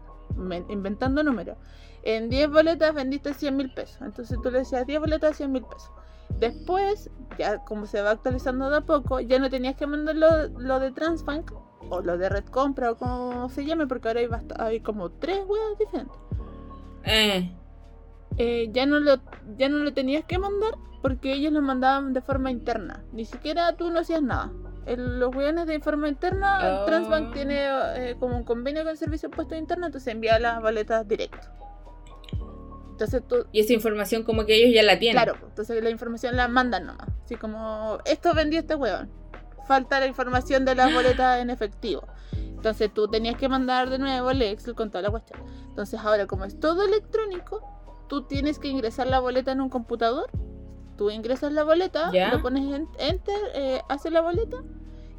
inventando 0.70 1.24
números. 1.24 1.58
En 2.04 2.30
10 2.30 2.50
boletas 2.50 2.94
vendiste 2.94 3.34
100 3.34 3.56
mil 3.58 3.74
pesos. 3.74 4.02
Entonces 4.02 4.38
tú 4.42 4.50
le 4.52 4.60
decías 4.60 4.86
10 4.88 5.00
boletas, 5.00 5.38
100 5.38 5.52
mil 5.52 5.64
pesos. 5.64 5.92
Después, 6.40 7.10
ya 7.38 7.60
como 7.66 7.86
se 7.86 8.02
va 8.02 8.12
actualizando 8.12 8.70
de 8.70 8.78
a 8.78 8.82
poco, 8.82 9.20
ya 9.20 9.40
no 9.40 9.50
tenías 9.50 9.76
que 9.76 9.88
mandar 9.88 10.16
lo, 10.16 10.48
lo 10.60 10.80
de 10.80 10.92
Transbank 10.92 11.52
o 11.90 12.02
lo 12.02 12.18
de 12.18 12.30
Red 12.30 12.46
Compra 12.46 12.92
o 12.92 12.98
como 12.98 13.50
se 13.50 13.66
llame, 13.66 13.88
porque 13.88 14.08
ahora 14.10 14.22
hay, 14.60 14.80
como 14.82 15.10
tres 15.10 15.40
weas 15.48 15.78
diferentes 15.80 16.16
Eh, 17.04 17.52
eh, 18.38 18.70
ya, 18.72 18.86
no 18.86 19.00
lo, 19.00 19.16
ya 19.58 19.70
no 19.70 19.80
lo 19.80 19.94
tenías 19.94 20.24
que 20.26 20.38
mandar 20.38 20.76
porque 21.02 21.34
ellos 21.34 21.52
lo 21.52 21.62
mandaban 21.62 22.14
de 22.14 22.22
forma 22.22 22.52
interna. 22.52 23.04
Ni 23.12 23.26
siquiera 23.26 23.76
tú 23.76 23.90
no 23.90 24.00
hacías 24.00 24.22
nada. 24.22 24.52
El- 24.86 25.20
los 25.20 25.34
weones 25.36 25.66
de 25.68 25.80
forma 25.80 26.08
interna, 26.08 26.82
Oh. 26.82 26.86
Transbank 26.86 27.34
tiene 27.34 27.58
eh, 27.96 28.16
como 28.20 28.38
un 28.38 28.44
convenio 28.44 28.84
con 28.84 28.92
el 28.92 28.98
servicio 28.98 29.30
de 29.30 29.36
puesto 29.36 29.56
interno, 29.56 29.86
entonces 29.88 30.14
envía 30.14 30.40
las 30.40 30.62
boletas 30.62 31.08
directo. 31.08 31.48
Entonces 33.00 33.26
tú, 33.26 33.46
y 33.54 33.62
esa 33.62 33.72
información 33.72 34.24
como 34.24 34.46
que 34.46 34.56
ellos 34.56 34.74
ya 34.76 34.84
la 34.84 35.00
tienen. 35.00 35.24
claro, 35.24 35.40
entonces 35.48 35.82
la 35.82 35.90
información 35.90 36.36
la 36.36 36.50
mandan 36.50 36.86
nomás. 36.86 37.08
Así 37.24 37.36
como, 37.36 38.00
esto 38.04 38.34
vendió 38.34 38.60
este 38.60 38.76
weón. 38.76 39.10
Falta 39.70 40.02
la 40.02 40.06
información 40.08 40.66
de 40.66 40.76
las 40.76 40.94
boletas 40.94 41.40
en 41.40 41.50
efectivo. 41.50 42.04
Entonces 42.34 42.94
tú 42.94 43.08
tenías 43.08 43.38
que 43.38 43.48
mandar 43.48 43.90
de 43.90 44.00
nuevo 44.00 44.32
el 44.32 44.42
Excel 44.42 44.76
con 44.76 44.90
toda 44.92 45.02
la 45.04 45.12
cuestión. 45.12 45.40
Entonces 45.70 45.98
ahora 46.02 46.28
como 46.28 46.44
es 46.44 46.60
todo 46.60 46.84
electrónico, 46.84 47.62
tú 48.10 48.24
tienes 48.24 48.60
que 48.60 48.68
ingresar 48.68 49.08
la 49.08 49.22
boleta 49.22 49.54
en 49.54 49.62
un 49.62 49.70
computador. 49.70 50.30
Tú 50.98 51.10
ingresas 51.10 51.54
la 51.54 51.64
boleta, 51.64 52.12
Ya. 52.12 52.34
lo 52.34 52.42
pones 52.42 52.66
en 52.66 52.86
enter, 52.98 53.40
eh, 53.56 53.82
hace 53.88 54.12
la 54.12 54.20
boleta 54.20 54.58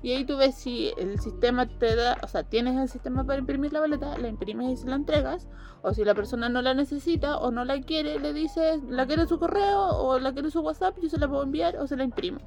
y 0.02 0.12
ahí 0.12 0.24
tú 0.24 0.38
ves 0.38 0.54
si 0.54 0.92
el 0.96 1.20
sistema 1.20 1.66
te 1.66 1.94
da, 1.94 2.18
o 2.22 2.26
sea, 2.26 2.42
tienes 2.42 2.78
el 2.78 2.88
sistema 2.88 3.24
para 3.24 3.38
imprimir 3.38 3.72
la 3.72 3.80
boleta, 3.80 4.16
la 4.16 4.28
imprimes 4.28 4.70
y 4.70 4.76
se 4.76 4.88
la 4.88 4.96
entregas. 4.96 5.46
O 5.82 5.92
si 5.92 6.04
la 6.04 6.14
persona 6.14 6.48
no 6.48 6.62
la 6.62 6.72
necesita 6.74 7.36
o 7.38 7.50
no 7.50 7.64
la 7.64 7.80
quiere, 7.82 8.18
le 8.18 8.32
dices, 8.32 8.82
la 8.84 9.06
quiere 9.06 9.26
su 9.26 9.38
correo 9.38 9.88
o 9.88 10.18
la 10.18 10.32
quiere 10.32 10.50
su 10.50 10.60
WhatsApp, 10.60 10.96
yo 11.02 11.08
se 11.08 11.18
la 11.18 11.28
puedo 11.28 11.42
enviar 11.42 11.76
o 11.76 11.86
se 11.86 11.96
la 11.96 12.04
imprimo. 12.04 12.38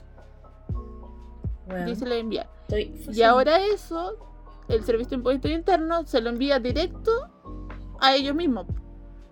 Y 1.87 1.95
se 1.95 2.07
la 2.07 2.15
envía. 2.15 2.49
estoy 2.67 2.93
Y 3.13 3.21
ahora 3.21 3.63
eso, 3.65 4.17
el 4.67 4.83
servicio 4.83 5.11
de 5.11 5.15
impuesto 5.17 5.47
interno 5.47 6.05
se 6.05 6.21
lo 6.21 6.29
envía 6.29 6.59
directo 6.59 7.11
a 7.99 8.15
ellos 8.15 8.35
mismos. 8.35 8.65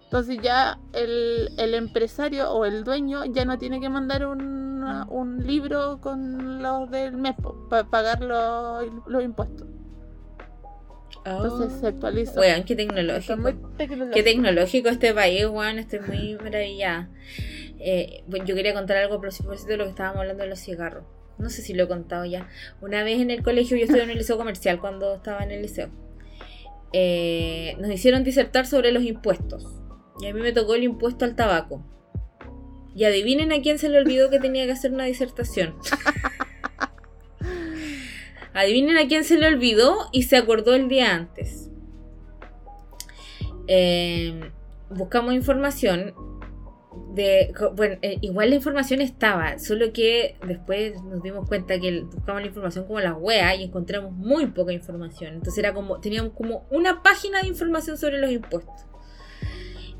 Entonces 0.03 0.39
ya 0.41 0.79
el, 0.93 1.49
el 1.57 1.73
empresario 1.73 2.51
o 2.51 2.65
el 2.65 2.83
dueño 2.83 3.25
ya 3.25 3.45
no 3.45 3.57
tiene 3.57 3.79
que 3.79 3.89
mandar 3.89 4.25
un, 4.25 4.60
un 5.09 5.45
libro 5.45 5.99
con 6.01 6.61
los 6.61 6.89
del 6.91 7.13
mes 7.17 7.35
para 7.69 7.89
pagar 7.89 8.21
los, 8.21 8.85
los 9.07 9.23
impuestos. 9.23 9.67
Entonces 11.25 11.79
se 11.79 11.85
Oh. 11.85 11.89
actualiza. 11.89 12.39
Weón, 12.39 12.63
qué 12.63 12.75
tecnológico. 12.75 13.37
muy 13.37 13.53
tecnológico. 13.77 14.15
Qué 14.15 14.23
tecnológico 14.23 14.89
este 14.89 15.13
país, 15.13 15.45
weón. 15.45 15.77
Estoy 15.79 15.99
muy 15.99 16.35
maravillada. 16.41 17.09
Eh, 17.79 18.23
bueno, 18.27 18.45
yo 18.45 18.55
quería 18.55 18.73
contar 18.73 18.97
algo 18.97 19.15
a 19.15 19.21
propósito 19.21 19.69
de 19.69 19.77
lo 19.77 19.83
que 19.85 19.89
estábamos 19.91 20.21
hablando 20.21 20.43
de 20.43 20.49
los 20.49 20.59
cigarros. 20.59 21.03
No 21.37 21.49
sé 21.49 21.61
si 21.61 21.73
lo 21.73 21.83
he 21.83 21.87
contado 21.87 22.25
ya. 22.25 22.47
Una 22.81 23.03
vez 23.03 23.19
en 23.19 23.31
el 23.31 23.41
colegio, 23.43 23.75
yo 23.77 23.83
estuve 23.85 24.03
en 24.03 24.11
el 24.11 24.17
liceo 24.17 24.37
comercial 24.37 24.79
cuando 24.79 25.15
estaba 25.15 25.43
en 25.43 25.51
el 25.51 25.61
liceo. 25.61 25.89
eh, 26.93 27.75
nos 27.79 27.89
hicieron 27.89 28.23
disertar 28.23 28.65
sobre 28.67 28.91
los 28.91 29.03
impuestos. 29.03 29.65
Y 30.19 30.27
a 30.27 30.33
mí 30.33 30.41
me 30.41 30.51
tocó 30.51 30.75
el 30.75 30.83
impuesto 30.83 31.23
al 31.25 31.35
tabaco. 31.35 31.83
Y 32.95 33.05
adivinen 33.05 33.51
a 33.51 33.61
quién 33.61 33.79
se 33.79 33.89
le 33.89 33.97
olvidó 33.99 34.29
que 34.29 34.39
tenía 34.39 34.65
que 34.65 34.73
hacer 34.73 34.91
una 34.91 35.05
disertación. 35.05 35.75
Adivinen 38.53 38.97
a 38.97 39.07
quién 39.07 39.23
se 39.23 39.37
le 39.37 39.47
olvidó 39.47 40.09
y 40.11 40.23
se 40.23 40.35
acordó 40.35 40.75
el 40.75 40.89
día 40.89 41.15
antes. 41.15 41.69
Eh, 43.67 44.51
buscamos 44.89 45.33
información 45.33 46.13
de 47.13 47.53
bueno 47.75 47.95
eh, 48.01 48.17
igual 48.21 48.49
la 48.49 48.55
información 48.55 49.01
estaba 49.01 49.59
solo 49.59 49.93
que 49.93 50.37
después 50.45 51.01
nos 51.03 51.21
dimos 51.21 51.47
cuenta 51.47 51.79
que 51.79 52.01
buscamos 52.03 52.41
la 52.41 52.47
información 52.47 52.85
como 52.85 52.99
la 52.99 53.13
wea 53.13 53.55
y 53.55 53.63
encontramos 53.63 54.11
muy 54.11 54.47
poca 54.47 54.73
información 54.73 55.35
entonces 55.35 55.57
era 55.57 55.73
como 55.73 55.99
teníamos 55.99 56.33
como 56.33 56.65
una 56.69 57.03
página 57.03 57.41
de 57.41 57.47
información 57.47 57.97
sobre 57.97 58.19
los 58.19 58.31
impuestos 58.31 58.85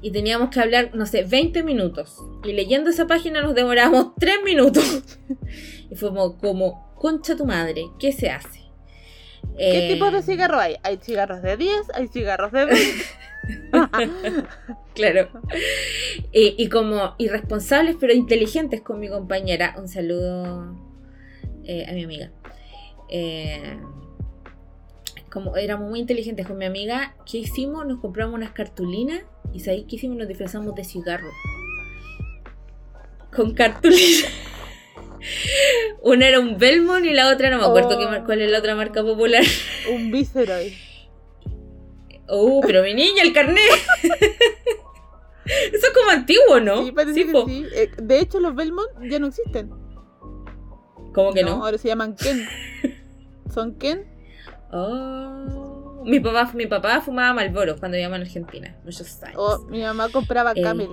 y 0.02 0.12
teníamos 0.12 0.50
que 0.50 0.60
hablar 0.60 0.92
no 0.94 1.06
sé 1.06 1.24
20 1.24 1.64
minutos 1.64 2.18
y 2.44 2.54
leyendo 2.54 2.90
esa 2.90 3.08
página 3.08 3.42
nos 3.42 3.56
demorábamos 3.56 4.14
3 4.20 4.44
minutos 4.44 5.04
y 5.90 5.96
fue 5.96 6.10
como, 6.10 6.38
como 6.38 6.94
concha 6.96 7.36
tu 7.36 7.46
madre 7.46 7.86
¿qué 8.00 8.12
se 8.12 8.30
hace? 8.30 8.62
¿Qué 9.58 9.90
Eh, 9.90 9.94
tipo 9.94 10.10
de 10.12 10.22
cigarro 10.22 10.60
hay? 10.60 10.78
Hay 10.84 10.98
cigarros 10.98 11.42
de 11.42 11.58
10, 11.58 11.90
hay 11.94 12.08
cigarros 12.08 12.52
de 12.52 12.66
20. 12.66 12.88
Claro. 14.94 15.30
Y, 16.32 16.56
y 16.58 16.68
como 16.70 17.16
irresponsables 17.18 17.96
pero 18.00 18.14
inteligentes 18.14 18.82
con 18.82 19.00
mi 19.00 19.10
compañera, 19.10 19.76
un 19.78 19.88
saludo 19.88 20.76
eh, 21.64 21.86
a 21.90 21.94
mi 21.94 22.04
amiga. 22.04 22.32
Eh, 23.10 23.78
como 25.32 25.56
éramos 25.56 25.90
muy 25.90 26.00
inteligentes 26.00 26.46
con 26.48 26.58
mi 26.58 26.66
amiga, 26.66 27.16
¿qué 27.30 27.38
hicimos? 27.40 27.86
Nos 27.86 28.00
compramos 28.00 28.36
unas 28.36 28.52
cartulinas 28.52 29.24
y 29.54 29.62
¿sabéis 29.62 29.86
qué 29.88 29.96
hicimos? 29.96 30.18
Nos 30.18 30.28
disfrazamos 30.28 30.76
de 30.76 30.84
cigarro. 30.84 31.30
Con 33.34 33.54
cartulinas. 33.54 34.26
Una 36.04 36.28
era 36.28 36.40
un 36.40 36.58
Belmont 36.58 37.06
y 37.06 37.14
la 37.14 37.32
otra 37.32 37.50
no 37.50 37.60
me 37.60 37.66
acuerdo 37.66 37.96
Oh. 37.96 38.00
qué 38.00 38.06
mar- 38.06 38.24
cuál 38.26 38.42
es 38.42 38.52
la 38.52 38.60
otra 38.60 38.76
marca 38.76 39.04
popular. 39.04 39.44
Un 39.94 40.12
Viceroy. 40.12 40.74
Oh, 42.28 42.62
pero 42.66 42.82
mi 42.84 42.94
niña, 42.94 43.24
el 43.24 43.34
carnet. 43.34 43.62
Eso 45.46 45.88
es 45.88 45.94
como 45.94 46.12
antiguo, 46.12 46.60
¿no? 46.60 46.84
Sí, 46.86 46.92
parece 46.92 47.14
Sí, 47.26 47.32
que 47.32 47.44
sí. 47.46 47.66
Eh, 47.74 47.90
de 48.02 48.20
hecho, 48.20 48.40
los 48.40 48.56
Belmont 48.56 48.90
ya 49.10 49.20
no 49.20 49.28
existen. 49.28 49.70
¿Cómo 51.14 51.34
que 51.34 51.44
no? 51.44 51.64
Ahora 51.66 51.78
se 51.78 51.88
llaman 51.90 52.16
Ken. 52.16 52.48
Son 53.54 53.76
Ken. 53.78 54.06
Oh. 54.72 56.02
Mi 56.06 56.20
papá, 56.20 56.52
mi 56.54 56.66
papá 56.66 57.02
fumaba 57.02 57.34
Malboro 57.34 57.78
cuando 57.78 57.96
vivíamos 57.96 58.18
en 58.18 58.22
Argentina. 58.24 58.76
Muchos 58.84 59.22
años. 59.24 59.38
O 59.38 59.60
mi 59.70 59.82
mamá 59.82 60.10
compraba 60.10 60.54
Eh, 60.56 60.62
Camel. 60.62 60.90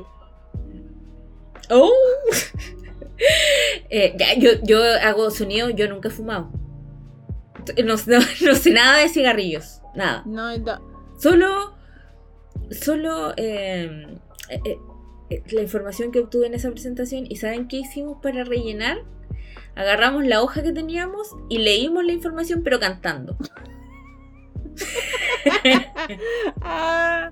Oh. 1.71 1.93
Eh, 3.91 4.15
ya, 4.17 4.35
yo, 4.39 4.51
yo 4.63 4.79
hago 5.03 5.29
sonido, 5.33 5.71
yo 5.71 5.89
nunca 5.89 6.07
he 6.09 6.11
fumado. 6.13 6.51
No, 7.85 7.97
no- 8.07 8.19
no 8.47 8.55
sé 8.55 8.71
nada 8.71 8.99
de 8.99 9.09
cigarrillos. 9.09 9.81
Nada. 9.97 10.23
No, 10.25 10.57
no. 10.57 10.81
Solo. 11.19 11.75
Solo. 12.71 13.33
eh, 13.37 14.07
eh, 14.51 15.43
la 15.51 15.63
información 15.63 16.13
que 16.13 16.21
obtuve 16.21 16.47
en 16.47 16.55
esa 16.55 16.71
presentación. 16.71 17.25
¿Y 17.29 17.37
saben 17.37 17.67
qué 17.67 17.79
hicimos 17.79 18.19
para 18.23 18.45
rellenar? 18.45 18.99
Agarramos 19.79 20.27
la 20.27 20.43
hoja 20.43 20.65
que 20.65 20.73
teníamos 20.73 21.37
y 21.49 21.59
leímos 21.59 22.05
la 22.05 22.13
información, 22.13 22.63
pero 22.65 22.81
cantando. 22.81 23.37
Ah, 26.61 27.31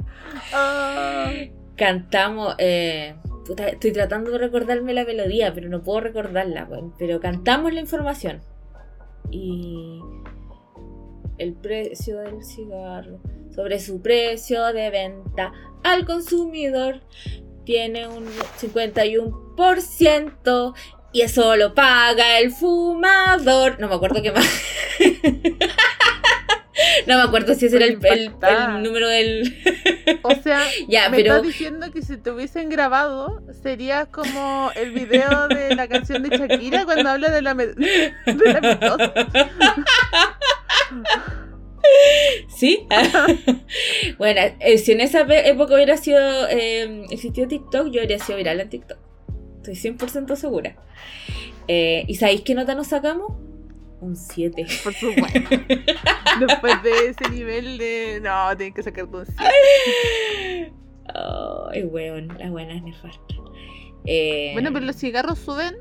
ah. 0.52 1.30
Cantamos. 1.76 2.54
eh, 2.58 3.14
puta, 3.44 3.68
estoy 3.68 3.92
tratando 3.92 4.30
de 4.30 4.38
recordarme 4.38 4.94
la 4.94 5.04
melodía, 5.04 5.52
pero 5.54 5.68
no 5.68 5.82
puedo 5.82 6.00
recordarla. 6.00 6.66
Pero 6.98 7.20
cantamos 7.20 7.74
la 7.74 7.80
información. 7.80 8.40
Y. 9.30 10.00
El 11.38 11.52
precio 11.54 12.18
del 12.20 12.42
cigarro. 12.44 13.18
Sobre 13.54 13.78
su 13.80 14.00
precio 14.02 14.72
de 14.72 14.90
venta 14.90 15.52
al 15.82 16.04
consumidor. 16.06 17.00
Tiene 17.64 18.06
un 18.06 18.26
51%. 18.60 20.74
Y 21.16 21.22
eso 21.22 21.56
lo 21.56 21.72
paga 21.72 22.38
el 22.40 22.50
fumador. 22.52 23.80
No 23.80 23.88
me 23.88 23.94
acuerdo 23.94 24.20
qué 24.22 24.32
más. 24.32 24.46
No 27.06 27.16
me 27.16 27.22
acuerdo 27.22 27.54
si 27.54 27.66
ese 27.66 27.76
era 27.76 27.86
el, 27.86 27.98
el- 28.04 28.82
número 28.82 29.08
del. 29.08 29.56
O 30.22 30.34
sea, 30.42 30.60
Ya, 30.88 31.08
me 31.08 31.16
pero. 31.16 31.36
estás 31.36 31.46
diciendo 31.46 31.90
que 31.90 32.02
si 32.02 32.18
te 32.18 32.30
hubiesen 32.30 32.68
grabado 32.68 33.40
sería 33.62 34.04
como 34.06 34.70
el 34.76 34.90
video 34.90 35.48
de 35.48 35.74
la 35.74 35.88
canción 35.88 36.22
de 36.22 36.36
Shakira 36.36 36.84
cuando 36.84 37.08
habla 37.08 37.30
de 37.30 37.40
la, 37.40 37.54
de 37.54 37.74
la. 37.76 38.96
¿Sí? 42.48 42.86
bueno, 44.18 44.40
eh, 44.60 44.76
si 44.76 44.92
en 44.92 45.00
esa 45.00 45.20
época 45.20 45.74
hubiera 45.76 45.96
sido. 45.96 46.18
Eh, 46.48 47.06
existió 47.10 47.48
TikTok, 47.48 47.88
yo 47.90 48.02
habría 48.02 48.18
sido 48.18 48.36
viral 48.36 48.60
en 48.60 48.68
TikTok. 48.68 48.98
Estoy 49.68 49.92
100% 49.92 50.36
segura. 50.36 50.76
Eh, 51.68 52.04
¿Y 52.06 52.14
sabéis 52.16 52.42
qué 52.42 52.54
nota 52.54 52.74
nos 52.74 52.88
sacamos? 52.88 53.32
Un 54.00 54.14
7. 54.16 54.66
Por 54.84 54.92
supuesto. 54.94 55.40
Después 56.40 56.82
de 56.82 57.08
ese 57.08 57.30
nivel 57.30 57.78
de. 57.78 58.20
No, 58.22 58.56
tienes 58.56 58.74
que 58.74 58.82
sacarte 58.82 59.16
un 59.16 59.26
7. 59.26 60.72
Ay, 61.72 61.84
weón, 61.84 62.28
la 62.38 62.50
buena 62.50 62.74
es 62.76 62.82
nefasta. 62.82 63.34
Eh, 64.04 64.50
Bueno, 64.52 64.70
pero 64.72 64.84
los 64.84 64.96
cigarros 64.96 65.38
suben. 65.38 65.76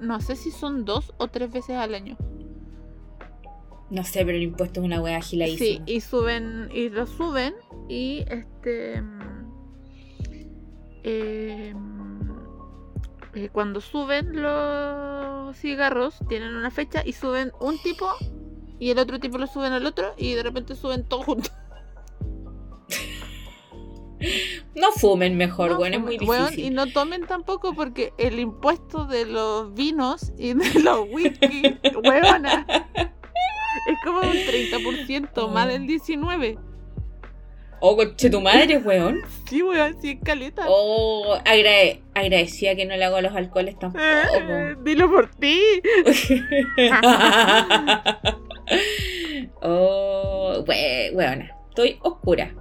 No 0.00 0.20
sé 0.20 0.36
si 0.36 0.50
son 0.50 0.84
dos 0.84 1.12
o 1.18 1.28
tres 1.28 1.50
veces 1.52 1.76
al 1.76 1.94
año. 1.94 2.16
No 3.90 4.02
sé, 4.04 4.24
pero 4.24 4.36
el 4.38 4.42
impuesto 4.44 4.80
es 4.80 4.86
una 4.86 5.00
wea 5.02 5.20
Sí, 5.22 5.40
agiladísima. 5.42 5.84
y 5.86 6.00
suben, 6.00 6.68
y 6.72 6.88
lo 6.88 7.06
suben, 7.06 7.54
y 7.88 8.24
este. 8.30 9.00
mm, 9.02 9.52
eh, 11.04 11.74
eh, 13.36 13.50
cuando 13.52 13.80
suben 13.80 14.42
los 14.42 15.56
cigarros, 15.56 16.16
tienen 16.28 16.54
una 16.56 16.70
fecha 16.70 17.02
y 17.04 17.12
suben 17.12 17.52
un 17.60 17.78
tipo, 17.82 18.10
y 18.78 18.90
el 18.90 18.98
otro 18.98 19.20
tipo 19.20 19.38
lo 19.38 19.46
suben 19.46 19.72
al 19.72 19.84
otro, 19.86 20.14
y 20.16 20.32
de 20.34 20.42
repente 20.42 20.74
suben 20.74 21.04
todos 21.06 21.24
juntos. 21.26 21.52
No 24.74 24.92
fumen 24.92 25.36
mejor, 25.36 25.72
No 25.72 25.78
weón, 25.78 25.92
es 25.94 26.00
muy 26.00 26.16
difícil. 26.16 26.64
y 26.64 26.70
no 26.70 26.86
tomen 26.86 27.26
tampoco 27.26 27.74
porque 27.74 28.14
el 28.16 28.38
impuesto 28.40 29.04
de 29.04 29.26
los 29.26 29.74
vinos 29.74 30.32
y 30.38 30.54
de 30.54 30.80
los 30.80 31.06
whisky, 31.10 31.78
weona, 32.02 32.66
es 32.94 33.98
como 34.04 34.20
un 34.20 34.26
30% 34.26 35.50
más 35.50 35.68
del 35.68 35.82
19%. 35.82 36.58
Oh, 37.80 37.96
coche 37.96 38.30
tu 38.30 38.40
madre, 38.40 38.78
weón. 38.78 39.20
Sí, 39.48 39.62
weón, 39.62 39.96
sí, 40.00 40.12
es 40.12 40.18
caleta. 40.24 40.64
Oh, 40.68 41.36
agrade- 41.44 42.00
agradecía 42.14 42.74
que 42.74 42.86
no 42.86 42.96
le 42.96 43.04
hago 43.04 43.20
los 43.20 43.34
alcoholes 43.34 43.78
tampoco. 43.78 44.02
Eh, 44.04 44.74
dilo 44.82 45.10
por 45.10 45.30
ti. 45.36 45.60
oh, 49.62 50.64
we- 50.66 51.10
weona, 51.14 51.50
estoy 51.68 51.98
oscura. 52.02 52.54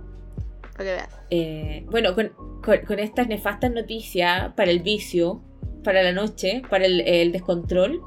Veas. 0.77 1.09
Eh, 1.29 1.85
bueno, 1.89 2.13
con, 2.13 2.31
con- 2.63 2.79
con 2.85 2.99
estas 2.99 3.27
nefastas 3.27 3.71
noticias 3.71 4.53
para 4.55 4.71
el 4.71 4.79
vicio, 4.81 5.41
para 5.83 6.03
la 6.03 6.11
noche, 6.11 6.61
para 6.69 6.85
el, 6.85 7.01
el 7.01 7.31
descontrol, 7.31 8.01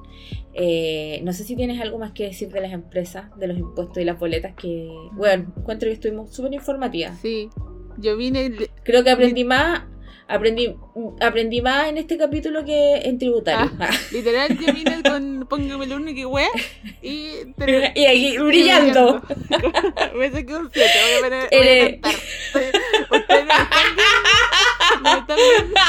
eh, 0.60 1.20
no 1.22 1.32
sé 1.32 1.44
si 1.44 1.54
tienes 1.54 1.80
algo 1.80 1.98
más 1.98 2.12
que 2.12 2.24
decir 2.24 2.48
de 2.50 2.60
las 2.60 2.72
empresas, 2.72 3.26
de 3.38 3.46
los 3.46 3.56
impuestos 3.56 3.98
y 3.98 4.04
las 4.04 4.18
boletas 4.18 4.54
que, 4.56 4.88
bueno, 5.12 5.52
encuentro 5.56 5.88
que 5.88 5.92
estuvimos 5.94 6.34
súper 6.34 6.52
informativas. 6.52 7.18
Sí, 7.22 7.48
yo 7.96 8.16
vine. 8.16 8.52
Creo 8.82 9.04
que 9.04 9.10
aprendí 9.10 9.44
más, 9.44 9.82
aprendí, 10.26 10.74
aprendí 11.20 11.62
más 11.62 11.88
en 11.88 11.98
este 11.98 12.16
capítulo 12.18 12.64
que 12.64 12.96
en 13.04 13.18
tributario. 13.18 13.70
Literal, 14.12 14.58
yo 14.58 14.72
vine 14.72 15.02
con 15.08 15.46
Póngame 15.48 15.84
el 15.86 16.08
y 16.08 16.14
que 16.16 16.26
wea. 16.26 16.48
Y. 17.02 17.30
te- 17.56 17.92
y 17.94 18.04
aquí 18.06 18.38
brillando. 18.38 19.22
me 20.16 20.30
saqué 20.30 20.56
un 20.56 20.70
7. 20.72 20.72
Voy 20.72 21.18
a, 21.18 21.22
poner, 21.22 21.48
voy 21.50 21.58
a 21.58 21.60
Eres- 21.62 21.92
cantar. 22.00 22.14
Ustedes 23.10 23.44
no 23.44 23.54
me 23.54 23.62
están 23.62 23.96
viendo. 23.96 25.02
No 25.02 25.12
me 25.12 25.18
están 25.20 25.36
viendo. 25.36 25.80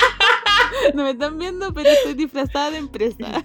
No 0.93 1.03
me 1.03 1.09
están 1.11 1.37
viendo, 1.39 1.73
pero 1.73 1.89
estoy 1.89 2.13
disfrazada 2.13 2.71
de 2.71 2.77
empresa. 2.77 3.43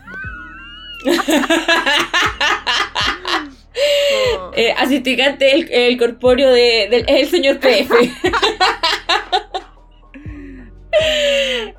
Oh. 4.07 4.51
Eh, 4.55 4.73
asisticante 4.77 5.53
el, 5.53 5.69
el 5.73 5.99
corpóreo 5.99 6.53
de, 6.53 6.87
del 6.91 7.05
el 7.09 7.29
señor 7.29 7.59
PF. 7.59 7.93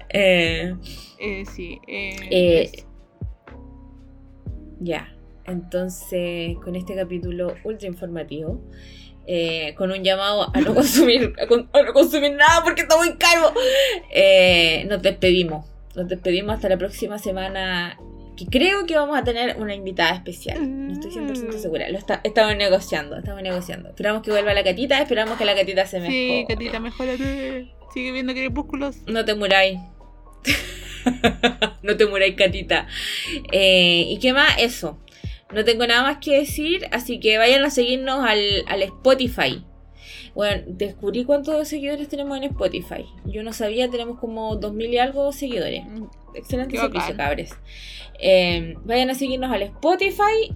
eh, 0.10 0.76
Eh, 1.20 1.46
sí. 1.46 1.80
Eh, 1.88 2.16
Eh, 2.30 2.72
eso. 2.74 2.88
ya, 4.80 5.16
entonces 5.46 6.56
con 6.64 6.76
este 6.76 6.96
capítulo 6.96 7.56
ultra 7.64 7.88
informativo, 7.88 8.62
eh, 9.28 9.74
con 9.76 9.92
un 9.92 10.04
llamado 10.04 10.52
a 10.56 10.62
no 10.62 10.74
consumir, 10.76 11.34
a, 11.40 11.82
no 11.84 11.94
consumir 11.94 12.34
nada 12.34 12.64
porque 12.64 12.82
está 12.84 12.98
muy 12.98 13.16
caro, 13.18 13.54
eh, 14.12 14.86
nos 14.90 15.02
despedimos. 15.02 15.66
Nos 15.96 16.08
despedimos 16.10 16.56
hasta 16.56 16.68
la 16.70 16.78
próxima 16.78 17.18
semana. 17.20 17.98
Que 18.36 18.46
creo 18.48 18.86
que 18.86 18.96
vamos 18.96 19.18
a 19.18 19.24
tener 19.24 19.56
una 19.58 19.74
invitada 19.76 20.14
especial. 20.16 20.88
No 20.88 20.94
estoy 20.94 21.12
100% 21.12 21.58
segura. 21.58 21.90
Lo 21.90 21.98
está- 21.98 22.22
estamos 22.24 22.56
negociando, 22.58 23.18
estamos 23.18 23.42
negociando. 23.42 23.90
Esperamos 23.90 24.22
que 24.24 24.32
vuelva 24.32 24.54
la 24.54 24.64
catita, 24.64 25.00
esperamos 25.02 25.38
que 25.38 25.46
la 25.46 25.56
catita 25.56 25.86
se 25.86 26.00
mejore. 26.00 26.16
Sí, 26.42 26.46
Catita, 26.48 26.80
mejorate. 26.80 27.72
Sigue 27.94 28.12
viendo 28.12 28.34
crepúsculos. 28.34 28.98
No 29.08 29.24
te 29.26 29.36
muráis. 29.36 29.80
no 31.84 31.96
te 31.98 32.06
muráis, 32.06 32.36
Catita. 32.36 32.88
Eh, 33.52 34.06
¿Y 34.10 34.20
qué 34.20 34.34
más? 34.34 34.56
Eso. 34.60 35.00
No 35.54 35.64
tengo 35.64 35.86
nada 35.88 36.02
más 36.04 36.18
que 36.18 36.38
decir, 36.40 36.88
así 36.92 37.20
que 37.20 37.38
vayan 37.38 37.64
a 37.64 37.70
seguirnos 37.70 38.26
al, 38.28 38.42
al 38.68 38.82
Spotify. 38.84 39.64
Bueno, 40.36 40.64
descubrí 40.68 41.24
cuántos 41.24 41.68
seguidores 41.68 42.10
tenemos 42.10 42.38
en 42.38 42.44
Spotify. 42.44 43.06
Yo 43.26 43.42
no 43.42 43.54
sabía, 43.54 43.90
tenemos 43.90 44.20
como 44.20 44.58
2000 44.58 44.94
y 44.94 44.98
algo 44.98 45.32
seguidores. 45.32 45.84
Excelente 46.34 46.74
Qué 46.74 46.80
servicio, 46.82 47.14
bacán. 47.14 47.18
cabres. 47.18 47.56
Eh, 48.20 48.76
vayan 48.84 49.10
a 49.10 49.16
seguirnos 49.16 49.52
al 49.52 49.64
Spotify. 49.64 50.54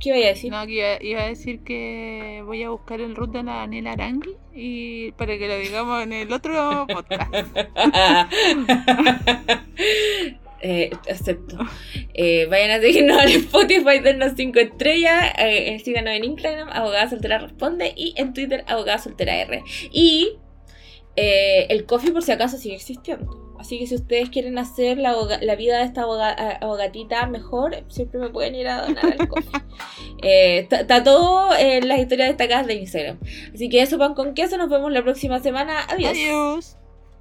¿Qué 0.00 0.12
voy 0.12 0.22
a 0.24 0.28
decir? 0.28 0.50
No, 0.50 0.66
que 0.66 0.72
iba, 0.72 1.02
iba 1.02 1.22
a 1.22 1.28
decir 1.28 1.60
que 1.62 2.42
voy 2.46 2.62
a 2.62 2.70
buscar 2.70 3.00
el 3.00 3.14
root 3.14 3.30
de 3.30 3.42
la 3.44 3.56
Daniela 3.56 3.92
Arangui 3.92 4.36
y 4.52 5.12
para 5.12 5.38
que 5.38 5.46
lo 5.48 5.56
digamos 5.58 6.02
en 6.02 6.12
el 6.14 6.32
otro 6.32 6.86
podcast. 6.88 7.32
Eh, 10.66 10.90
acepto. 11.10 11.58
Eh, 12.14 12.46
vayan 12.48 12.70
a 12.70 12.80
seguirnos 12.80 13.22
en 13.22 13.28
Spotify, 13.42 13.98
dennos 14.02 14.32
5 14.34 14.58
estrellas. 14.60 15.32
eh, 15.38 15.78
síganos 15.84 16.14
en 16.14 16.24
Instagram, 16.24 16.70
Abogada 16.72 17.10
Soltera 17.10 17.38
Responde. 17.38 17.92
Y 17.94 18.14
en 18.16 18.32
Twitter, 18.32 18.64
Abogada 18.66 18.96
Soltera 18.98 19.36
R. 19.42 19.62
Y 19.92 20.38
eh, 21.16 21.66
el 21.68 21.84
coffee, 21.84 22.12
por 22.12 22.22
si 22.22 22.32
acaso, 22.32 22.56
sigue 22.56 22.76
existiendo. 22.76 23.54
Así 23.58 23.78
que 23.78 23.86
si 23.86 23.94
ustedes 23.94 24.30
quieren 24.30 24.58
hacer 24.58 24.98
la, 24.98 25.12
vida 25.56 25.78
de 25.78 25.84
esta 25.84 26.02
aboga- 26.02 26.58
abogatita 26.60 27.26
mejor, 27.26 27.84
siempre 27.88 28.18
me 28.20 28.30
pueden 28.30 28.54
ir 28.54 28.68
a 28.68 28.82
donar 28.86 29.04
al 29.18 29.28
coffee. 29.28 29.50
Eh, 30.22 30.60
Está 30.60 30.80
está 30.80 31.02
todo 31.04 31.54
en 31.58 31.86
las 31.88 31.98
historias 31.98 32.28
destacadas 32.28 32.66
de 32.66 32.74
Instagram. 32.76 33.18
Así 33.52 33.68
que 33.68 33.82
eso, 33.82 33.98
pan 33.98 34.14
con 34.14 34.32
queso. 34.32 34.56
Nos 34.56 34.70
vemos 34.70 34.90
la 34.90 35.02
próxima 35.02 35.40
semana. 35.40 35.80
Adiós. 35.88 36.12
Adiós. 36.12 36.76